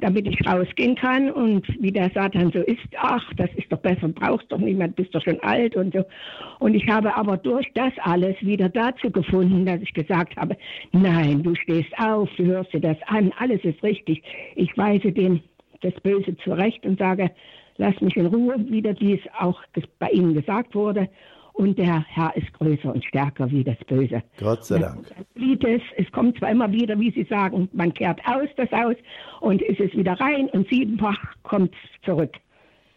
damit 0.00 0.26
ich 0.26 0.46
rausgehen 0.46 0.94
kann. 0.96 1.30
Und 1.30 1.66
wie 1.80 1.92
der 1.92 2.10
Satan 2.10 2.50
so 2.52 2.60
ist, 2.60 2.78
ach, 2.98 3.24
das 3.36 3.50
ist 3.56 3.70
doch 3.70 3.78
besser, 3.78 4.08
brauchst 4.08 4.50
doch 4.50 4.58
niemand, 4.58 4.96
bist 4.96 5.14
doch 5.14 5.22
schon 5.22 5.40
alt 5.40 5.76
und 5.76 5.94
so. 5.94 6.04
Und 6.58 6.74
ich 6.74 6.86
habe 6.88 7.14
aber 7.14 7.36
durch 7.36 7.66
das 7.74 7.92
alles 8.02 8.36
wieder 8.40 8.68
dazu 8.68 9.10
gefunden, 9.10 9.66
dass 9.66 9.80
ich 9.80 9.92
gesagt 9.92 10.36
habe, 10.36 10.56
nein, 10.92 11.42
du 11.42 11.54
stehst 11.54 11.92
auf, 11.98 12.28
du 12.36 12.44
hörst 12.46 12.72
dir 12.72 12.80
das 12.80 12.98
an, 13.06 13.32
alles 13.38 13.62
ist 13.64 13.82
richtig. 13.82 14.22
Ich 14.56 14.76
weise 14.76 15.12
den, 15.12 15.42
das 15.82 15.94
Böse 16.02 16.36
zurecht 16.38 16.84
und 16.84 16.98
sage, 16.98 17.30
lass 17.76 17.98
mich 18.00 18.16
in 18.16 18.26
Ruhe, 18.26 18.56
wieder 18.70 18.98
wie 19.00 19.14
es 19.14 19.20
auch 19.38 19.62
bei 19.98 20.10
Ihnen 20.10 20.34
gesagt 20.34 20.74
wurde 20.74 21.08
und 21.60 21.78
der 21.78 22.02
Herr 22.08 22.34
ist 22.36 22.50
größer 22.54 22.94
und 22.94 23.04
stärker 23.04 23.50
wie 23.50 23.62
das 23.62 23.76
Böse. 23.86 24.22
Gott 24.38 24.64
sei 24.64 24.78
Dank. 24.78 25.06
Es, 25.36 25.82
es 25.96 26.10
kommt 26.10 26.38
zwar 26.38 26.50
immer 26.50 26.72
wieder, 26.72 26.98
wie 26.98 27.10
Sie 27.10 27.24
sagen, 27.24 27.68
man 27.74 27.92
kehrt 27.92 28.18
aus 28.24 28.48
das 28.56 28.72
aus 28.72 28.96
und 29.40 29.60
ist 29.60 29.78
es 29.78 29.92
wieder 29.94 30.18
rein 30.18 30.48
und 30.48 30.66
siebenfach 30.70 31.18
kommt 31.42 31.74
es 31.74 32.06
zurück. 32.06 32.32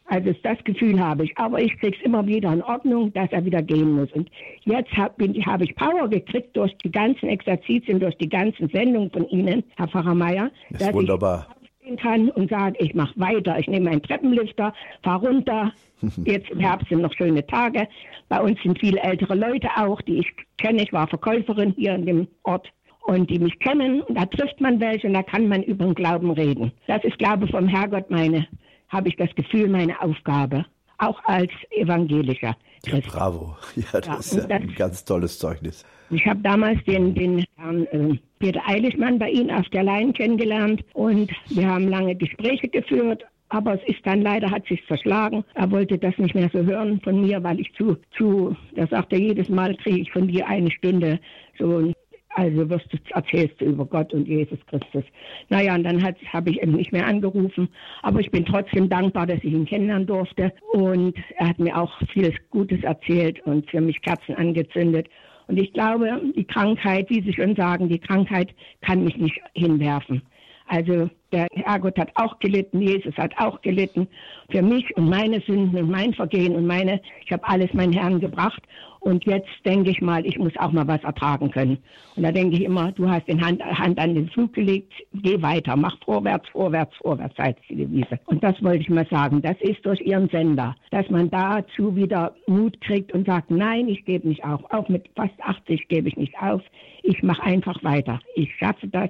Also 0.05 0.33
das 0.43 0.57
Gefühl 0.63 0.97
habe 0.97 1.25
ich. 1.25 1.37
Aber 1.37 1.61
ich 1.61 1.77
kriege 1.79 1.97
es 1.97 2.05
immer 2.05 2.25
wieder 2.25 2.53
in 2.53 2.61
Ordnung, 2.61 3.11
dass 3.11 3.29
er 3.31 3.43
wieder 3.43 3.61
gehen 3.61 3.91
muss. 3.91 4.11
Und 4.13 4.29
jetzt 4.63 4.91
habe 4.95 5.25
hab 5.45 5.61
ich 5.61 5.75
Power 5.75 6.07
gekriegt 6.07 6.55
durch 6.55 6.73
die 6.77 6.91
ganzen 6.91 7.27
Exerzitien, 7.27 7.99
durch 7.99 8.15
die 8.17 8.29
ganzen 8.29 8.69
Sendungen 8.69 9.11
von 9.11 9.27
Ihnen, 9.27 9.63
Herr 9.75 9.89
Pfarrer 9.89 10.15
Meier. 10.15 10.51
Das 10.69 10.83
ist 10.83 10.93
wunderbar. 10.93 11.47
Ich 11.61 11.62
kann 11.97 12.29
und 12.29 12.49
sage, 12.49 12.75
ich 12.79 12.93
mache 12.93 13.13
weiter. 13.19 13.59
Ich 13.59 13.67
nehme 13.67 13.91
einen 13.91 14.01
Treppenlifter, 14.01 14.73
fahre 15.03 15.27
runter, 15.27 15.71
Jetzt 16.25 16.49
im 16.49 16.59
Herbst 16.59 16.89
sind 16.89 17.01
noch 17.01 17.13
schöne 17.13 17.45
Tage. 17.45 17.87
Bei 18.29 18.41
uns 18.41 18.61
sind 18.61 18.79
viele 18.79 18.99
ältere 19.01 19.35
Leute 19.35 19.69
auch, 19.75 20.01
die 20.01 20.19
ich 20.19 20.27
kenne. 20.57 20.83
Ich 20.83 20.93
war 20.93 21.07
Verkäuferin 21.07 21.73
hier 21.77 21.95
in 21.95 22.05
dem 22.05 22.27
Ort 22.43 22.67
und 23.05 23.29
die 23.29 23.39
mich 23.39 23.57
kennen. 23.59 24.01
Und 24.01 24.15
da 24.15 24.25
trifft 24.25 24.59
man 24.61 24.79
welche 24.79 25.07
und 25.07 25.13
da 25.13 25.23
kann 25.23 25.47
man 25.47 25.63
über 25.63 25.85
den 25.85 25.95
Glauben 25.95 26.31
reden. 26.31 26.71
Das 26.87 27.03
ist 27.03 27.17
Glaube 27.19 27.47
vom 27.47 27.67
Herrgott 27.67 28.09
meine, 28.09 28.47
habe 28.89 29.09
ich 29.09 29.15
das 29.15 29.33
Gefühl, 29.35 29.69
meine 29.69 29.99
Aufgabe. 30.01 30.65
Auch 30.99 31.21
als 31.25 31.51
evangelischer. 31.71 32.55
Ja, 32.85 32.99
bravo. 33.05 33.57
Ja, 33.75 33.99
das 33.99 34.07
ja, 34.07 34.15
ist 34.15 34.35
das, 34.35 34.49
ein 34.49 34.75
ganz 34.75 35.05
tolles 35.05 35.39
Zeugnis. 35.39 35.85
Ich 36.15 36.25
habe 36.25 36.39
damals 36.41 36.83
den, 36.85 37.13
den 37.15 37.45
Herrn 37.57 37.85
äh, 37.87 38.17
Peter 38.39 38.61
Eilichmann 38.67 39.19
bei 39.19 39.29
Ihnen 39.29 39.51
auf 39.51 39.67
der 39.69 39.83
Leyen 39.83 40.13
kennengelernt 40.13 40.83
und 40.93 41.31
wir 41.49 41.67
haben 41.67 41.87
lange 41.87 42.15
Gespräche 42.15 42.67
geführt 42.67 43.23
aber 43.53 43.75
es 43.75 43.83
ist 43.85 44.03
dann 44.03 44.23
leider, 44.23 44.49
hat 44.49 44.65
sich 44.65 44.81
verschlagen. 44.81 45.45
Er 45.53 45.69
wollte 45.69 45.99
das 45.99 46.17
nicht 46.17 46.33
mehr 46.33 46.49
so 46.51 46.63
hören 46.63 46.99
von 47.01 47.21
mir, 47.21 47.43
weil 47.43 47.59
ich 47.59 47.71
zu, 47.73 47.95
zu, 48.17 48.55
da 48.75 48.87
sagt 48.87 49.13
er 49.13 49.19
jedes 49.19 49.47
Mal, 49.47 49.75
kriege 49.75 49.99
ich 49.99 50.11
von 50.11 50.27
dir 50.27 50.47
eine 50.47 50.71
Stunde 50.71 51.19
so 51.59 51.93
also 52.35 52.67
wirst 52.67 52.91
du, 52.91 52.97
erzählst 53.11 53.61
du 53.61 53.65
über 53.65 53.85
Gott 53.85 54.11
und 54.11 54.27
Jesus 54.27 54.57
Christus. 54.65 55.03
Naja, 55.49 55.75
und 55.75 55.83
dann 55.83 56.01
habe 56.03 56.49
ich 56.49 56.59
eben 56.63 56.71
nicht 56.71 56.91
mehr 56.91 57.05
angerufen. 57.05 57.69
Aber 58.01 58.21
ich 58.21 58.31
bin 58.31 58.43
trotzdem 58.43 58.89
dankbar, 58.89 59.27
dass 59.27 59.37
ich 59.43 59.53
ihn 59.53 59.67
kennenlernen 59.67 60.07
durfte. 60.07 60.51
Und 60.71 61.15
er 61.37 61.49
hat 61.49 61.59
mir 61.59 61.77
auch 61.77 61.91
vieles 62.11 62.33
Gutes 62.49 62.81
erzählt 62.83 63.39
und 63.45 63.69
für 63.69 63.81
mich 63.81 64.01
Kerzen 64.01 64.33
angezündet. 64.33 65.07
Und 65.47 65.57
ich 65.57 65.73
glaube, 65.73 66.21
die 66.35 66.45
Krankheit, 66.45 67.09
wie 67.09 67.21
Sie 67.21 67.33
schon 67.33 67.55
sagen, 67.55 67.89
die 67.89 67.99
Krankheit 67.99 68.53
kann 68.81 69.03
mich 69.03 69.17
nicht 69.17 69.39
hinwerfen. 69.53 70.21
Also 70.67 71.09
der 71.31 71.47
Herrgott 71.53 71.97
hat 71.97 72.11
auch 72.15 72.39
gelitten, 72.39 72.81
Jesus 72.81 73.15
hat 73.17 73.37
auch 73.37 73.61
gelitten 73.61 74.07
für 74.49 74.61
mich 74.61 74.95
und 74.95 75.09
meine 75.09 75.41
Sünden 75.41 75.77
und 75.77 75.91
mein 75.91 76.13
Vergehen 76.13 76.55
und 76.55 76.65
meine, 76.65 77.01
ich 77.25 77.31
habe 77.31 77.47
alles 77.47 77.73
meinen 77.73 77.93
Herrn 77.93 78.19
gebracht 78.19 78.61
Und 79.03 79.25
jetzt 79.25 79.49
denke 79.65 79.91
ich 79.91 80.01
mal, 80.01 80.25
ich 80.25 80.39
muss 80.39 80.55
auch 80.57 80.71
mal 80.71 80.87
was 80.87 81.03
ertragen 81.03 81.51
können. 81.51 81.77
Und 82.15 82.23
da 82.23 82.31
denke 82.31 82.55
ich 82.55 82.63
immer, 82.63 82.93
du 82.93 83.09
hast 83.09 83.27
den 83.27 83.45
Hand, 83.45 83.61
Hand 83.61 83.99
an 83.99 84.15
den 84.15 84.29
Flug 84.29 84.53
gelegt, 84.53 84.93
geh 85.13 85.41
weiter, 85.41 85.75
mach 85.75 85.97
vorwärts, 86.05 86.47
vorwärts, 86.49 86.95
vorwärts, 87.01 87.37
heißt 87.37 87.59
die 87.69 87.75
Devise. 87.75 88.17
Und 88.27 88.41
das 88.41 88.61
wollte 88.63 88.79
ich 88.79 88.89
mal 88.89 89.05
sagen. 89.09 89.41
Das 89.41 89.57
ist 89.59 89.85
durch 89.85 89.99
ihren 89.99 90.29
Sender, 90.29 90.73
dass 90.91 91.09
man 91.09 91.29
dazu 91.29 91.93
wieder 91.97 92.33
Mut 92.47 92.79
kriegt 92.79 93.11
und 93.11 93.27
sagt, 93.27 93.51
nein, 93.51 93.89
ich 93.89 94.05
gebe 94.05 94.25
nicht 94.25 94.45
auf. 94.45 94.61
Auch 94.71 94.87
mit 94.87 95.09
fast 95.17 95.35
80 95.41 95.89
gebe 95.89 96.07
ich 96.07 96.15
nicht 96.15 96.35
auf. 96.41 96.61
Ich 97.01 97.21
mache 97.23 97.43
einfach 97.43 97.83
weiter. 97.83 98.21
Ich 98.35 98.55
schaffe 98.55 98.87
das 98.87 99.09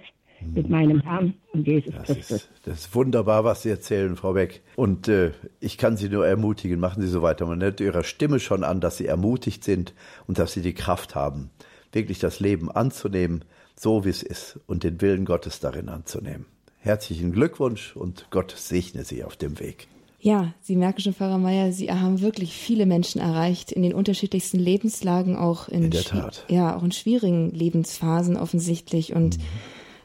mit 0.54 0.70
meinem 0.70 1.02
Herrn 1.02 1.34
und 1.54 1.68
Jesus 1.68 1.94
das 1.94 2.06
Christus. 2.06 2.38
Ist, 2.38 2.50
das 2.64 2.80
ist 2.80 2.96
wunderbar, 2.96 3.44
was 3.44 3.64
Sie 3.64 3.70
erzählen, 3.70 4.16
Frau 4.16 4.34
Beck. 4.34 4.62
Und 4.76 5.08
äh, 5.08 5.32
ich 5.60 5.78
kann 5.78 5.98
Sie 5.98 6.10
nur 6.10 6.26
ermutigen, 6.26 6.80
machen 6.80 7.02
Sie 7.02 7.08
so 7.08 7.22
weiter. 7.22 7.46
Man 7.46 7.62
hört 7.62 7.80
Ihrer 7.80 8.04
Stimme 8.04 8.40
schon 8.40 8.64
an, 8.64 8.82
dass 8.82 8.98
Sie 8.98 9.06
ermutigt 9.06 9.64
sind 9.64 9.94
und 10.28 10.40
dass 10.40 10.54
Sie 10.54 10.62
die 10.62 10.74
Kraft 10.74 11.16
haben, 11.16 11.50
wirklich 11.92 12.20
das 12.20 12.40
Leben 12.40 12.72
anzunehmen, 12.72 13.46
so 13.76 14.06
wie 14.06 14.10
es 14.10 14.24
ist 14.24 14.60
und 14.68 14.84
den 14.84 15.02
Willen 15.02 15.26
Gottes 15.26 15.60
darin 15.60 15.90
anzunehmen. 15.90 16.46
Herzlichen 16.80 17.32
Glückwunsch 17.32 17.96
und 17.96 18.28
Gott 18.30 18.54
segne 18.58 19.04
Sie 19.06 19.24
auf 19.24 19.38
dem 19.38 19.60
Weg. 19.60 19.88
Ja, 20.24 20.54
Sie 20.62 20.78
merken 20.78 21.02
schon, 21.02 21.14
Pfarrer 21.14 21.38
Meier, 21.38 21.74
Sie 21.74 21.92
haben 21.92 22.22
wirklich 22.22 22.54
viele 22.54 22.86
Menschen 22.86 23.20
erreicht 23.20 23.74
in 23.74 23.84
den 23.84 23.94
unterschiedlichsten 23.94 24.58
Lebenslagen, 24.58 25.36
auch 25.36 25.68
in, 25.68 25.84
in 25.84 25.92
der 25.92 26.04
Tat. 26.04 26.46
ja, 26.48 26.78
auch 26.78 26.84
in 26.84 26.94
schwierigen 26.94 27.52
Lebensphasen 27.52 28.38
offensichtlich. 28.38 29.14
Und 29.14 29.38
mhm. 29.38 29.44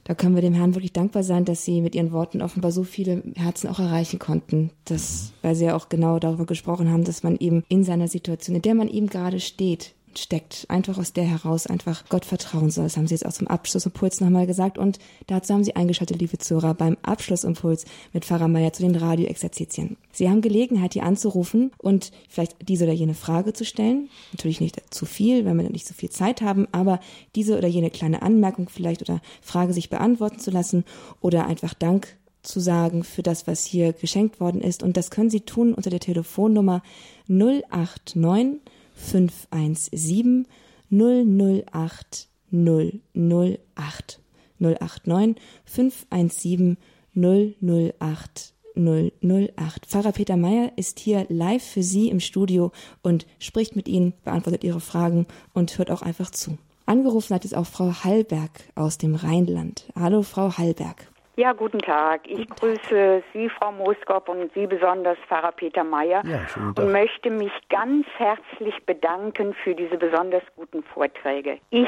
Da 0.09 0.15
können 0.15 0.35
wir 0.35 0.41
dem 0.41 0.55
Herrn 0.55 0.75
wirklich 0.75 0.95
dankbar 0.95 1.23
sein, 1.23 1.45
dass 1.45 1.67
Sie 1.67 1.83
mit 1.83 1.95
Ihren 1.95 2.13
Worten 2.13 2.41
offenbar 2.41 2.73
so 2.73 2.83
viele 2.83 3.23
Herzen 3.37 3.69
auch 3.69 3.79
erreichen 3.79 4.19
konnten. 4.19 4.71
Das, 4.87 5.35
mhm. 5.43 5.47
weil 5.47 5.55
Sie 5.55 5.67
ja 5.67 5.77
auch 5.77 5.91
genau 5.91 6.19
darüber 6.19 6.47
gesprochen 6.47 6.91
haben, 6.91 7.05
dass 7.05 7.23
man 7.23 7.37
eben 7.37 7.63
in 7.69 7.85
seiner 7.85 8.09
Situation, 8.09 8.57
in 8.57 8.63
der 8.63 8.75
man 8.75 8.89
eben 8.89 9.09
gerade 9.09 9.39
steht, 9.39 9.93
steckt, 10.19 10.67
einfach 10.69 10.99
aus 10.99 11.13
der 11.13 11.25
heraus 11.25 11.67
einfach 11.67 12.05
Gott 12.09 12.25
vertrauen 12.25 12.71
soll. 12.71 12.85
Das 12.85 12.97
haben 12.97 13.07
Sie 13.07 13.15
jetzt 13.15 13.27
auch 13.27 13.33
zum 13.33 13.47
Abschlussimpuls 13.47 14.21
nochmal 14.21 14.47
gesagt. 14.47 14.79
Und 14.79 14.99
dazu 15.27 15.55
haben 15.55 15.65
Sie 15.65 15.77
eingeschaltet, 15.77 16.21
liebe 16.21 16.39
Zuhörer, 16.39 16.75
beim 16.75 16.97
Abschlussimpuls 17.03 17.85
mit 18.13 18.25
Pfarrer 18.25 18.49
Meier 18.49 18.73
zu 18.73 18.83
den 18.83 18.95
Radioexerzitien. 18.95 19.97
Sie 20.13 20.29
haben 20.29 20.41
Gelegenheit, 20.41 20.95
hier 20.95 21.05
anzurufen 21.05 21.73
und 21.79 22.11
vielleicht 22.29 22.57
diese 22.69 22.85
oder 22.85 22.93
jene 22.93 23.15
Frage 23.15 23.53
zu 23.53 23.65
stellen. 23.65 24.09
Natürlich 24.33 24.61
nicht 24.61 24.83
zu 24.93 25.07
viel, 25.07 25.45
wenn 25.45 25.57
wir 25.57 25.71
nicht 25.71 25.87
so 25.87 25.95
viel 25.95 26.11
Zeit 26.11 26.43
haben, 26.43 26.67
aber 26.73 27.01
diese 27.35 27.57
oder 27.57 27.69
jene 27.69 27.91
kleine 27.91 28.23
Anmerkung 28.23 28.69
vielleicht 28.69 29.03
oder 29.03 29.21
Frage 29.41 29.73
sich 29.73 29.91
beantworten 29.91 30.41
zu 30.41 30.51
lassen 30.51 30.85
oder 31.21 31.47
einfach 31.47 31.75
Dank 31.75 32.17
zu 32.43 32.61
sagen 32.61 33.05
für 33.05 33.23
das, 33.23 33.47
was 33.47 33.65
hier 33.65 33.93
geschenkt 33.93 34.41
worden 34.41 34.61
ist. 34.61 34.83
Und 34.83 34.97
das 34.97 35.11
können 35.11 35.31
Sie 35.31 35.41
tun 35.41 35.75
unter 35.75 35.91
der 35.91 36.01
Telefonnummer 36.01 36.83
089 37.27 38.61
517 38.99 40.47
008 40.91 42.29
008 42.51 44.21
089 44.59 45.37
517 45.65 46.77
008 47.15 48.55
008. 48.75 49.87
Pfarrer 49.87 50.13
Peter 50.13 50.37
Meyer 50.37 50.73
ist 50.77 51.01
hier 51.01 51.27
live 51.29 51.65
für 51.65 51.83
Sie 51.83 52.09
im 52.09 52.21
Studio 52.21 52.71
und 53.03 53.27
spricht 53.39 53.75
mit 53.77 53.89
Ihnen, 53.89 54.15
beantwortet 54.25 54.65
Ihre 54.65 54.81
Fragen 54.81 55.27
und 55.53 55.77
hört 55.79 55.91
auch 55.91 56.03
einfach 56.03 56.31
zu. 56.31 56.59
Angerufen 56.87 57.35
hat 57.35 57.45
es 57.45 57.55
auch 57.55 57.67
Frau 57.67 57.93
Hallberg 58.05 58.51
aus 58.75 58.97
dem 58.97 59.15
Rheinland. 59.15 59.85
Hallo, 59.95 60.23
Frau 60.23 60.57
Hallberg. 60.57 61.11
Ja, 61.39 61.53
guten 61.53 61.79
Tag. 61.79 62.23
Ich 62.27 62.49
grüße 62.49 63.23
Sie, 63.33 63.49
Frau 63.49 63.71
Moskop, 63.71 64.29
und 64.29 64.53
Sie 64.55 64.67
besonders, 64.67 65.17
Pfarrer 65.29 65.53
Peter 65.53 65.85
Meyer, 65.85 66.21
ja, 66.27 66.41
und 66.57 66.91
möchte 66.91 67.31
mich 67.31 67.53
ganz 67.69 68.09
herzlich 68.17 68.75
bedanken 68.87 69.55
für 69.55 69.73
diese 69.73 69.97
besonders 69.99 70.43
guten 70.57 70.83
Vorträge. 70.83 71.61
Ich 71.71 71.87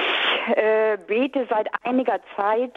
äh, 0.55 0.96
bete 1.05 1.48
seit 1.51 1.66
einiger 1.82 2.20
Zeit 2.36 2.76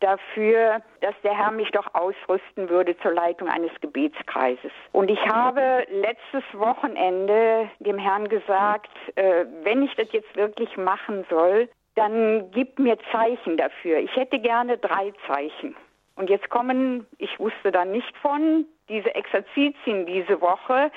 dafür, 0.00 0.82
dass 1.02 1.14
der 1.22 1.38
Herr 1.38 1.52
mich 1.52 1.70
doch 1.70 1.94
ausrüsten 1.94 2.68
würde 2.68 2.98
zur 2.98 3.12
Leitung 3.12 3.46
eines 3.46 3.70
Gebetskreises. 3.80 4.72
Und 4.90 5.08
ich 5.08 5.24
habe 5.28 5.86
letztes 5.88 6.42
Wochenende 6.52 7.70
dem 7.78 7.98
Herrn 7.98 8.28
gesagt, 8.28 8.90
äh, 9.14 9.44
wenn 9.62 9.84
ich 9.84 9.94
das 9.94 10.08
jetzt 10.10 10.34
wirklich 10.34 10.76
machen 10.76 11.24
soll, 11.30 11.68
dann 11.94 12.50
gib 12.50 12.80
mir 12.80 12.98
Zeichen 13.12 13.56
dafür. 13.56 13.98
Ich 13.98 14.16
hätte 14.16 14.40
gerne 14.40 14.78
drei 14.78 15.12
Zeichen. 15.28 15.76
Und 16.14 16.30
jetzt 16.30 16.50
kommen, 16.50 17.06
ich 17.18 17.38
wusste 17.38 17.72
da 17.72 17.84
nicht 17.84 18.16
von, 18.18 18.66
diese 18.88 19.14
Exerzitien 19.14 20.06
diese 20.06 20.40
Woche 20.40 20.90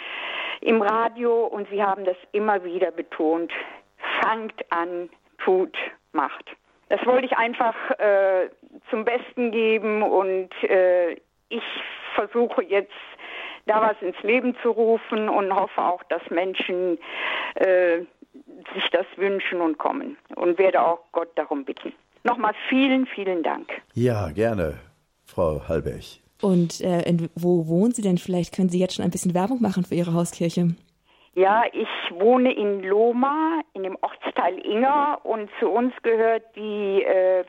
im 0.61 0.81
Radio 0.81 1.45
und 1.45 1.69
Sie 1.69 1.81
haben 1.81 2.03
das 2.05 2.17
immer 2.31 2.63
wieder 2.63 2.91
betont. 2.91 3.51
Fangt 4.21 4.65
an, 4.71 5.09
tut, 5.37 5.75
macht. 6.11 6.45
Das 6.89 7.03
wollte 7.05 7.25
ich 7.25 7.37
einfach 7.37 7.75
äh, 7.99 8.49
zum 8.89 9.05
Besten 9.05 9.51
geben 9.51 10.03
und 10.03 10.49
äh, 10.63 11.13
ich 11.49 11.63
versuche 12.13 12.63
jetzt 12.63 12.91
da 13.65 13.81
was 13.81 14.01
ins 14.01 14.21
Leben 14.21 14.55
zu 14.61 14.69
rufen 14.69 15.27
und 15.27 15.53
hoffe 15.53 15.81
auch, 15.81 16.03
dass 16.03 16.21
Menschen 16.29 16.99
äh, 17.55 17.99
sich 18.73 18.89
das 18.91 19.05
wünschen 19.15 19.61
und 19.61 19.77
kommen 19.77 20.17
und 20.35 20.57
werde 20.59 20.81
auch 20.81 20.99
Gott 21.11 21.29
darum 21.35 21.65
bitten. 21.65 21.93
Nochmal 22.23 22.53
vielen, 22.69 23.05
vielen 23.07 23.43
Dank. 23.43 23.69
Ja, 23.93 24.29
gerne. 24.29 24.79
Frau 25.35 25.61
Hallberg. 25.67 26.03
Und 26.41 26.81
äh, 26.81 27.01
in, 27.01 27.29
wo 27.35 27.67
wohnen 27.67 27.91
Sie 27.91 28.01
denn? 28.01 28.17
Vielleicht 28.17 28.55
können 28.55 28.69
Sie 28.69 28.79
jetzt 28.79 28.95
schon 28.95 29.05
ein 29.05 29.11
bisschen 29.11 29.33
Werbung 29.33 29.61
machen 29.61 29.83
für 29.83 29.95
Ihre 29.95 30.13
Hauskirche. 30.13 30.75
Ja, 31.35 31.63
ich 31.73 31.87
wohne 32.17 32.53
in 32.53 32.81
Loma, 32.83 33.59
in 33.73 33.83
dem 33.83 33.97
Ortsteil 34.01 34.57
Inger 34.59 35.19
und 35.23 35.49
zu 35.59 35.69
uns 35.69 35.93
gehört 36.01 36.43
die, 36.55 37.03
äh, 37.03 37.43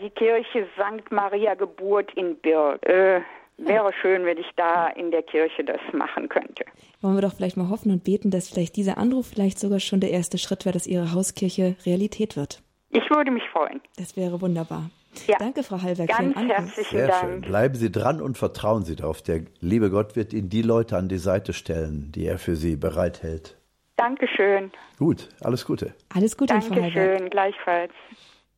die 0.00 0.10
Kirche 0.10 0.68
St. 0.76 1.10
Maria 1.10 1.54
Geburt 1.54 2.12
in 2.14 2.36
Birk. 2.36 2.86
Äh, 2.86 3.22
wäre 3.56 3.92
schön, 4.00 4.24
wenn 4.24 4.38
ich 4.38 4.50
da 4.56 4.88
in 4.88 5.10
der 5.10 5.22
Kirche 5.24 5.64
das 5.64 5.80
machen 5.92 6.28
könnte. 6.28 6.64
Wollen 7.00 7.16
wir 7.16 7.22
doch 7.22 7.34
vielleicht 7.34 7.56
mal 7.56 7.70
hoffen 7.70 7.90
und 7.90 8.04
beten, 8.04 8.30
dass 8.30 8.48
vielleicht 8.48 8.76
dieser 8.76 8.98
Anruf 8.98 9.26
vielleicht 9.26 9.58
sogar 9.58 9.80
schon 9.80 9.98
der 9.98 10.10
erste 10.10 10.38
Schritt 10.38 10.64
wäre, 10.64 10.74
dass 10.74 10.86
Ihre 10.86 11.12
Hauskirche 11.12 11.74
Realität 11.84 12.36
wird. 12.36 12.62
Ich 12.90 13.10
würde 13.10 13.32
mich 13.32 13.44
freuen. 13.52 13.80
Das 13.96 14.16
wäre 14.16 14.40
wunderbar. 14.40 14.90
Ja. 15.26 15.36
Danke, 15.38 15.62
Frau 15.62 15.80
Hallberg. 15.80 16.08
Ganz 16.08 16.36
herzlichen 16.36 16.96
Sehr 16.96 17.08
Dank. 17.08 17.20
Schön. 17.20 17.40
Bleiben 17.42 17.74
Sie 17.74 17.90
dran 17.90 18.20
und 18.20 18.38
vertrauen 18.38 18.84
Sie 18.84 18.96
darauf. 18.96 19.22
Der 19.22 19.42
liebe 19.60 19.90
Gott 19.90 20.16
wird 20.16 20.32
Ihnen 20.32 20.48
die 20.48 20.62
Leute 20.62 20.96
an 20.96 21.08
die 21.08 21.18
Seite 21.18 21.52
stellen, 21.52 22.12
die 22.12 22.26
er 22.26 22.38
für 22.38 22.56
Sie 22.56 22.76
bereithält. 22.76 23.56
Dankeschön. 23.96 24.72
Gut, 24.98 25.28
alles 25.40 25.64
Gute. 25.64 25.94
Alles 26.12 26.36
Gute, 26.36 26.54
Frau 26.54 26.74
Hallberg. 26.74 26.94
Dankeschön, 26.94 27.30
gleichfalls. 27.30 27.92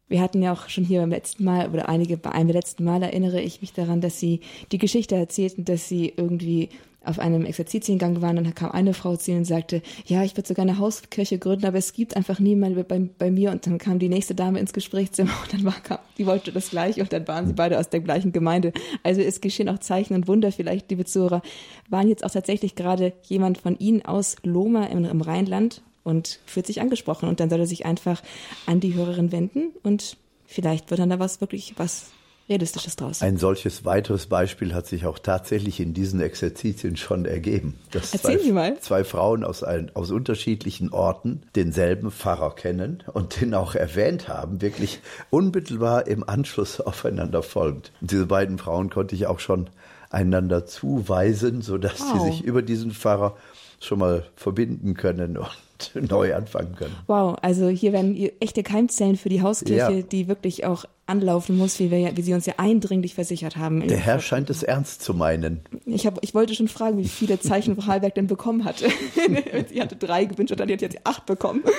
Wir 0.09 0.21
hatten 0.21 0.41
ja 0.41 0.53
auch 0.53 0.69
schon 0.69 0.85
hier 0.85 1.01
beim 1.01 1.11
letzten 1.11 1.45
Mal 1.45 1.69
oder 1.69 1.89
einige 1.89 2.17
bei 2.17 2.31
einem 2.31 2.47
der 2.47 2.57
letzten 2.57 2.85
Mal 2.85 3.03
erinnere 3.03 3.41
ich 3.41 3.61
mich 3.61 3.73
daran, 3.73 4.01
dass 4.01 4.21
Sie 4.21 4.41
die 4.71 4.79
Geschichte 4.79 5.17
erzählten, 5.17 5.65
dass 5.65 5.89
Sie 5.89 6.15
irgendwie 6.17 6.69
auf 7.07 7.19
einem 7.19 7.45
Exerzitiengang 7.45 8.21
waren, 8.23 8.37
dann 8.37 8.55
kam 8.55 8.73
eine 8.73 8.95
Frau 8.95 9.17
zu 9.17 9.31
ihnen 9.31 9.41
und 9.41 9.45
sagte, 9.45 9.83
ja, 10.07 10.23
ich 10.23 10.37
würde 10.37 10.49
sogar 10.49 10.65
eine 10.65 10.79
Hauskirche 10.79 11.39
gründen, 11.39 11.67
aber 11.67 11.79
es 11.79 11.93
gibt 11.93 12.17
einfach 12.17 12.39
niemanden 12.39 12.85
bei, 12.87 13.09
bei, 13.19 13.31
mir. 13.31 13.51
Und 13.51 13.67
dann 13.67 13.79
kam 13.79 13.99
die 13.99 14.09
nächste 14.09 14.35
Dame 14.35 14.59
ins 14.59 14.73
Gesprächszimmer 14.73 15.33
und 15.43 15.53
dann 15.53 15.65
war, 15.65 15.81
kam, 15.81 15.99
die 16.19 16.27
wollte 16.27 16.53
das 16.53 16.71
gleiche 16.71 17.03
und 17.03 17.13
dann 17.13 17.27
waren 17.29 17.47
sie 17.47 17.53
beide 17.55 17.79
aus 17.79 17.89
der 17.89 18.01
gleichen 18.01 18.33
Gemeinde. 18.33 18.73
Also 19.03 19.21
es 19.21 19.41
geschehen 19.41 19.69
auch 19.69 19.79
Zeichen 19.79 20.15
und 20.15 20.29
Wunder 20.29 20.53
vielleicht, 20.53 20.91
liebe 20.91 21.05
Zuhörer. 21.05 21.43
Waren 21.89 22.09
jetzt 22.09 22.25
auch 22.25 22.31
tatsächlich 22.31 22.75
gerade 22.75 23.13
jemand 23.25 23.59
von 23.59 23.79
Ihnen 23.79 24.05
aus 24.05 24.37
Loma 24.43 24.87
im, 24.87 25.05
im 25.05 25.21
Rheinland 25.21 25.83
und 26.03 26.41
fühlt 26.47 26.67
sich 26.67 26.81
angesprochen 26.81 27.29
und 27.29 27.41
dann 27.41 27.51
soll 27.51 27.61
er 27.61 27.67
sich 27.67 27.87
einfach 27.87 28.23
an 28.67 28.81
die 28.81 28.95
Hörerin 28.95 29.33
wenden 29.33 29.73
und 29.83 30.17
vielleicht 30.47 30.91
wird 30.91 31.01
dann 31.01 31.11
da 31.11 31.19
was 31.19 31.41
wirklich 31.41 31.75
was 31.77 32.11
Realistisches 32.49 32.95
draus. 32.97 33.23
Ein 33.23 33.39
solches 33.39 33.85
weiteres 33.85 34.27
Beispiel 34.27 34.73
hat 34.73 34.87
sich 34.87 35.05
auch 35.07 35.19
tatsächlich 35.19 35.81
in 35.81 35.95
diesen 35.95 36.21
Exerzitien 36.21 36.97
schon 36.97 37.25
ergeben. 37.25 37.75
Dass 37.91 38.13
Erzählen 38.13 38.39
zwei, 38.39 38.45
Sie 38.45 38.53
mal. 38.53 38.81
zwei 38.81 39.05
Frauen 39.05 39.43
aus, 39.43 39.65
ein, 39.65 39.91
aus 39.95 40.13
unterschiedlichen 40.13 40.93
Orten 40.93 41.43
denselben 41.57 42.11
Pfarrer 42.13 42.55
kennen 42.55 43.03
und 43.13 43.41
den 43.41 43.53
auch 43.55 43.75
erwähnt 43.75 44.29
haben, 44.29 44.61
wirklich 44.63 45.01
unmittelbar 45.31 46.07
im 46.07 46.29
Anschluss 46.29 46.81
aufeinander 46.81 47.43
folgend. 47.43 47.91
Und 48.01 48.13
diese 48.13 48.27
beiden 48.27 48.59
Frauen 48.59 48.91
konnte 48.91 49.17
ich 49.17 49.27
auch 49.27 49.41
schon 49.41 49.69
einander 50.11 50.67
zuweisen, 50.67 51.63
sodass 51.63 51.99
Wow. 52.01 52.13
sie 52.21 52.31
sich 52.31 52.45
über 52.45 52.63
diesen 52.63 52.93
Pfarrer 52.93 53.37
schon 53.81 53.99
mal 53.99 54.25
verbinden 54.37 54.95
können 54.95 55.37
und 55.37 55.51
neu 56.11 56.35
anfangen 56.35 56.77
können. 56.77 56.95
Wow, 57.09 57.37
also 57.43 57.69
hier 57.69 57.93
werden 57.93 58.15
echte 58.41 58.63
Keimzellen 58.63 59.17
für 59.17 59.29
die 59.29 59.43
Hauskirche, 59.43 59.93
Ja. 59.93 60.03
die 60.03 60.29
wirklich 60.29 60.65
auch 60.65 60.85
anlaufen 61.07 61.57
muss, 61.57 61.79
wie, 61.79 61.91
wir, 61.91 61.99
ja- 61.99 62.17
wie 62.17 62.23
Sie 62.23 62.35
uns 62.35 62.47
ja 62.47 62.55
eindringlich 62.59 63.15
versichert 63.15 63.57
haben. 63.57 63.87
Der 63.87 63.99
Herr 63.99 64.21
scheint 64.21 64.51
es 64.51 64.63
ernst 64.63 65.03
zu 65.03 65.15
meinen. 65.15 65.61
Ich, 65.85 66.07
hab, 66.07 66.19
ich 66.23 66.35
wollte 66.35 66.55
schon 66.55 66.69
fragen, 66.69 66.99
wie 66.99 67.09
viele 67.09 67.39
Zeichen 67.41 67.77
Frau 67.81 67.87
Hallberg 67.87 68.15
denn 68.15 68.27
bekommen 68.27 68.65
hat. 68.65 68.79
Sie 69.69 69.81
hatte 69.81 69.97
drei 69.97 70.25
gewünscht 70.25 70.53
und 70.53 70.61
dann 70.61 70.71
hat 70.71 70.81
sie 70.81 70.87
jetzt 70.87 71.01
acht 71.05 71.27
bekommen. 71.27 71.63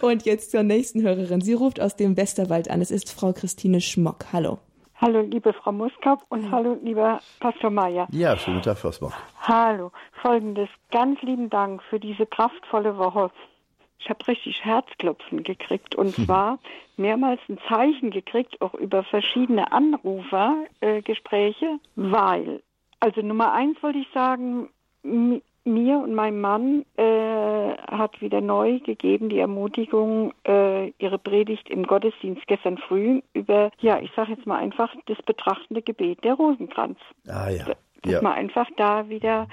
Und 0.00 0.24
jetzt 0.24 0.50
zur 0.52 0.62
nächsten 0.62 1.02
Hörerin. 1.02 1.40
Sie 1.42 1.52
ruft 1.52 1.78
aus 1.80 1.96
dem 1.96 2.16
Westerwald 2.16 2.70
an. 2.70 2.80
Es 2.80 2.90
ist 2.90 3.10
Frau 3.10 3.32
Christine 3.34 3.80
Schmock. 3.82 4.26
Hallo. 4.32 4.58
Hallo, 4.96 5.20
liebe 5.20 5.52
Frau 5.52 5.72
Muskap 5.72 6.20
und 6.30 6.50
hallo, 6.50 6.78
lieber 6.82 7.20
Pastor 7.40 7.68
Meier. 7.70 8.06
Ja, 8.10 8.36
schönen 8.38 8.62
Tag, 8.62 8.78
Frau 8.78 8.90
Smock. 8.92 9.12
Hallo, 9.42 9.92
folgendes. 10.22 10.68
Ganz 10.90 11.20
lieben 11.22 11.50
Dank 11.50 11.82
für 11.90 12.00
diese 12.00 12.24
kraftvolle 12.26 12.96
Woche. 12.96 13.30
Ich 13.98 14.10
habe 14.10 14.26
richtig 14.28 14.64
Herzklopfen 14.64 15.42
gekriegt 15.42 15.94
und 15.94 16.16
hm. 16.16 16.26
zwar 16.26 16.58
mehrmals 16.96 17.40
ein 17.48 17.58
Zeichen 17.68 18.10
gekriegt, 18.10 18.60
auch 18.60 18.74
über 18.74 19.02
verschiedene 19.04 19.72
Anrufergespräche, 19.72 21.66
äh, 21.66 21.78
weil, 21.94 22.62
also 23.00 23.22
Nummer 23.22 23.52
eins 23.52 23.82
wollte 23.82 23.98
ich 23.98 24.08
sagen, 24.12 24.68
mir 25.64 25.98
und 25.98 26.14
meinem 26.14 26.40
Mann 26.40 26.84
äh, 26.96 27.76
hat 27.76 28.20
wieder 28.20 28.40
neu 28.40 28.80
gegeben 28.80 29.28
die 29.30 29.38
Ermutigung, 29.38 30.32
äh, 30.46 30.90
ihre 30.98 31.18
Predigt 31.18 31.70
im 31.70 31.84
Gottesdienst 31.84 32.46
gestern 32.46 32.78
früh 32.78 33.22
über, 33.32 33.70
ja, 33.80 33.98
ich 34.00 34.10
sage 34.14 34.32
jetzt 34.32 34.46
mal 34.46 34.58
einfach, 34.58 34.94
das 35.06 35.20
betrachtende 35.22 35.82
Gebet 35.82 36.22
der 36.22 36.34
Rosenkranz. 36.34 36.98
Ah 37.26 37.48
ja. 37.48 37.64
Dass 38.02 38.12
ja. 38.12 38.22
man 38.22 38.34
einfach 38.34 38.68
da 38.76 39.08
wieder 39.08 39.48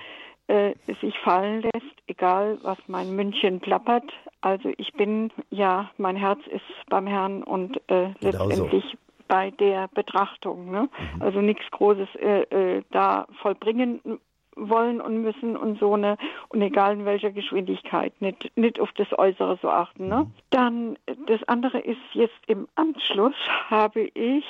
äh, 0.52 0.74
sich 1.00 1.18
fallen 1.20 1.62
lässt, 1.62 1.96
egal 2.08 2.58
was 2.62 2.78
mein 2.88 3.16
München 3.16 3.62
plappert. 3.62 4.12
Also 4.42 4.70
ich 4.78 4.92
bin, 4.94 5.32
ja, 5.50 5.90
mein 5.98 6.18
Herz 6.18 6.40
ist 6.48 6.66
beim 6.90 7.08
Herrn 7.08 7.42
und 7.44 7.80
äh, 7.90 8.10
letztendlich 8.20 8.84
so. 8.84 8.98
bei 9.30 9.52
der 9.52 9.88
Betrachtung. 9.94 10.70
Ne? 10.70 10.90
Mhm. 11.16 11.22
Also 11.22 11.40
nichts 11.40 11.64
Großes 11.72 12.10
äh, 12.16 12.42
äh, 12.42 12.84
da 12.92 13.28
vollbringen 13.42 14.02
wollen 14.58 15.00
und 15.00 15.22
müssen 15.22 15.56
und 15.56 15.80
so 15.80 15.94
eine 15.94 16.18
und 16.50 16.62
egal 16.62 16.96
in 16.96 17.06
welcher 17.06 17.32
Geschwindigkeit 17.32 18.12
nicht 18.20 18.52
nicht 18.58 18.82
auf 18.82 18.92
das 18.98 19.08
Äußere 19.18 19.58
so 19.62 19.70
achten 19.70 20.10
ne 20.10 20.26
mhm. 20.26 20.32
dann 20.50 20.98
das 21.28 21.42
andere 21.48 21.80
ist 21.80 22.02
jetzt 22.12 22.38
im 22.48 22.68
Anschluss 22.76 23.34
habe 23.70 24.02
ich 24.02 24.44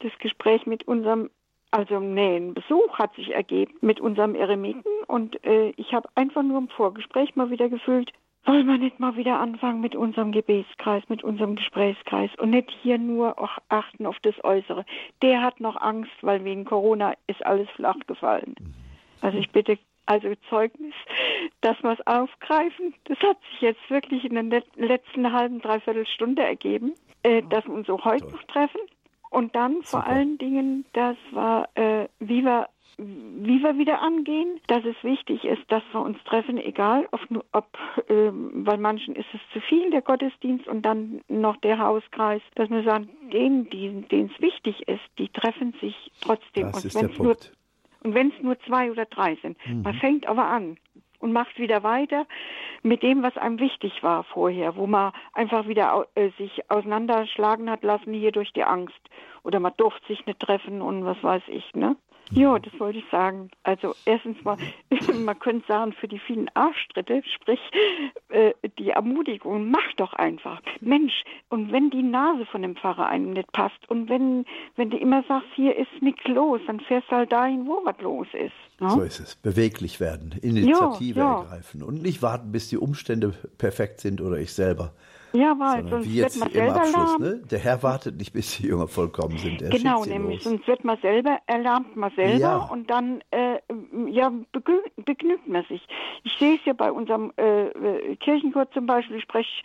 das 0.00 0.10
Gespräch 0.18 0.66
mit 0.66 0.88
unserem 0.88 1.30
also 1.70 2.00
nee, 2.00 2.36
ein 2.36 2.54
Besuch 2.54 2.98
hat 2.98 3.14
sich 3.14 3.34
ergeben 3.34 3.74
mit 3.80 4.00
unserem 4.00 4.34
Eremiten 4.34 4.90
und 5.06 5.44
äh, 5.44 5.70
ich 5.76 5.92
habe 5.92 6.08
einfach 6.14 6.42
nur 6.42 6.58
im 6.58 6.68
Vorgespräch 6.68 7.36
mal 7.36 7.50
wieder 7.50 7.68
gefühlt, 7.68 8.12
wollen 8.44 8.66
wir 8.66 8.78
nicht 8.78 8.98
mal 8.98 9.16
wieder 9.16 9.38
anfangen 9.38 9.80
mit 9.80 9.94
unserem 9.94 10.32
Gebetskreis, 10.32 11.02
mit 11.08 11.22
unserem 11.22 11.56
Gesprächskreis 11.56 12.30
und 12.38 12.50
nicht 12.50 12.70
hier 12.82 12.96
nur 12.96 13.38
auch 13.38 13.58
achten 13.68 14.06
auf 14.06 14.16
das 14.22 14.34
Äußere. 14.42 14.86
Der 15.20 15.42
hat 15.42 15.60
noch 15.60 15.76
Angst, 15.76 16.12
weil 16.22 16.42
wegen 16.44 16.64
Corona 16.64 17.12
ist 17.26 17.44
alles 17.44 17.68
flach 17.70 17.98
gefallen. 18.06 18.54
Also 19.20 19.36
ich 19.36 19.50
bitte 19.50 19.78
also 20.06 20.32
Zeugnis, 20.48 20.94
dass 21.60 21.82
wir 21.82 21.92
es 21.92 22.06
aufgreifen. 22.06 22.94
Das 23.04 23.18
hat 23.18 23.36
sich 23.50 23.60
jetzt 23.60 23.90
wirklich 23.90 24.24
in 24.24 24.50
der 24.50 24.62
letzten 24.76 25.30
halben, 25.30 25.60
dreiviertel 25.60 26.06
Stunde 26.06 26.42
ergeben, 26.42 26.94
äh, 27.24 27.42
dass 27.50 27.66
wir 27.66 27.74
uns 27.74 27.86
so 27.86 28.02
heute 28.02 28.24
noch 28.30 28.42
treffen. 28.44 28.80
Und 29.30 29.54
dann 29.54 29.74
Super. 29.82 29.88
vor 29.88 30.06
allen 30.06 30.38
Dingen, 30.38 30.84
das 30.92 31.16
war, 31.32 31.68
äh, 31.74 32.08
wie 32.18 32.44
wir 32.44 32.68
wie 33.00 33.62
wir 33.62 33.78
wieder 33.78 34.02
angehen, 34.02 34.60
dass 34.66 34.84
es 34.84 34.96
wichtig 35.04 35.44
ist, 35.44 35.62
dass 35.68 35.84
wir 35.92 36.00
uns 36.00 36.18
treffen, 36.24 36.58
egal 36.58 37.06
ob, 37.12 37.20
ob 37.52 37.78
äh, 38.08 38.30
bei 38.32 38.76
manchen 38.76 39.14
ist 39.14 39.28
es 39.32 39.40
zu 39.52 39.60
viel, 39.60 39.90
der 39.90 40.02
Gottesdienst 40.02 40.66
und 40.66 40.82
dann 40.82 41.20
noch 41.28 41.56
der 41.58 41.78
Hauskreis, 41.78 42.42
dass 42.56 42.68
wir 42.70 42.82
sagen, 42.82 43.08
denen, 43.32 43.70
denen 43.70 44.32
es 44.34 44.42
wichtig 44.42 44.88
ist, 44.88 45.04
die 45.16 45.28
treffen 45.28 45.74
sich 45.80 46.10
trotzdem. 46.20 46.72
Das 46.72 46.84
und 46.84 46.94
wenn 46.94 47.10
es 47.10 47.18
nur 47.18 47.36
und 48.04 48.14
wenn 48.14 48.28
es 48.28 48.42
nur 48.42 48.58
zwei 48.60 48.90
oder 48.90 49.06
drei 49.06 49.36
sind. 49.42 49.56
Mhm. 49.66 49.82
Man 49.82 49.94
fängt 49.94 50.26
aber 50.26 50.46
an 50.46 50.76
und 51.18 51.32
macht 51.32 51.58
wieder 51.58 51.82
weiter 51.82 52.26
mit 52.82 53.02
dem, 53.02 53.22
was 53.22 53.36
einem 53.36 53.58
wichtig 53.58 54.02
war 54.02 54.24
vorher, 54.24 54.76
wo 54.76 54.86
man 54.86 55.12
einfach 55.32 55.66
wieder 55.66 56.06
äh, 56.14 56.30
sich 56.38 56.70
auseinanderschlagen 56.70 57.70
hat 57.70 57.82
lassen 57.82 58.12
hier 58.12 58.32
durch 58.32 58.52
die 58.52 58.64
Angst. 58.64 59.00
Oder 59.42 59.60
man 59.60 59.72
durfte 59.76 60.06
sich 60.06 60.24
nicht 60.26 60.40
treffen 60.40 60.82
und 60.82 61.04
was 61.04 61.22
weiß 61.22 61.42
ich, 61.48 61.74
ne? 61.74 61.96
Ja, 62.30 62.58
das 62.58 62.72
wollte 62.78 62.98
ich 62.98 63.04
sagen. 63.10 63.50
Also 63.62 63.94
erstens 64.04 64.42
mal, 64.44 64.56
man 65.14 65.38
könnte 65.38 65.66
sagen, 65.66 65.92
für 65.92 66.08
die 66.08 66.18
vielen 66.18 66.50
Arschtritte, 66.54 67.22
sprich 67.34 67.60
äh, 68.28 68.52
die 68.78 68.90
Ermutigung, 68.90 69.70
mach 69.70 69.92
doch 69.96 70.12
einfach. 70.12 70.60
Mensch, 70.80 71.24
und 71.48 71.72
wenn 71.72 71.90
die 71.90 72.02
Nase 72.02 72.46
von 72.46 72.62
dem 72.62 72.76
Pfarrer 72.76 73.08
einem 73.08 73.32
nicht 73.32 73.50
passt 73.52 73.88
und 73.88 74.08
wenn, 74.08 74.44
wenn 74.76 74.90
du 74.90 74.98
immer 74.98 75.24
sagst, 75.26 75.48
hier 75.54 75.76
ist 75.76 75.90
nichts 76.00 76.24
los, 76.26 76.60
dann 76.66 76.80
fährst 76.80 77.10
du 77.10 77.16
halt 77.16 77.32
dahin, 77.32 77.66
wo 77.66 77.80
was 77.84 77.98
los 78.00 78.28
ist. 78.32 78.80
Ne? 78.80 78.90
So 78.90 79.00
ist 79.00 79.20
es. 79.20 79.36
Beweglich 79.36 80.00
werden, 80.00 80.34
Initiative 80.42 81.18
ja, 81.18 81.24
ja. 81.24 81.40
ergreifen 81.40 81.82
und 81.82 82.02
nicht 82.02 82.22
warten, 82.22 82.52
bis 82.52 82.68
die 82.68 82.78
Umstände 82.78 83.34
perfekt 83.56 84.00
sind 84.00 84.20
oder 84.20 84.38
ich 84.38 84.52
selber. 84.52 84.92
Ja, 85.32 85.54
weil 85.58 85.86
sonst 85.88 86.06
wie 86.06 86.16
jetzt 86.16 86.40
wird 86.40 86.54
man 86.54 86.64
im 86.64 86.72
Abschluss, 86.72 87.18
ne? 87.18 87.42
Der 87.50 87.58
Herr 87.58 87.82
wartet 87.82 88.16
nicht, 88.16 88.32
bis 88.32 88.56
die 88.56 88.68
Jünger 88.68 88.88
vollkommen 88.88 89.36
sind. 89.38 89.60
Er 89.60 89.70
genau, 89.70 90.04
nämlich, 90.04 90.42
sonst 90.42 90.66
wird 90.66 90.84
man 90.84 90.98
selber, 91.00 91.38
erlernt 91.46 91.96
man 91.96 92.10
selber 92.16 92.38
ja. 92.38 92.56
und 92.56 92.90
dann 92.90 93.20
äh, 93.30 93.58
ja, 94.06 94.32
begnügt 94.52 95.46
man 95.46 95.64
sich. 95.64 95.86
Ich 96.24 96.32
sehe 96.38 96.56
es 96.56 96.64
ja 96.64 96.72
bei 96.72 96.90
unserem 96.90 97.32
äh, 97.36 98.16
Kirchenchor 98.16 98.70
zum 98.70 98.86
Beispiel, 98.86 99.16
ich 99.16 99.22
spreche, 99.24 99.62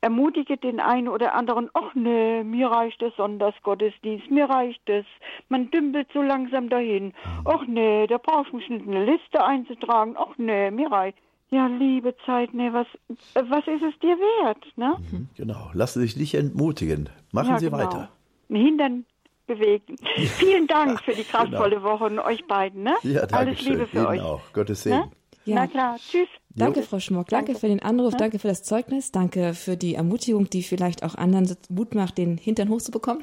ermutige 0.00 0.56
den 0.56 0.80
einen 0.80 1.08
oder 1.08 1.34
anderen, 1.34 1.70
ach 1.74 1.94
ne, 1.94 2.42
mir 2.44 2.68
reicht 2.68 3.02
es 3.02 3.14
Sonntagsgottesdienst, 3.16 4.30
mir 4.30 4.48
reicht 4.48 4.88
es. 4.88 5.04
Man 5.48 5.70
dümpelt 5.70 6.08
so 6.12 6.22
langsam 6.22 6.68
dahin. 6.68 7.06
Mhm. 7.06 7.12
Ach 7.44 7.66
ne, 7.66 8.06
da 8.06 8.18
brauche 8.18 8.46
ich 8.48 8.52
mich 8.52 8.68
nicht 8.70 8.88
eine 8.88 9.04
Liste 9.04 9.44
einzutragen. 9.44 10.16
Ach 10.18 10.36
ne, 10.38 10.70
mir 10.70 10.90
reicht 10.90 11.18
ja, 11.52 11.66
liebe 11.66 12.16
Zeit, 12.24 12.54
ne, 12.54 12.72
was, 12.72 12.86
was 13.34 13.66
ist 13.66 13.82
es 13.82 13.98
dir 14.00 14.16
wert, 14.16 14.64
ne? 14.76 14.96
Mhm, 15.10 15.28
genau. 15.36 15.70
Lassen 15.74 16.00
Sie 16.00 16.06
sich 16.06 16.16
nicht 16.16 16.34
entmutigen. 16.34 17.10
Machen 17.30 17.50
ja, 17.50 17.58
Sie 17.58 17.66
genau. 17.66 17.78
weiter. 17.78 18.08
Hindern 18.48 19.04
bewegen. 19.46 19.96
Vielen 20.38 20.66
Dank 20.66 21.00
für 21.04 21.12
die 21.12 21.24
kraftvolle 21.24 21.76
genau. 21.76 21.90
Woche 21.90 22.04
und 22.04 22.18
euch 22.20 22.46
beiden, 22.46 22.84
ne? 22.84 22.94
Ja, 23.02 23.26
danke 23.26 23.36
Alles 23.36 23.60
Liebe 23.62 23.86
für 23.86 23.98
Ihnen 23.98 24.06
euch. 24.06 24.22
auch. 24.22 24.40
Gottes 24.54 24.82
Segen. 24.82 24.96
Ne? 24.96 25.10
Ja. 25.44 25.54
Na 25.56 25.66
klar, 25.66 25.96
tschüss. 25.98 26.28
Danke, 26.54 26.82
Frau 26.82 27.00
Schmock. 27.00 27.28
Danke, 27.28 27.52
danke, 27.52 27.60
für 27.60 27.68
den 27.68 27.80
Anruf, 27.80 28.14
danke 28.16 28.38
für 28.38 28.48
das 28.48 28.62
Zeugnis, 28.62 29.10
danke 29.10 29.54
für 29.54 29.76
die 29.76 29.94
Ermutigung, 29.94 30.50
die 30.50 30.62
vielleicht 30.62 31.02
auch 31.02 31.14
anderen 31.14 31.56
Mut 31.70 31.94
macht, 31.94 32.18
den 32.18 32.36
Hintern 32.36 32.68
hochzubekommen. 32.68 33.22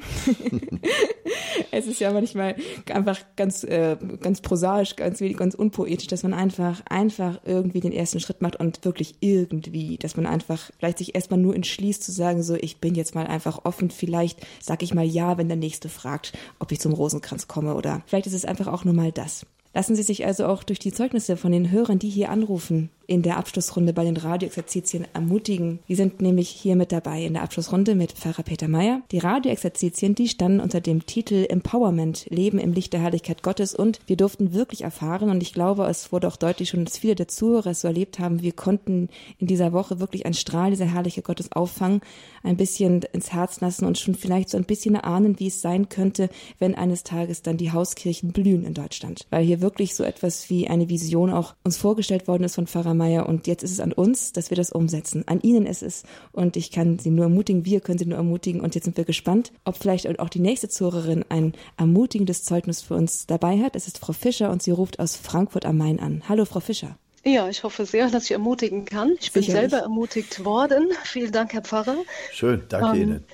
es 1.70 1.86
ist 1.86 2.00
ja 2.00 2.12
manchmal 2.12 2.56
einfach 2.92 3.18
ganz, 3.36 3.64
äh, 3.64 3.96
ganz 4.20 4.40
prosaisch, 4.40 4.96
ganz 4.96 5.20
wenig, 5.20 5.36
ganz 5.36 5.54
unpoetisch, 5.54 6.08
dass 6.08 6.22
man 6.22 6.34
einfach, 6.34 6.82
einfach 6.88 7.40
irgendwie 7.44 7.80
den 7.80 7.92
ersten 7.92 8.20
Schritt 8.20 8.42
macht 8.42 8.56
und 8.56 8.84
wirklich 8.84 9.14
irgendwie, 9.20 9.96
dass 9.96 10.16
man 10.16 10.26
einfach 10.26 10.70
vielleicht 10.78 10.98
sich 10.98 11.14
erstmal 11.14 11.40
nur 11.40 11.54
entschließt 11.54 12.02
zu 12.02 12.12
sagen, 12.12 12.42
so, 12.42 12.54
ich 12.54 12.78
bin 12.78 12.94
jetzt 12.94 13.14
mal 13.14 13.26
einfach 13.26 13.64
offen, 13.64 13.90
vielleicht 13.90 14.44
sag 14.60 14.82
ich 14.82 14.94
mal 14.94 15.06
ja, 15.06 15.38
wenn 15.38 15.48
der 15.48 15.56
Nächste 15.56 15.88
fragt, 15.88 16.32
ob 16.58 16.72
ich 16.72 16.80
zum 16.80 16.92
Rosenkranz 16.92 17.46
komme 17.48 17.74
oder 17.74 18.02
vielleicht 18.06 18.26
ist 18.26 18.34
es 18.34 18.44
einfach 18.44 18.66
auch 18.66 18.84
nur 18.84 18.94
mal 18.94 19.12
das. 19.12 19.46
Lassen 19.72 19.94
Sie 19.94 20.02
sich 20.02 20.26
also 20.26 20.46
auch 20.46 20.64
durch 20.64 20.80
die 20.80 20.92
Zeugnisse 20.92 21.36
von 21.36 21.52
den 21.52 21.70
Hörern, 21.70 22.00
die 22.00 22.08
hier 22.08 22.30
anrufen, 22.30 22.90
in 23.10 23.22
der 23.22 23.38
Abschlussrunde 23.38 23.92
bei 23.92 24.04
den 24.04 24.16
Radioexerzitien 24.16 25.04
ermutigen. 25.14 25.80
Die 25.88 25.96
sind 25.96 26.22
nämlich 26.22 26.48
hier 26.48 26.76
mit 26.76 26.92
dabei 26.92 27.24
in 27.24 27.32
der 27.32 27.42
Abschlussrunde 27.42 27.96
mit 27.96 28.12
Pfarrer 28.12 28.44
Peter 28.44 28.68
Meyer. 28.68 29.02
Die 29.10 29.18
Radioexerzitien, 29.18 30.14
die 30.14 30.28
standen 30.28 30.60
unter 30.60 30.80
dem 30.80 31.06
Titel 31.06 31.44
Empowerment, 31.48 32.26
Leben 32.30 32.60
im 32.60 32.72
Licht 32.72 32.92
der 32.92 33.00
Herrlichkeit 33.00 33.42
Gottes 33.42 33.74
und 33.74 33.98
wir 34.06 34.16
durften 34.16 34.54
wirklich 34.54 34.82
erfahren 34.82 35.28
und 35.28 35.42
ich 35.42 35.52
glaube, 35.52 35.86
es 35.86 36.12
wurde 36.12 36.28
auch 36.28 36.36
deutlich 36.36 36.68
schon, 36.68 36.84
dass 36.84 36.98
viele 36.98 37.16
der 37.16 37.26
Zuhörer 37.26 37.70
es 37.70 37.80
so 37.80 37.88
erlebt 37.88 38.20
haben, 38.20 38.42
wir 38.42 38.52
konnten 38.52 39.08
in 39.38 39.48
dieser 39.48 39.72
Woche 39.72 39.98
wirklich 39.98 40.24
einen 40.24 40.34
Strahl 40.34 40.70
dieser 40.70 40.86
Herrlichkeit 40.86 41.24
Gottes 41.24 41.50
auffangen, 41.50 42.02
ein 42.44 42.56
bisschen 42.56 43.02
ins 43.12 43.32
Herz 43.32 43.60
lassen 43.60 43.86
und 43.86 43.98
schon 43.98 44.14
vielleicht 44.14 44.50
so 44.50 44.56
ein 44.56 44.64
bisschen 44.64 44.94
erahnen, 44.94 45.40
wie 45.40 45.48
es 45.48 45.60
sein 45.60 45.88
könnte, 45.88 46.30
wenn 46.60 46.76
eines 46.76 47.02
Tages 47.02 47.42
dann 47.42 47.56
die 47.56 47.72
Hauskirchen 47.72 48.30
blühen 48.30 48.64
in 48.64 48.74
Deutschland. 48.74 49.26
Weil 49.30 49.44
hier 49.44 49.59
wirklich 49.60 49.94
so 49.94 50.04
etwas 50.04 50.50
wie 50.50 50.68
eine 50.68 50.88
Vision 50.88 51.32
auch 51.32 51.54
uns 51.64 51.76
vorgestellt 51.76 52.28
worden 52.28 52.44
ist 52.44 52.54
von 52.54 52.66
Pfarrer 52.66 52.94
Meier. 52.94 53.28
Und 53.28 53.46
jetzt 53.46 53.62
ist 53.62 53.72
es 53.72 53.80
an 53.80 53.92
uns, 53.92 54.32
dass 54.32 54.50
wir 54.50 54.56
das 54.56 54.70
umsetzen. 54.72 55.24
An 55.26 55.40
Ihnen 55.40 55.66
ist 55.66 55.82
es. 55.82 56.02
Und 56.32 56.56
ich 56.56 56.70
kann 56.70 56.98
Sie 56.98 57.10
nur 57.10 57.24
ermutigen, 57.24 57.64
wir 57.64 57.80
können 57.80 57.98
Sie 57.98 58.06
nur 58.06 58.18
ermutigen. 58.18 58.60
Und 58.60 58.74
jetzt 58.74 58.84
sind 58.84 58.96
wir 58.96 59.04
gespannt, 59.04 59.52
ob 59.64 59.76
vielleicht 59.76 60.18
auch 60.18 60.28
die 60.28 60.40
nächste 60.40 60.68
Zuhörerin 60.68 61.24
ein 61.28 61.54
ermutigendes 61.76 62.44
Zeugnis 62.44 62.82
für 62.82 62.94
uns 62.94 63.26
dabei 63.26 63.58
hat. 63.58 63.76
Es 63.76 63.86
ist 63.86 63.98
Frau 63.98 64.12
Fischer 64.12 64.50
und 64.50 64.62
sie 64.62 64.70
ruft 64.70 64.98
aus 64.98 65.16
Frankfurt 65.16 65.64
am 65.64 65.78
Main 65.78 66.00
an. 66.00 66.22
Hallo, 66.28 66.44
Frau 66.44 66.60
Fischer. 66.60 66.96
Ja, 67.24 67.48
ich 67.48 67.64
hoffe 67.64 67.84
sehr, 67.84 68.08
dass 68.08 68.24
ich 68.24 68.30
ermutigen 68.30 68.86
kann. 68.86 69.14
Ich 69.20 69.32
bin 69.32 69.42
selber 69.42 69.78
ermutigt 69.78 70.44
worden. 70.44 70.88
Vielen 71.04 71.32
Dank, 71.32 71.52
Herr 71.52 71.62
Pfarrer. 71.62 71.96
Schön, 72.32 72.62
danke 72.68 72.96
ähm, 72.96 73.02
Ihnen. 73.02 73.24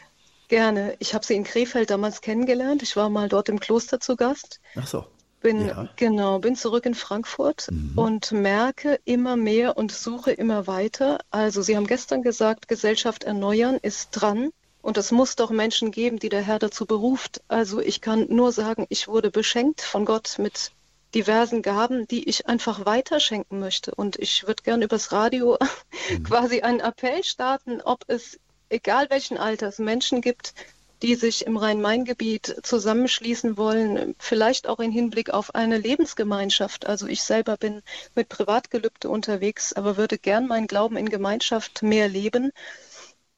Gerne. 0.49 0.97
Ich 0.99 1.15
habe 1.15 1.25
Sie 1.25 1.35
in 1.35 1.45
Krefeld 1.45 1.91
damals 1.91 2.21
kennengelernt. 2.21 2.83
Ich 2.83 2.97
war 2.97 3.11
mal 3.11 3.29
dort 3.29 3.49
im 3.49 3.61
Kloster 3.61 4.01
zu 4.01 4.17
Gast. 4.17 4.61
Ach 4.77 4.87
so. 4.87 5.07
Bin 5.47 5.69
ja. 5.69 5.89
genau, 5.95 6.41
bin 6.41 6.57
zurück 6.57 6.87
in 6.87 6.97
Frankfurt 6.97 7.69
mhm. 7.71 7.93
und 7.95 8.33
merke 8.33 8.99
immer 9.05 9.37
mehr 9.37 9.77
und 9.77 9.93
suche 9.93 10.33
immer 10.33 10.67
weiter. 10.67 11.21
Also 11.31 11.63
Sie 11.63 11.77
haben 11.77 11.87
gestern 11.87 12.23
gesagt, 12.23 12.67
Gesellschaft 12.67 13.23
erneuern 13.23 13.79
ist 13.81 14.11
dran. 14.11 14.51
Und 14.83 14.97
es 14.99 15.13
muss 15.13 15.37
doch 15.37 15.51
Menschen 15.51 15.93
geben, 15.93 16.19
die 16.19 16.31
der 16.31 16.43
Herr 16.43 16.59
dazu 16.59 16.85
beruft. 16.85 17.43
Also 17.47 17.81
ich 17.81 18.01
kann 18.01 18.27
nur 18.29 18.51
sagen, 18.51 18.87
ich 18.89 19.07
wurde 19.07 19.31
beschenkt 19.31 19.83
von 19.83 20.05
Gott 20.05 20.35
mit 20.39 20.73
diversen 21.15 21.63
Gaben, 21.63 22.09
die 22.09 22.29
ich 22.29 22.49
einfach 22.49 22.85
weiterschenken 22.85 23.61
möchte. 23.61 23.95
Und 23.95 24.17
ich 24.17 24.49
würde 24.49 24.65
gern 24.65 24.83
übers 24.83 25.13
Radio 25.13 25.59
mhm. 26.11 26.25
quasi 26.25 26.63
einen 26.63 26.81
Appell 26.81 27.23
starten, 27.23 27.81
ob 27.83 28.03
es, 28.09 28.41
egal 28.69 29.11
welchen 29.11 29.39
Alters, 29.39 29.79
Menschen 29.79 30.23
gibt, 30.23 30.55
die 31.03 31.15
sich 31.15 31.47
im 31.47 31.57
Rhein-Main-Gebiet 31.57 32.57
zusammenschließen 32.63 33.57
wollen, 33.57 34.15
vielleicht 34.19 34.69
auch 34.69 34.79
im 34.79 34.91
Hinblick 34.91 35.31
auf 35.31 35.55
eine 35.55 35.79
Lebensgemeinschaft. 35.79 36.87
Also 36.87 37.07
ich 37.07 37.23
selber 37.23 37.57
bin 37.57 37.83
mit 38.15 38.29
Privatgelübde 38.29 39.09
unterwegs, 39.09 39.73
aber 39.73 39.97
würde 39.97 40.19
gern 40.19 40.47
meinen 40.47 40.67
Glauben 40.67 40.97
in 40.97 41.09
Gemeinschaft 41.09 41.83
mehr 41.83 42.09
leben 42.09 42.53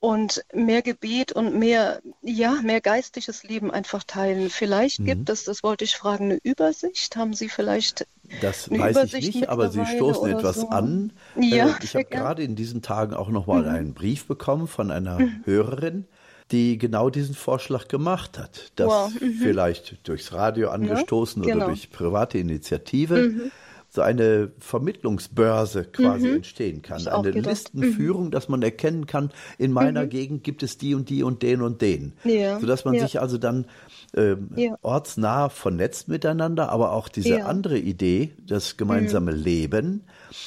und 0.00 0.44
mehr 0.52 0.82
Gebet 0.82 1.32
und 1.32 1.58
mehr, 1.58 2.00
ja, 2.22 2.60
mehr 2.62 2.80
geistliches 2.80 3.42
Leben 3.42 3.72
einfach 3.72 4.04
teilen. 4.04 4.48
Vielleicht 4.48 5.00
mhm. 5.00 5.06
gibt 5.06 5.30
es, 5.30 5.44
das 5.44 5.64
wollte 5.64 5.84
ich 5.84 5.96
fragen, 5.96 6.26
eine 6.26 6.38
Übersicht. 6.42 7.16
Haben 7.16 7.34
Sie 7.34 7.48
vielleicht 7.48 8.06
das 8.40 8.70
weiß 8.70 8.90
Übersicht 8.90 9.28
ich 9.28 9.34
nicht, 9.34 9.48
aber 9.48 9.70
Sie 9.70 9.84
stoßen 9.84 10.30
etwas 10.30 10.56
so. 10.56 10.68
an. 10.68 11.12
Ja, 11.36 11.70
äh, 11.70 11.74
ich 11.82 11.94
habe 11.94 12.04
gerade 12.04 12.42
in 12.44 12.54
diesen 12.54 12.82
Tagen 12.82 13.14
auch 13.14 13.28
nochmal 13.28 13.62
mhm. 13.62 13.68
einen 13.68 13.94
Brief 13.94 14.26
bekommen 14.26 14.68
von 14.68 14.92
einer 14.92 15.18
mhm. 15.18 15.42
Hörerin, 15.44 16.06
die 16.50 16.78
genau 16.78 17.10
diesen 17.10 17.34
Vorschlag 17.34 17.88
gemacht 17.88 18.38
hat, 18.38 18.72
dass 18.76 18.88
wow. 18.88 19.20
mhm. 19.20 19.34
vielleicht 19.34 20.08
durchs 20.08 20.32
Radio 20.32 20.70
angestoßen 20.70 21.42
ja, 21.42 21.52
genau. 21.52 21.66
oder 21.66 21.74
durch 21.74 21.90
private 21.90 22.38
Initiative 22.38 23.16
mhm. 23.28 23.50
So 23.90 24.02
eine 24.02 24.52
Vermittlungsbörse 24.58 25.84
quasi 25.84 26.28
mhm. 26.28 26.36
entstehen 26.36 26.82
kann. 26.82 27.06
Eine 27.06 27.32
gedacht. 27.32 27.46
Listenführung, 27.46 28.26
mhm. 28.26 28.30
dass 28.30 28.48
man 28.48 28.62
erkennen 28.62 29.06
kann, 29.06 29.30
in 29.56 29.72
meiner 29.72 30.04
mhm. 30.04 30.10
Gegend 30.10 30.44
gibt 30.44 30.62
es 30.62 30.78
die 30.78 30.94
und 30.94 31.08
die 31.08 31.22
und 31.22 31.42
den 31.42 31.62
und 31.62 31.80
den. 31.80 32.12
Ja. 32.24 32.60
Sodass 32.60 32.84
man 32.84 32.94
ja. 32.94 33.02
sich 33.02 33.20
also 33.20 33.38
dann 33.38 33.66
ähm, 34.14 34.50
ja. 34.56 34.76
ortsnah 34.82 35.48
vernetzt 35.48 36.08
miteinander, 36.08 36.70
aber 36.70 36.92
auch 36.92 37.08
diese 37.08 37.44
andere 37.44 37.78
Idee, 37.78 38.32
das 38.46 38.76
gemeinsame 38.76 39.32
mhm. 39.32 39.42
Leben, 39.42 40.04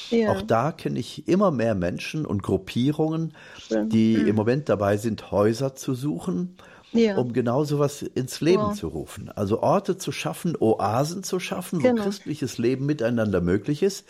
ja. 0.09 0.31
Auch 0.31 0.41
da 0.41 0.71
kenne 0.71 0.99
ich 0.99 1.27
immer 1.27 1.51
mehr 1.51 1.75
Menschen 1.75 2.25
und 2.25 2.43
Gruppierungen, 2.43 3.33
die 3.69 4.17
mhm. 4.17 4.27
im 4.27 4.35
Moment 4.35 4.69
dabei 4.69 4.97
sind, 4.97 5.31
Häuser 5.31 5.75
zu 5.75 5.93
suchen, 5.93 6.55
ja. 6.93 7.17
um 7.17 7.33
genau 7.33 7.63
sowas 7.63 8.01
ins 8.01 8.41
Leben 8.41 8.63
wow. 8.63 8.77
zu 8.77 8.87
rufen. 8.87 9.29
Also 9.29 9.61
Orte 9.61 9.97
zu 9.97 10.11
schaffen, 10.11 10.55
Oasen 10.59 11.23
zu 11.23 11.39
schaffen, 11.39 11.79
genau. 11.79 12.01
wo 12.01 12.05
christliches 12.05 12.57
Leben 12.57 12.85
miteinander 12.85 13.41
möglich 13.41 13.83
ist. 13.83 14.05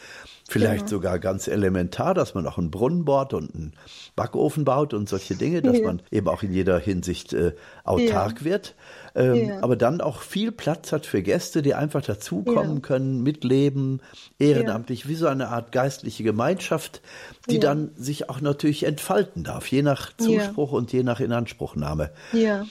Vielleicht 0.50 0.88
genau. 0.88 0.90
sogar 0.90 1.20
ganz 1.20 1.48
elementar, 1.48 2.14
dass 2.14 2.34
man 2.34 2.46
auch 2.48 2.58
einen 2.58 2.72
Brunnen 2.72 3.06
baut 3.06 3.34
und 3.34 3.56
einen 3.56 3.74
Backofen 4.16 4.66
baut 4.66 4.94
und 4.94 5.08
solche 5.08 5.36
Dinge, 5.36 5.62
dass 5.62 5.78
ja. 5.78 5.88
man 5.88 6.02
eben 6.12 6.28
auch 6.28 6.44
in 6.44 6.52
jeder 6.52 6.78
Hinsicht 6.80 7.34
äh, 7.34 7.54
autark 7.84 8.40
ja. 8.40 8.46
wird. 8.46 8.76
Ähm, 9.16 9.48
ja. 9.48 9.64
Aber 9.64 9.76
dann 9.76 10.02
auch 10.02 10.22
viel 10.22 10.52
Platz 10.52 10.92
hat 10.92 11.06
für 11.06 11.22
Gäste, 11.22 11.62
die 11.62 11.74
einfach 11.74 12.02
dazukommen 12.02 12.82
können, 12.82 13.24
mitleben, 13.24 14.02
ehrenamtlich, 14.40 15.08
wie 15.08 15.16
so 15.16 15.28
eine 15.28 15.50
Art 15.50 15.72
geistliche 15.72 16.24
Gemeinschaft, 16.24 17.02
die 17.50 17.60
dann 17.60 17.92
sich 17.96 18.30
auch 18.30 18.42
natürlich 18.42 18.84
entfalten 18.84 19.44
darf, 19.44 19.68
je 19.68 19.82
nach 19.82 20.16
Zuspruch 20.18 20.72
und 20.72 20.94
je 20.94 21.04
nach 21.04 21.20
Inanspruchnahme. 21.20 22.12
Ja. 22.34 22.66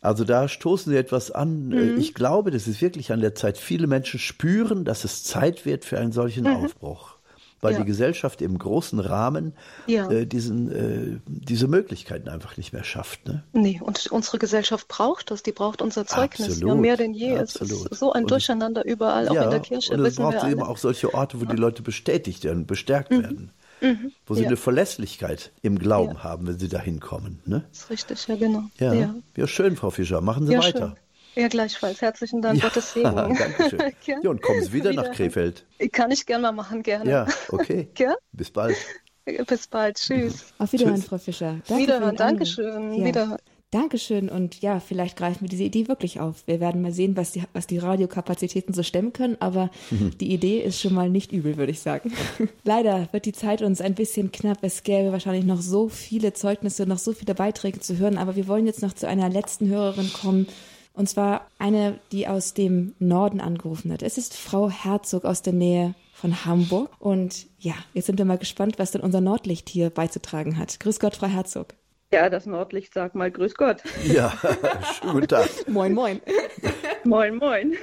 Also 0.00 0.24
da 0.24 0.48
stoßen 0.48 0.92
Sie 0.92 0.98
etwas 0.98 1.30
an. 1.30 1.68
Mhm. 1.68 1.98
Ich 1.98 2.14
glaube, 2.14 2.50
das 2.50 2.68
ist 2.68 2.80
wirklich 2.80 3.12
an 3.12 3.20
der 3.20 3.34
Zeit. 3.34 3.58
Viele 3.58 3.86
Menschen 3.86 4.20
spüren, 4.20 4.84
dass 4.84 5.04
es 5.04 5.24
Zeit 5.24 5.66
wird 5.66 5.84
für 5.84 5.98
einen 5.98 6.12
solchen 6.12 6.44
mhm. 6.44 6.56
Aufbruch 6.56 7.15
weil 7.66 7.72
ja. 7.72 7.80
die 7.80 7.84
Gesellschaft 7.84 8.42
im 8.42 8.58
großen 8.58 9.00
Rahmen 9.00 9.52
ja. 9.88 10.08
äh, 10.08 10.24
diesen, 10.24 10.70
äh, 10.70 11.18
diese 11.26 11.66
Möglichkeiten 11.66 12.28
einfach 12.28 12.56
nicht 12.56 12.72
mehr 12.72 12.84
schafft. 12.84 13.26
Ne? 13.26 13.42
Nee, 13.52 13.80
und 13.82 14.06
unsere 14.12 14.38
Gesellschaft 14.38 14.86
braucht 14.86 15.32
das, 15.32 15.42
die 15.42 15.50
braucht 15.50 15.82
unser 15.82 16.06
Zeugnis 16.06 16.48
Absolut. 16.48 16.76
ja, 16.76 16.80
mehr 16.80 16.96
denn 16.96 17.12
je. 17.12 17.36
Absolut. 17.36 17.86
Es 17.86 17.92
ist 17.92 17.98
so 17.98 18.12
ein 18.12 18.26
Durcheinander 18.26 18.84
überall, 18.84 19.28
auch 19.28 19.34
ja, 19.34 19.44
in 19.44 19.50
der 19.50 19.60
Kirche. 19.60 19.94
Und 19.94 20.04
es 20.04 20.14
braucht 20.14 20.44
eben 20.44 20.62
auch 20.62 20.76
solche 20.76 21.12
Orte, 21.12 21.40
wo 21.40 21.44
die 21.44 21.56
Leute 21.56 21.82
bestätigt 21.82 22.44
werden, 22.44 22.66
bestärkt 22.66 23.10
mhm. 23.10 23.22
werden. 23.22 23.50
Mhm. 23.80 24.12
Wo 24.24 24.34
sie 24.34 24.46
eine 24.46 24.56
Verlässlichkeit 24.56 25.50
im 25.60 25.78
Glauben 25.78 26.22
haben, 26.24 26.46
wenn 26.46 26.58
sie 26.58 26.68
da 26.68 26.78
hinkommen. 26.78 27.40
Ne? 27.44 27.64
Das 27.68 27.80
ist 27.80 27.90
richtig, 27.90 28.26
ja, 28.28 28.36
genau. 28.36 28.62
Ja, 28.78 28.94
ja. 29.36 29.46
schön, 29.46 29.76
Frau 29.76 29.90
Fischer. 29.90 30.22
Machen 30.22 30.46
Sie 30.46 30.56
weiter. 30.56 30.94
Schön. 30.94 31.05
Ja, 31.36 31.48
gleichfalls. 31.48 32.00
Herzlichen 32.00 32.40
Dank, 32.40 32.58
ja, 32.58 32.68
Gottes 32.68 32.94
Segen. 32.94 33.14
Dankeschön. 33.14 33.92
ja, 34.22 34.30
und 34.30 34.40
kommen 34.40 34.62
Sie 34.62 34.72
wieder, 34.72 34.90
wieder 34.90 35.02
nach 35.02 35.12
Krefeld. 35.12 35.66
Kann 35.92 36.10
ich 36.10 36.24
gerne 36.24 36.42
mal 36.42 36.52
machen, 36.52 36.82
gerne. 36.82 37.10
Ja, 37.10 37.26
okay. 37.50 37.88
Bis 38.32 38.50
bald. 38.50 38.76
Bis 39.46 39.66
bald. 39.68 39.96
Tschüss. 39.96 40.46
Auf 40.58 40.72
Wiederhören, 40.72 40.96
Tschüss. 40.96 41.08
Frau 41.08 41.18
Fischer. 41.18 41.58
Danke 41.68 41.82
Wiederhören. 41.82 42.16
Dankeschön. 42.16 42.94
Ja. 42.94 43.04
Wiederhören. 43.04 43.38
Dankeschön 43.72 44.28
und 44.28 44.62
ja, 44.62 44.78
vielleicht 44.78 45.18
greifen 45.18 45.42
wir 45.42 45.48
diese 45.48 45.64
Idee 45.64 45.88
wirklich 45.88 46.20
auf. 46.20 46.46
Wir 46.46 46.60
werden 46.60 46.80
mal 46.82 46.92
sehen, 46.92 47.16
was 47.16 47.32
die, 47.32 47.42
was 47.52 47.66
die 47.66 47.78
Radiokapazitäten 47.78 48.72
so 48.72 48.84
stemmen 48.84 49.12
können, 49.12 49.36
aber 49.40 49.70
mhm. 49.90 50.16
die 50.18 50.32
Idee 50.32 50.60
ist 50.60 50.80
schon 50.80 50.94
mal 50.94 51.10
nicht 51.10 51.32
übel, 51.32 51.56
würde 51.56 51.72
ich 51.72 51.80
sagen. 51.80 52.12
Leider 52.62 53.08
wird 53.10 53.26
die 53.26 53.32
Zeit 53.32 53.62
uns 53.62 53.80
ein 53.80 53.96
bisschen 53.96 54.30
knapp. 54.30 54.58
Es 54.62 54.84
gäbe 54.84 55.10
wahrscheinlich 55.10 55.44
noch 55.44 55.60
so 55.60 55.88
viele 55.88 56.32
Zeugnisse, 56.32 56.86
noch 56.86 56.98
so 56.98 57.12
viele 57.12 57.34
Beiträge 57.34 57.80
zu 57.80 57.98
hören, 57.98 58.18
aber 58.18 58.36
wir 58.36 58.46
wollen 58.46 58.66
jetzt 58.66 58.82
noch 58.82 58.92
zu 58.92 59.08
einer 59.08 59.28
letzten 59.28 59.68
Hörerin 59.68 60.12
kommen, 60.12 60.46
und 60.96 61.08
zwar 61.08 61.46
eine, 61.58 62.00
die 62.10 62.26
aus 62.26 62.54
dem 62.54 62.94
Norden 62.98 63.40
angerufen 63.40 63.92
hat. 63.92 64.02
Es 64.02 64.18
ist 64.18 64.34
Frau 64.34 64.70
Herzog 64.70 65.24
aus 65.24 65.42
der 65.42 65.52
Nähe 65.52 65.94
von 66.14 66.44
Hamburg. 66.46 66.90
Und 66.98 67.46
ja, 67.58 67.74
jetzt 67.92 68.06
sind 68.06 68.18
wir 68.18 68.24
mal 68.24 68.38
gespannt, 68.38 68.78
was 68.78 68.90
denn 68.90 69.02
unser 69.02 69.20
Nordlicht 69.20 69.68
hier 69.68 69.90
beizutragen 69.90 70.58
hat. 70.58 70.80
Grüß 70.80 70.98
Gott, 70.98 71.14
Frau 71.14 71.26
Herzog. 71.26 71.74
Ja, 72.12 72.30
das 72.30 72.46
Nordlicht 72.46 72.94
sagt 72.94 73.14
mal 73.14 73.30
Grüß 73.30 73.54
Gott. 73.54 73.82
Ja, 74.04 74.32
schönen 75.00 75.12
guten 75.12 75.28
Tag. 75.28 75.48
moin, 75.68 75.92
moin. 75.92 76.20
moin, 77.04 77.36
moin. 77.36 77.74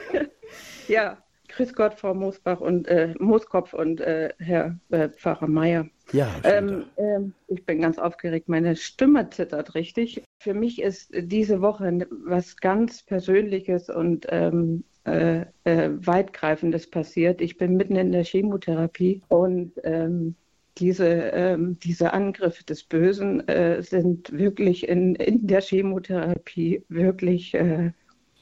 Ja, 0.88 1.18
Grüß 1.50 1.76
Gott, 1.76 1.94
Frau 1.94 2.16
Moosbach 2.16 2.62
und 2.62 2.88
äh, 2.88 3.14
Mooskopf 3.20 3.74
und 3.74 4.02
äh, 4.02 4.34
Herr 4.40 4.80
äh, 4.90 5.10
Pfarrer 5.10 5.48
Meier. 5.48 5.88
Ja, 6.12 6.30
ähm, 6.44 6.86
ähm, 6.98 7.34
ich 7.48 7.66
bin 7.66 7.82
ganz 7.82 7.98
aufgeregt. 7.98 8.50
Meine 8.50 8.76
Stimme 8.76 9.30
zittert 9.30 9.74
richtig. 9.74 10.24
Für 10.40 10.54
mich 10.54 10.82
ist 10.82 11.12
diese 11.14 11.62
Woche 11.62 12.06
was 12.26 12.58
ganz 12.58 13.04
Persönliches 13.04 13.90
und 13.90 14.28
ähm, 14.30 14.84
äh, 15.06 15.46
äh, 15.64 15.90
weitgreifendes 16.06 16.90
passiert. 16.90 17.42
Ich 17.42 17.58
bin 17.58 17.76
mitten 17.76 17.96
in 17.96 18.12
der 18.12 18.24
Chemotherapie 18.24 19.22
und 19.28 19.74
ähm, 19.84 20.36
diese, 20.78 21.08
ähm, 21.08 21.78
diese 21.80 22.14
Angriffe 22.14 22.64
des 22.64 22.84
Bösen 22.84 23.48
äh, 23.48 23.82
sind 23.82 24.32
wirklich 24.32 24.88
in, 24.88 25.16
in 25.16 25.46
der 25.46 25.62
Chemotherapie 25.62 26.84
wirklich 26.90 27.54
äh, 27.54 27.92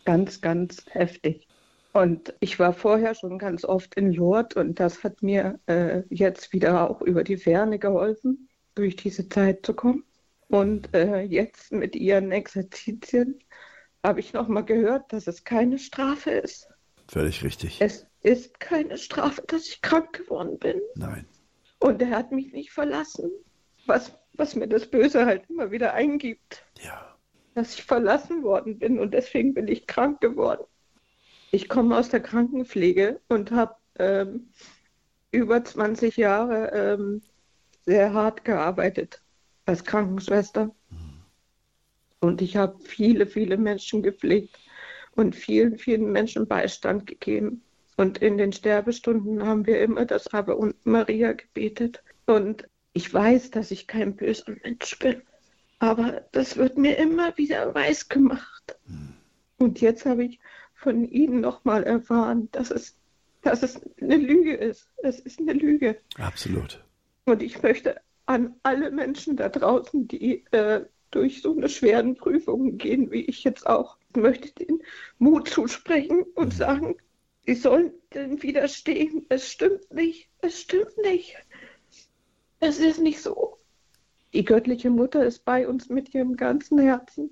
ganz, 0.06 0.42
ganz 0.42 0.86
heftig. 0.92 1.48
Und 1.94 2.34
ich 2.40 2.58
war 2.58 2.74
vorher 2.74 3.16
schon 3.16 3.38
ganz 3.38 3.66
oft 3.66 3.96
in 3.96 4.14
Lourdes 4.14 4.56
und 4.56 4.80
das 4.80 5.04
hat 5.04 5.22
mir 5.22 5.60
äh, 5.68 6.04
jetzt 6.10 6.54
wieder 6.54 6.90
auch 6.90 7.02
über 7.02 7.24
die 7.24 7.38
Ferne 7.38 7.80
geholfen, 7.80 8.50
durch 8.76 8.96
diese 8.96 9.28
Zeit 9.28 9.66
zu 9.66 9.74
kommen. 9.74 10.06
Und 10.48 10.94
äh, 10.94 11.22
jetzt 11.22 11.72
mit 11.72 11.96
ihren 11.96 12.32
Exerzitien 12.32 13.40
habe 14.04 14.20
ich 14.20 14.34
nochmal 14.34 14.66
gehört, 14.66 15.12
dass 15.12 15.28
es 15.28 15.44
keine 15.44 15.80
Strafe 15.80 16.32
ist. 16.32 16.70
Völlig 17.10 17.44
richtig. 17.44 17.82
Es 17.82 18.08
ist 18.24 18.60
keine 18.60 18.98
Strafe, 18.98 19.44
dass 19.48 19.68
ich 19.68 19.82
krank 19.82 20.14
geworden 20.14 20.58
bin. 20.60 20.82
Nein. 20.96 21.26
Und 21.80 22.02
er 22.02 22.12
hat 22.12 22.32
mich 22.32 22.54
nicht 22.54 22.72
verlassen, 22.72 23.32
was, 23.86 24.14
was 24.34 24.56
mir 24.56 24.68
das 24.68 24.88
Böse 24.88 25.26
halt 25.26 25.50
immer 25.50 25.72
wieder 25.72 25.94
eingibt. 25.94 26.66
Ja. 26.82 27.18
Dass 27.54 27.74
ich 27.74 27.84
verlassen 27.84 28.44
worden 28.44 28.80
bin 28.80 29.00
und 29.00 29.14
deswegen 29.14 29.54
bin 29.54 29.68
ich 29.68 29.88
krank 29.88 30.22
geworden. 30.22 30.64
Ich 31.52 31.68
komme 31.68 31.98
aus 31.98 32.10
der 32.10 32.22
Krankenpflege 32.22 33.20
und 33.28 33.52
habe 33.52 33.76
ähm, 34.00 34.50
über 35.32 35.64
20 35.64 36.16
Jahre 36.16 36.72
ähm, 36.74 37.22
sehr 37.86 38.14
hart 38.14 38.46
gearbeitet 38.46 39.22
als 39.66 39.84
Krankenschwester. 39.84 40.74
Und 42.22 42.42
ich 42.42 42.56
habe 42.56 42.80
viele, 42.80 43.26
viele 43.28 43.58
Menschen 43.58 44.02
gepflegt 44.02 44.58
und 45.16 45.36
vielen, 45.36 45.78
vielen 45.78 46.12
Menschen 46.12 46.48
Beistand 46.48 47.06
gegeben. 47.06 47.64
Und 47.98 48.20
in 48.20 48.38
den 48.38 48.54
Sterbestunden 48.54 49.46
haben 49.46 49.66
wir 49.66 49.82
immer 49.82 50.06
das 50.06 50.34
Ave 50.34 50.56
und 50.56 50.86
Maria 50.86 51.34
gebetet. 51.34 52.02
Und 52.28 52.68
ich 52.94 53.14
weiß, 53.14 53.52
dass 53.52 53.72
ich 53.72 53.88
kein 53.88 54.16
böser 54.16 54.56
Mensch 54.64 54.98
bin. 55.00 55.22
Aber 55.80 56.22
das 56.32 56.56
wird 56.58 56.78
mir 56.78 56.98
immer 56.98 57.36
wieder 57.38 57.74
weiß 57.74 58.08
gemacht. 58.08 58.78
Und 59.58 59.82
jetzt 59.82 60.06
habe 60.06 60.24
ich 60.24 60.40
von 60.82 61.06
Ihnen 61.06 61.42
nochmal 61.42 61.84
erfahren, 61.84 62.50
dass 62.52 62.72
es, 62.72 62.98
dass 63.44 63.62
es 63.62 63.80
eine 64.02 64.18
Lüge 64.18 64.56
ist. 64.56 64.90
Es 65.04 65.20
ist 65.20 65.40
eine 65.40 65.54
Lüge. 65.54 65.98
Absolut. 66.18 66.84
Und 67.26 67.44
ich 67.44 67.62
möchte 67.62 68.02
an 68.26 68.56
alle 68.64 68.92
Menschen 68.92 69.36
da 69.36 69.50
draußen, 69.50 70.08
die 70.08 70.46
äh, 70.52 70.86
durch 71.12 71.42
so 71.42 71.56
eine 71.56 71.70
schweren 71.70 72.16
Prüfungen 72.16 72.78
gehen, 72.78 73.12
wie 73.12 73.22
ich 73.26 73.44
jetzt 73.44 73.68
auch, 73.68 73.98
möchte 74.16 74.52
den 74.66 74.82
Mut 75.20 75.50
zusprechen 75.50 76.24
und 76.36 76.54
mhm. 76.54 76.58
sagen, 76.58 76.96
sie 77.46 77.56
sollen 77.56 77.92
denn 78.14 78.42
widerstehen. 78.42 79.26
Es 79.30 79.50
stimmt 79.52 79.92
nicht. 79.94 80.30
Es 80.40 80.62
stimmt 80.62 80.98
nicht. 81.04 81.36
Es 82.60 82.80
ist 82.80 83.00
nicht 83.00 83.22
so. 83.22 83.58
Die 84.34 84.46
göttliche 84.46 84.90
Mutter 84.90 85.26
ist 85.26 85.46
bei 85.46 85.68
uns 85.68 85.90
mit 85.90 86.14
ihrem 86.14 86.38
ganzen 86.38 86.80
Herzen 86.80 87.32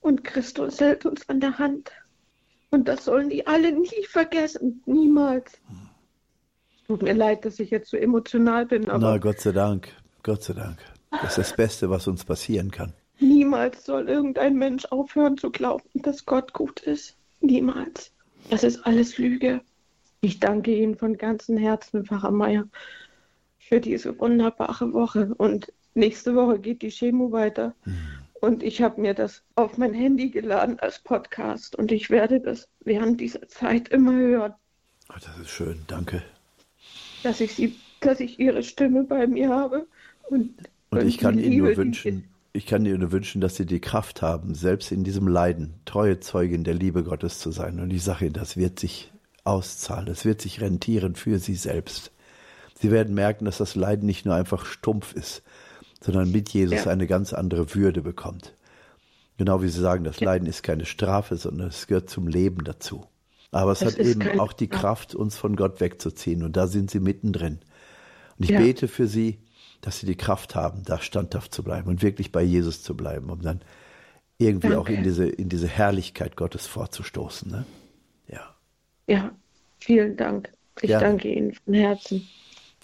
und 0.00 0.22
Christus 0.22 0.80
hält 0.80 1.06
uns 1.06 1.28
an 1.28 1.40
der 1.40 1.58
Hand. 1.58 1.90
Und 2.70 2.88
das 2.88 3.04
sollen 3.04 3.30
die 3.30 3.46
alle 3.46 3.72
nie 3.72 4.04
vergessen. 4.08 4.82
Niemals. 4.86 5.52
Tut 6.86 7.02
mir 7.02 7.14
leid, 7.14 7.44
dass 7.44 7.58
ich 7.58 7.70
jetzt 7.70 7.90
so 7.90 7.96
emotional 7.96 8.66
bin. 8.66 8.88
Aber 8.88 9.12
Na, 9.12 9.18
Gott 9.18 9.40
sei 9.40 9.52
Dank. 9.52 9.88
Gott 10.22 10.42
sei 10.42 10.54
Dank. 10.54 10.78
Das 11.10 11.38
ist 11.38 11.38
das 11.38 11.56
Beste, 11.56 11.90
was 11.90 12.06
uns 12.06 12.24
passieren 12.24 12.70
kann. 12.70 12.92
Niemals 13.18 13.84
soll 13.84 14.08
irgendein 14.08 14.56
Mensch 14.56 14.84
aufhören 14.86 15.38
zu 15.38 15.50
glauben, 15.50 15.88
dass 15.94 16.26
Gott 16.26 16.52
gut 16.52 16.80
ist. 16.80 17.16
Niemals. 17.40 18.12
Das 18.50 18.62
ist 18.62 18.84
alles 18.86 19.18
Lüge. 19.18 19.60
Ich 20.20 20.40
danke 20.40 20.74
Ihnen 20.74 20.96
von 20.96 21.16
ganzem 21.16 21.56
Herzen, 21.56 22.04
Pfarrer 22.04 22.30
Meier, 22.30 22.68
für 23.58 23.80
diese 23.80 24.18
wunderbare 24.18 24.92
Woche. 24.92 25.34
Und 25.38 25.72
nächste 25.94 26.34
Woche 26.34 26.58
geht 26.58 26.82
die 26.82 26.90
Chemo 26.90 27.32
weiter. 27.32 27.74
Mhm. 27.84 28.25
Und 28.40 28.62
ich 28.62 28.82
habe 28.82 29.00
mir 29.00 29.14
das 29.14 29.42
auf 29.54 29.78
mein 29.78 29.94
Handy 29.94 30.30
geladen 30.30 30.78
als 30.80 30.98
Podcast 30.98 31.76
und 31.76 31.90
ich 31.90 32.10
werde 32.10 32.40
das 32.40 32.68
während 32.80 33.20
dieser 33.20 33.48
Zeit 33.48 33.88
immer 33.88 34.12
hören. 34.12 34.54
Oh, 35.08 35.14
das 35.14 35.38
ist 35.38 35.50
schön, 35.50 35.82
danke. 35.86 36.22
Dass 37.22 37.40
ich 37.40 37.54
sie, 37.54 37.76
dass 38.00 38.20
ich 38.20 38.38
ihre 38.38 38.62
Stimme 38.62 39.04
bei 39.04 39.26
mir 39.26 39.48
habe. 39.48 39.86
Und, 40.28 40.54
und, 40.90 41.00
und 41.00 41.08
ich 41.08 41.18
kann 41.18 41.38
Ihnen 41.38 41.58
nur 41.58 41.76
wünschen, 41.76 42.28
ich 42.52 42.66
kann 42.66 42.84
Ihnen 42.84 43.00
nur 43.00 43.12
wünschen, 43.12 43.40
dass 43.40 43.56
Sie 43.56 43.66
die 43.66 43.80
Kraft 43.80 44.22
haben, 44.22 44.54
selbst 44.54 44.92
in 44.92 45.04
diesem 45.04 45.28
Leiden 45.28 45.74
treue 45.84 46.20
Zeugin 46.20 46.64
der 46.64 46.74
Liebe 46.74 47.04
Gottes 47.04 47.38
zu 47.38 47.50
sein. 47.50 47.80
Und 47.80 47.92
ich 47.92 48.02
sage 48.02 48.26
Ihnen, 48.26 48.34
das 48.34 48.56
wird 48.56 48.78
sich 48.78 49.12
auszahlen, 49.44 50.06
das 50.06 50.24
wird 50.24 50.40
sich 50.40 50.60
rentieren 50.60 51.14
für 51.14 51.38
Sie 51.38 51.54
selbst. 51.54 52.12
Sie 52.74 52.90
werden 52.90 53.14
merken, 53.14 53.44
dass 53.44 53.58
das 53.58 53.74
Leiden 53.74 54.06
nicht 54.06 54.26
nur 54.26 54.34
einfach 54.34 54.66
stumpf 54.66 55.14
ist, 55.14 55.42
sondern 56.00 56.30
mit 56.30 56.50
Jesus 56.50 56.84
ja. 56.84 56.90
eine 56.90 57.06
ganz 57.06 57.32
andere 57.32 57.74
Würde 57.74 58.02
bekommt. 58.02 58.54
Genau 59.38 59.62
wie 59.62 59.68
Sie 59.68 59.80
sagen, 59.80 60.04
das 60.04 60.20
Leiden 60.20 60.48
ist 60.48 60.62
keine 60.62 60.86
Strafe, 60.86 61.36
sondern 61.36 61.68
es 61.68 61.86
gehört 61.86 62.08
zum 62.08 62.26
Leben 62.26 62.64
dazu. 62.64 63.04
Aber 63.50 63.72
es, 63.72 63.82
es 63.82 63.94
hat 63.94 63.98
eben 63.98 64.40
auch 64.40 64.52
die 64.52 64.68
Kraft, 64.68 65.14
uns 65.14 65.36
von 65.36 65.56
Gott 65.56 65.80
wegzuziehen. 65.80 66.42
Und 66.42 66.56
da 66.56 66.66
sind 66.66 66.90
Sie 66.90 67.00
mittendrin. 67.00 67.58
Und 68.38 68.44
ich 68.44 68.50
ja. 68.50 68.58
bete 68.58 68.88
für 68.88 69.06
Sie, 69.06 69.38
dass 69.80 70.00
Sie 70.00 70.06
die 70.06 70.16
Kraft 70.16 70.54
haben, 70.54 70.82
da 70.84 70.98
standhaft 70.98 71.54
zu 71.54 71.62
bleiben 71.62 71.88
und 71.88 72.02
wirklich 72.02 72.32
bei 72.32 72.42
Jesus 72.42 72.82
zu 72.82 72.96
bleiben, 72.96 73.30
um 73.30 73.42
dann 73.42 73.60
irgendwie 74.38 74.68
Danke. 74.68 74.80
auch 74.80 74.88
in 74.88 75.02
diese, 75.02 75.26
in 75.26 75.48
diese 75.48 75.68
Herrlichkeit 75.68 76.36
Gottes 76.36 76.66
vorzustoßen. 76.66 77.50
Ne? 77.50 77.66
Ja. 78.28 78.54
Ja, 79.06 79.30
vielen 79.80 80.16
Dank. 80.16 80.50
Ich 80.80 80.90
ja. 80.90 81.00
danke 81.00 81.32
Ihnen 81.32 81.54
von 81.54 81.74
Herzen. 81.74 82.28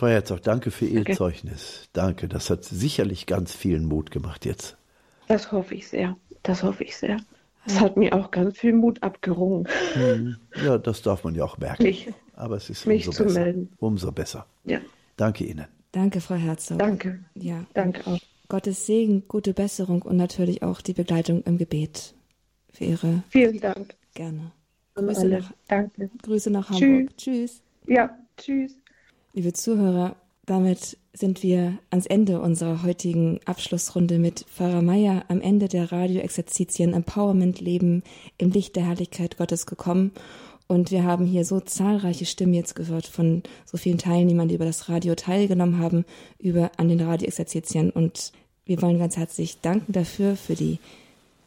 Frau 0.02 0.08
Herzog, 0.08 0.42
danke 0.42 0.72
für 0.72 0.84
Ihr 0.86 1.04
danke. 1.04 1.12
Zeugnis. 1.16 1.88
Danke, 1.92 2.26
das 2.26 2.50
hat 2.50 2.64
sicherlich 2.64 3.26
ganz 3.26 3.54
vielen 3.54 3.84
Mut 3.84 4.10
gemacht 4.10 4.44
jetzt. 4.44 4.76
Das 5.28 5.52
hoffe 5.52 5.76
ich 5.76 5.86
sehr. 5.86 6.16
Das 6.42 6.64
hoffe 6.64 6.82
ich 6.82 6.96
sehr. 6.96 7.18
Es 7.66 7.78
hat 7.78 7.96
mir 7.96 8.12
auch 8.12 8.32
ganz 8.32 8.58
viel 8.58 8.72
Mut 8.72 9.00
abgerungen. 9.04 9.68
Mhm. 9.94 10.38
Ja, 10.64 10.76
das 10.76 11.02
darf 11.02 11.22
man 11.22 11.36
ja 11.36 11.44
auch 11.44 11.56
merken. 11.56 11.84
Mich, 11.84 12.12
Aber 12.34 12.56
es 12.56 12.68
ist 12.68 12.84
mich 12.84 13.06
umso 13.06 13.18
zu 13.18 13.24
besser. 13.28 13.40
melden. 13.42 13.72
Umso 13.78 14.10
besser. 14.10 14.46
Ja. 14.64 14.80
Danke 15.16 15.44
Ihnen. 15.44 15.68
Danke, 15.92 16.20
Frau 16.20 16.34
Herzog. 16.34 16.80
Danke. 16.80 17.20
Ja. 17.34 17.64
Danke 17.72 18.04
auch. 18.10 18.18
Gottes 18.48 18.86
Segen, 18.86 19.28
gute 19.28 19.54
Besserung 19.54 20.02
und 20.02 20.16
natürlich 20.16 20.64
auch 20.64 20.80
die 20.80 20.94
Begleitung 20.94 21.44
im 21.44 21.58
Gebet 21.58 22.16
für 22.72 22.86
Ihre. 22.86 23.22
Vielen 23.28 23.60
Dank. 23.60 23.94
Gerne. 24.14 24.50
Grüße 24.96 25.28
nach, 25.28 25.52
Danke. 25.68 26.10
Grüße 26.24 26.50
nach 26.50 26.70
Hamburg. 26.70 27.16
Tschüss. 27.16 27.62
tschüss. 27.62 27.62
Ja, 27.86 28.18
tschüss. 28.36 28.81
Liebe 29.34 29.54
Zuhörer, 29.54 30.16
damit 30.44 30.98
sind 31.14 31.42
wir 31.42 31.78
ans 31.88 32.04
Ende 32.04 32.42
unserer 32.42 32.82
heutigen 32.82 33.40
Abschlussrunde 33.46 34.18
mit 34.18 34.40
Pfarrer 34.40 34.82
Meier 34.82 35.24
am 35.28 35.40
Ende 35.40 35.68
der 35.68 35.90
Radioexerzitien 35.90 36.92
Empowerment 36.92 37.58
Leben 37.58 38.02
im 38.36 38.50
Licht 38.50 38.76
der 38.76 38.86
Herrlichkeit 38.86 39.38
Gottes 39.38 39.64
gekommen. 39.64 40.12
Und 40.66 40.90
wir 40.90 41.04
haben 41.04 41.24
hier 41.24 41.46
so 41.46 41.60
zahlreiche 41.60 42.26
Stimmen 42.26 42.52
jetzt 42.52 42.74
gehört 42.74 43.06
von 43.06 43.42
so 43.64 43.78
vielen 43.78 43.96
Teilnehmern, 43.96 44.48
die 44.48 44.56
über 44.56 44.66
das 44.66 44.90
Radio 44.90 45.14
teilgenommen 45.14 45.78
haben, 45.78 46.04
über 46.38 46.70
an 46.76 46.90
den 46.90 47.00
Radioexerzitien. 47.00 47.88
Und 47.88 48.32
wir 48.66 48.82
wollen 48.82 48.98
ganz 48.98 49.16
herzlich 49.16 49.62
danken 49.62 49.94
dafür, 49.94 50.36
für 50.36 50.56
die 50.56 50.78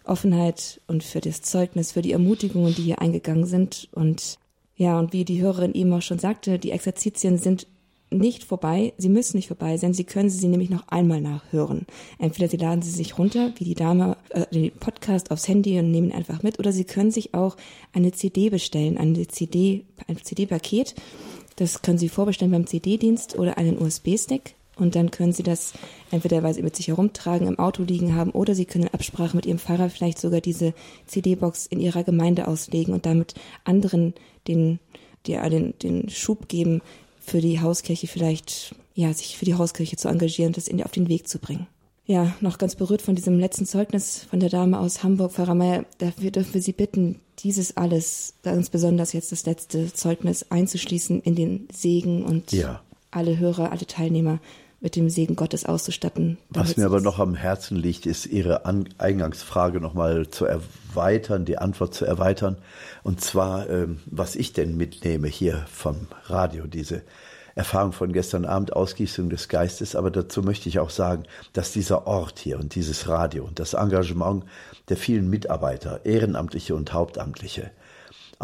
Offenheit 0.05 0.81
und 0.87 1.03
für 1.03 1.21
das 1.21 1.43
Zeugnis, 1.43 1.91
für 1.91 2.01
die 2.01 2.13
Ermutigungen, 2.13 2.73
die 2.73 2.81
hier 2.81 2.99
eingegangen 2.99 3.45
sind. 3.45 3.89
Und 3.91 4.39
ja, 4.75 4.97
und 4.97 5.13
wie 5.13 5.23
die 5.23 5.39
Hörerin 5.39 5.75
eben 5.75 5.93
auch 5.93 6.01
schon 6.01 6.19
sagte, 6.19 6.57
die 6.57 6.71
Exerzitien 6.71 7.37
sind 7.37 7.67
nicht 8.11 8.43
vorbei. 8.43 8.93
Sie 8.97 9.09
müssen 9.09 9.37
nicht 9.37 9.47
vorbei 9.47 9.77
sein. 9.77 9.93
Sie 9.93 10.03
können 10.03 10.29
sie 10.29 10.47
nämlich 10.47 10.69
noch 10.69 10.87
einmal 10.87 11.21
nachhören. 11.21 11.85
Entweder 12.19 12.47
Sie 12.47 12.57
laden 12.57 12.81
sie 12.81 12.91
sich 12.91 13.17
runter, 13.17 13.51
wie 13.57 13.63
die 13.63 13.75
Dame, 13.75 14.17
äh, 14.29 14.45
den 14.51 14.71
Podcast 14.71 15.31
aufs 15.31 15.47
Handy 15.47 15.77
und 15.79 15.91
nehmen 15.91 16.11
einfach 16.11 16.43
mit, 16.43 16.59
oder 16.59 16.71
Sie 16.71 16.85
können 16.85 17.11
sich 17.11 17.33
auch 17.33 17.57
eine 17.93 18.11
CD 18.11 18.49
bestellen, 18.49 18.97
eine 18.97 19.27
CD, 19.27 19.85
ein 20.07 20.17
CD-Paket. 20.17 20.95
Das 21.55 21.81
können 21.81 21.97
Sie 21.97 22.09
vorbestellen 22.09 22.51
beim 22.51 22.67
CD-Dienst 22.67 23.37
oder 23.37 23.57
einen 23.57 23.81
USB-Stick. 23.81 24.55
Und 24.77 24.95
dann 24.95 25.09
können 25.09 25.31
Sie 25.31 25.43
das 25.43 25.73
entweder, 26.11 26.43
weil 26.43 26.53
Sie 26.53 26.61
mit 26.61 26.75
sich 26.75 26.89
herumtragen, 26.89 27.47
im 27.47 27.59
Auto 27.59 27.83
liegen 27.83 28.13
haben, 28.13 28.31
oder 28.31 28.55
Sie 28.55 28.65
können 28.65 28.85
in 28.85 28.93
Absprache 28.93 29.35
mit 29.35 29.45
Ihrem 29.45 29.59
Fahrer 29.59 29.89
vielleicht 29.89 30.19
sogar 30.19 30.41
diese 30.41 30.73
CD-Box 31.07 31.65
in 31.67 31.79
Ihrer 31.79 32.03
Gemeinde 32.03 32.47
auslegen 32.47 32.93
und 32.93 33.05
damit 33.05 33.35
anderen 33.63 34.13
den, 34.47 34.79
den, 35.27 35.73
den 35.81 36.09
Schub 36.09 36.49
geben, 36.49 36.81
für 37.25 37.41
die 37.41 37.61
Hauskirche 37.61 38.07
vielleicht, 38.07 38.75
ja, 38.93 39.13
sich 39.13 39.37
für 39.37 39.45
die 39.45 39.55
Hauskirche 39.55 39.97
zu 39.97 40.07
engagieren, 40.07 40.53
das 40.53 40.67
in, 40.67 40.81
auf 40.83 40.91
den 40.91 41.07
Weg 41.09 41.27
zu 41.27 41.39
bringen. 41.39 41.67
Ja, 42.07 42.35
noch 42.39 42.59
ganz 42.59 42.75
berührt 42.75 43.01
von 43.01 43.15
diesem 43.15 43.39
letzten 43.39 43.65
Zeugnis 43.65 44.25
von 44.29 44.39
der 44.39 44.49
Dame 44.49 44.79
aus 44.79 45.03
Hamburg, 45.03 45.31
Pfarrer 45.31 45.55
Meier, 45.55 45.85
dafür 45.97 46.29
dürfen 46.29 46.53
wir 46.53 46.61
Sie 46.61 46.73
bitten, 46.73 47.19
dieses 47.39 47.77
alles, 47.77 48.35
ganz 48.43 48.69
besonders 48.69 49.11
jetzt 49.13 49.31
das 49.31 49.45
letzte 49.45 49.91
Zeugnis 49.91 50.45
einzuschließen 50.51 51.21
in 51.21 51.35
den 51.35 51.67
Segen 51.71 52.23
und 52.23 52.51
ja. 52.51 52.81
alle 53.09 53.39
Hörer, 53.39 53.71
alle 53.71 53.87
Teilnehmer 53.87 54.39
mit 54.85 54.95
dem 54.95 55.09
Segen 55.09 55.35
Gottes 55.35 55.65
auszustatten. 55.65 56.37
Was 56.49 56.77
mir 56.77 56.85
aber 56.85 57.01
noch 57.01 57.17
am 57.17 57.33
Herzen 57.33 57.75
liegt, 57.75 58.05
ist 58.05 58.27
Ihre 58.27 58.65
An 58.65 58.87
Eingangsfrage 58.99 59.81
nochmal 59.81 60.29
zu 60.29 60.45
erweitern, 60.45 61.43
die 61.43 61.57
Antwort 61.57 61.95
zu 61.95 62.05
erweitern. 62.05 62.57
Und 63.01 63.19
zwar, 63.19 63.67
ähm, 63.67 63.97
was 64.05 64.35
ich 64.35 64.53
denn 64.53 64.77
mitnehme 64.77 65.27
hier 65.27 65.65
vom 65.71 66.05
Radio, 66.25 66.67
diese 66.67 67.01
Erfahrung 67.55 67.93
von 67.93 68.13
gestern 68.13 68.45
Abend, 68.45 68.73
Ausgießung 68.73 69.31
des 69.31 69.47
Geistes. 69.47 69.95
Aber 69.95 70.11
dazu 70.11 70.43
möchte 70.43 70.69
ich 70.69 70.77
auch 70.77 70.91
sagen, 70.91 71.23
dass 71.53 71.71
dieser 71.71 72.05
Ort 72.05 72.37
hier 72.37 72.59
und 72.59 72.75
dieses 72.75 73.07
Radio 73.07 73.43
und 73.43 73.57
das 73.57 73.73
Engagement 73.73 74.43
der 74.89 74.97
vielen 74.97 75.31
Mitarbeiter, 75.31 76.01
Ehrenamtliche 76.05 76.75
und 76.75 76.93
Hauptamtliche, 76.93 77.71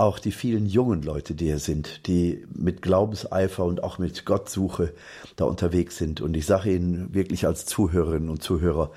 auch 0.01 0.17
die 0.17 0.31
vielen 0.31 0.65
jungen 0.65 1.03
Leute, 1.03 1.35
die 1.35 1.45
hier 1.45 1.59
sind, 1.59 2.07
die 2.07 2.43
mit 2.51 2.81
Glaubenseifer 2.81 3.63
und 3.63 3.83
auch 3.83 3.99
mit 3.99 4.25
Gottsuche 4.25 4.93
da 5.35 5.45
unterwegs 5.45 5.97
sind. 5.97 6.21
Und 6.21 6.35
ich 6.35 6.47
sage 6.47 6.73
Ihnen 6.73 7.13
wirklich 7.13 7.45
als 7.45 7.67
Zuhörerinnen 7.67 8.29
und 8.29 8.41
Zuhörer, 8.41 8.91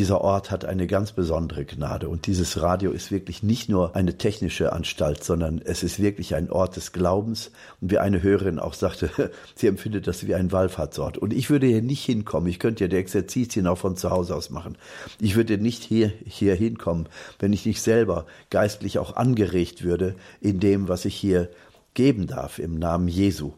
dieser 0.00 0.22
Ort 0.22 0.50
hat 0.50 0.64
eine 0.64 0.86
ganz 0.86 1.12
besondere 1.12 1.66
Gnade. 1.66 2.08
Und 2.08 2.26
dieses 2.26 2.62
Radio 2.62 2.90
ist 2.90 3.10
wirklich 3.10 3.42
nicht 3.42 3.68
nur 3.68 3.94
eine 3.94 4.16
technische 4.16 4.72
Anstalt, 4.72 5.22
sondern 5.22 5.60
es 5.62 5.82
ist 5.82 6.00
wirklich 6.00 6.34
ein 6.34 6.50
Ort 6.50 6.76
des 6.76 6.92
Glaubens. 6.92 7.50
Und 7.82 7.90
wie 7.90 7.98
eine 7.98 8.22
Hörerin 8.22 8.58
auch 8.58 8.72
sagte, 8.72 9.10
sie 9.54 9.66
empfindet 9.66 10.06
das 10.06 10.26
wie 10.26 10.34
ein 10.34 10.52
Wallfahrtsort. 10.52 11.18
Und 11.18 11.34
ich 11.34 11.50
würde 11.50 11.66
hier 11.66 11.82
nicht 11.82 12.02
hinkommen. 12.02 12.48
Ich 12.48 12.58
könnte 12.58 12.84
ja 12.84 12.88
die 12.88 12.96
Exerzitien 12.96 13.66
auch 13.66 13.76
von 13.76 13.94
zu 13.94 14.08
Hause 14.08 14.34
aus 14.34 14.48
machen. 14.48 14.78
Ich 15.20 15.36
würde 15.36 15.58
nicht 15.58 15.82
hier, 15.82 16.10
hier 16.24 16.54
hinkommen, 16.54 17.06
wenn 17.38 17.52
ich 17.52 17.66
nicht 17.66 17.82
selber 17.82 18.24
geistlich 18.48 18.98
auch 18.98 19.16
angeregt 19.16 19.84
würde 19.84 20.14
in 20.40 20.60
dem, 20.60 20.88
was 20.88 21.04
ich 21.04 21.14
hier 21.14 21.50
geben 21.94 22.26
darf 22.26 22.58
im 22.58 22.78
Namen 22.78 23.08
Jesu. 23.08 23.52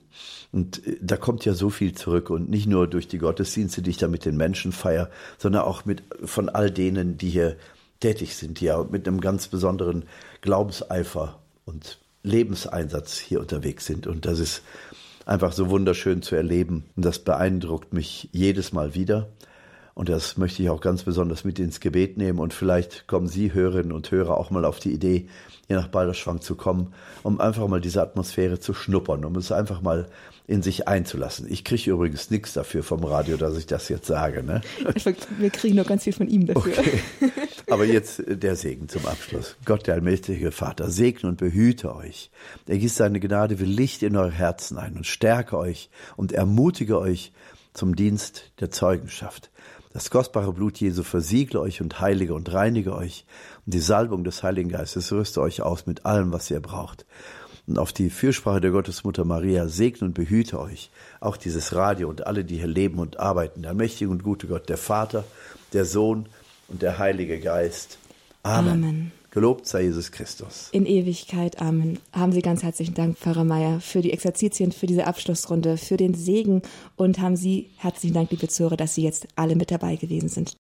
Und 0.53 0.87
äh, 0.87 0.99
da 1.01 1.17
kommt 1.17 1.45
ja 1.45 1.55
so 1.55 1.71
viel 1.71 1.95
zurück 1.95 2.31
und 2.31 2.49
nicht 2.51 2.67
nur 2.67 2.87
durch 2.87 3.09
die 3.09 3.19
Gottesdienste, 3.19 3.83
die 3.83 3.91
ich 3.91 3.99
da 3.99 4.09
mit 4.09 4.25
den 4.25 4.37
Menschen 4.37 4.73
feiere, 4.73 5.11
sondern 5.39 5.63
auch 5.63 5.85
mit 5.85 6.03
von 6.25 6.49
all 6.49 6.71
denen, 6.71 7.19
die 7.19 7.31
hier 7.31 7.57
tätig 8.01 8.37
sind, 8.37 8.61
die 8.61 8.67
ja 8.67 8.83
mit 8.83 9.07
einem 9.07 9.21
ganz 9.21 9.49
besonderen 9.49 10.05
Glaubenseifer 10.41 11.39
und 11.65 11.99
Lebenseinsatz 12.23 13.19
hier 13.19 13.41
unterwegs 13.41 13.87
sind. 13.87 14.07
Und 14.07 14.27
das 14.27 14.39
ist 14.39 14.63
einfach 15.25 15.53
so 15.53 15.71
wunderschön 15.71 16.23
zu 16.23 16.35
erleben. 16.35 16.85
Und 16.97 17.05
das 17.05 17.19
beeindruckt 17.19 17.93
mich 17.93 18.29
jedes 18.33 18.73
Mal 18.73 18.95
wieder. 18.95 19.29
Und 19.95 20.09
das 20.09 20.37
möchte 20.37 20.63
ich 20.63 20.71
auch 20.71 20.81
ganz 20.81 21.03
besonders 21.03 21.45
mit 21.45 21.59
ins 21.59 21.81
Gebet 21.81 22.17
nehmen. 22.17 22.39
Und 22.39 22.55
vielleicht 22.55 23.07
kommen 23.07 23.27
Sie, 23.27 23.53
Hörerinnen 23.53 23.93
und 23.93 24.11
Hörer, 24.11 24.39
auch 24.39 24.51
mal 24.51 24.65
auf 24.65 24.79
die 24.79 24.93
Idee, 24.93 25.27
hier 25.67 25.77
nach 25.77 25.89
Balderschwang 25.89 26.41
zu 26.41 26.55
kommen, 26.55 26.95
um 27.23 27.41
einfach 27.41 27.69
mal 27.69 27.81
diese 27.81 28.03
Atmosphäre 28.03 28.59
zu 28.59 28.75
schnuppern, 28.75 29.25
um 29.25 29.37
es 29.37 29.53
einfach 29.53 29.83
mal 29.83 30.09
in 30.47 30.63
sich 30.63 30.89
einzulassen. 30.89 31.47
Ich 31.51 31.65
kriege 31.65 31.91
übrigens 31.91 32.31
nichts 32.31 32.53
dafür 32.53 32.83
vom 32.83 33.05
Radio, 33.05 33.37
dass 33.37 33.57
ich 33.57 33.67
das 33.67 33.89
jetzt 33.89 34.07
sage. 34.07 34.43
Ne? 34.43 34.61
Wir 35.39 35.51
kriegen 35.51 35.77
noch 35.77 35.87
ganz 35.87 36.05
viel 36.05 36.13
von 36.13 36.29
ihm 36.29 36.47
dafür. 36.47 36.73
Okay. 36.79 37.01
Aber 37.71 37.85
jetzt 37.85 38.21
äh, 38.21 38.37
der 38.37 38.57
Segen 38.57 38.89
zum 38.89 39.07
Abschluss. 39.07 39.57
Gott, 39.65 39.87
der 39.87 39.95
allmächtige 39.95 40.51
Vater, 40.51 40.91
segne 40.91 41.29
und 41.29 41.39
behüte 41.39 41.95
euch. 41.95 42.31
Er 42.67 42.79
gießt 42.79 42.97
seine 42.97 43.21
Gnade 43.21 43.61
wie 43.61 43.65
Licht 43.65 44.03
in 44.03 44.17
eure 44.17 44.33
Herzen 44.33 44.79
ein 44.79 44.97
und 44.97 45.07
stärke 45.07 45.57
euch 45.57 45.91
und 46.17 46.33
ermutige 46.33 46.99
euch 46.99 47.33
zum 47.73 47.97
Dienst 47.97 48.53
der 48.61 48.71
Zeugenschaft. 48.71 49.52
Das 49.93 50.11
kostbare 50.11 50.53
Blut 50.53 50.79
Jesu 50.79 51.03
versiegle 51.03 51.61
euch 51.61 51.81
und 51.83 52.01
heilige 52.01 52.35
und 52.35 52.53
reinige 52.53 52.95
euch. 52.95 53.25
Und 53.67 53.75
die 53.75 53.81
Salbung 53.81 54.25
des 54.25 54.43
Heiligen 54.43 54.71
Geistes 54.71 55.13
rüste 55.13 55.41
euch 55.41 55.63
aus 55.63 55.87
mit 55.87 56.07
allem, 56.07 56.33
was 56.33 56.51
ihr 56.51 56.61
braucht. 56.61 57.05
Und 57.67 57.79
auf 57.79 57.93
die 57.93 58.11
Fürsprache 58.11 58.61
der 58.61 58.71
Gottesmutter 58.71 59.25
Maria 59.25 59.69
segne 59.69 60.09
und 60.09 60.15
behüte 60.15 60.59
euch. 60.59 60.91
Auch 61.21 61.37
dieses 61.37 61.75
Radio 61.75 62.09
und 62.09 62.27
alle, 62.27 62.45
die 62.45 62.57
hier 62.57 62.67
leben 62.67 62.99
und 62.99 63.21
arbeiten. 63.21 63.63
Der 63.63 63.75
mächtige 63.75 64.11
und 64.11 64.25
gute 64.25 64.47
Gott, 64.47 64.69
der 64.69 64.79
Vater, 64.79 65.25
der 65.73 65.85
Sohn 65.85 66.27
und 66.69 66.83
der 66.83 66.99
Heilige 66.99 67.39
Geist. 67.39 67.99
Amen. 68.43 68.73
Amen. 68.73 69.13
Gelobt 69.33 69.67
sei 69.67 69.85
Jesus 69.85 70.13
Christus. 70.13 70.69
In 70.73 70.85
Ewigkeit. 70.85 71.59
Amen. 71.59 71.99
Haben 72.13 72.33
Sie 72.33 72.43
ganz 72.43 72.63
herzlichen 72.63 72.93
Dank, 72.93 73.17
Pfarrer 73.17 73.45
Meier, 73.45 73.81
für 73.81 74.03
die 74.03 74.13
Exerzitien, 74.13 74.73
für 74.73 74.87
diese 74.87 75.07
Abschlussrunde, 75.07 75.79
für 75.79 75.97
den 75.97 76.13
Segen 76.13 76.61
und 76.97 77.19
haben 77.19 77.37
Sie 77.37 77.71
herzlichen 77.79 78.13
Dank, 78.13 78.31
liebe 78.31 78.49
Zuhörer, 78.49 78.77
dass 78.77 78.95
Sie 78.95 79.03
jetzt 79.03 79.27
alle 79.35 79.57
mit 79.57 79.71
dabei 79.71 79.97
gewesen 79.97 80.29
sind. 80.29 80.55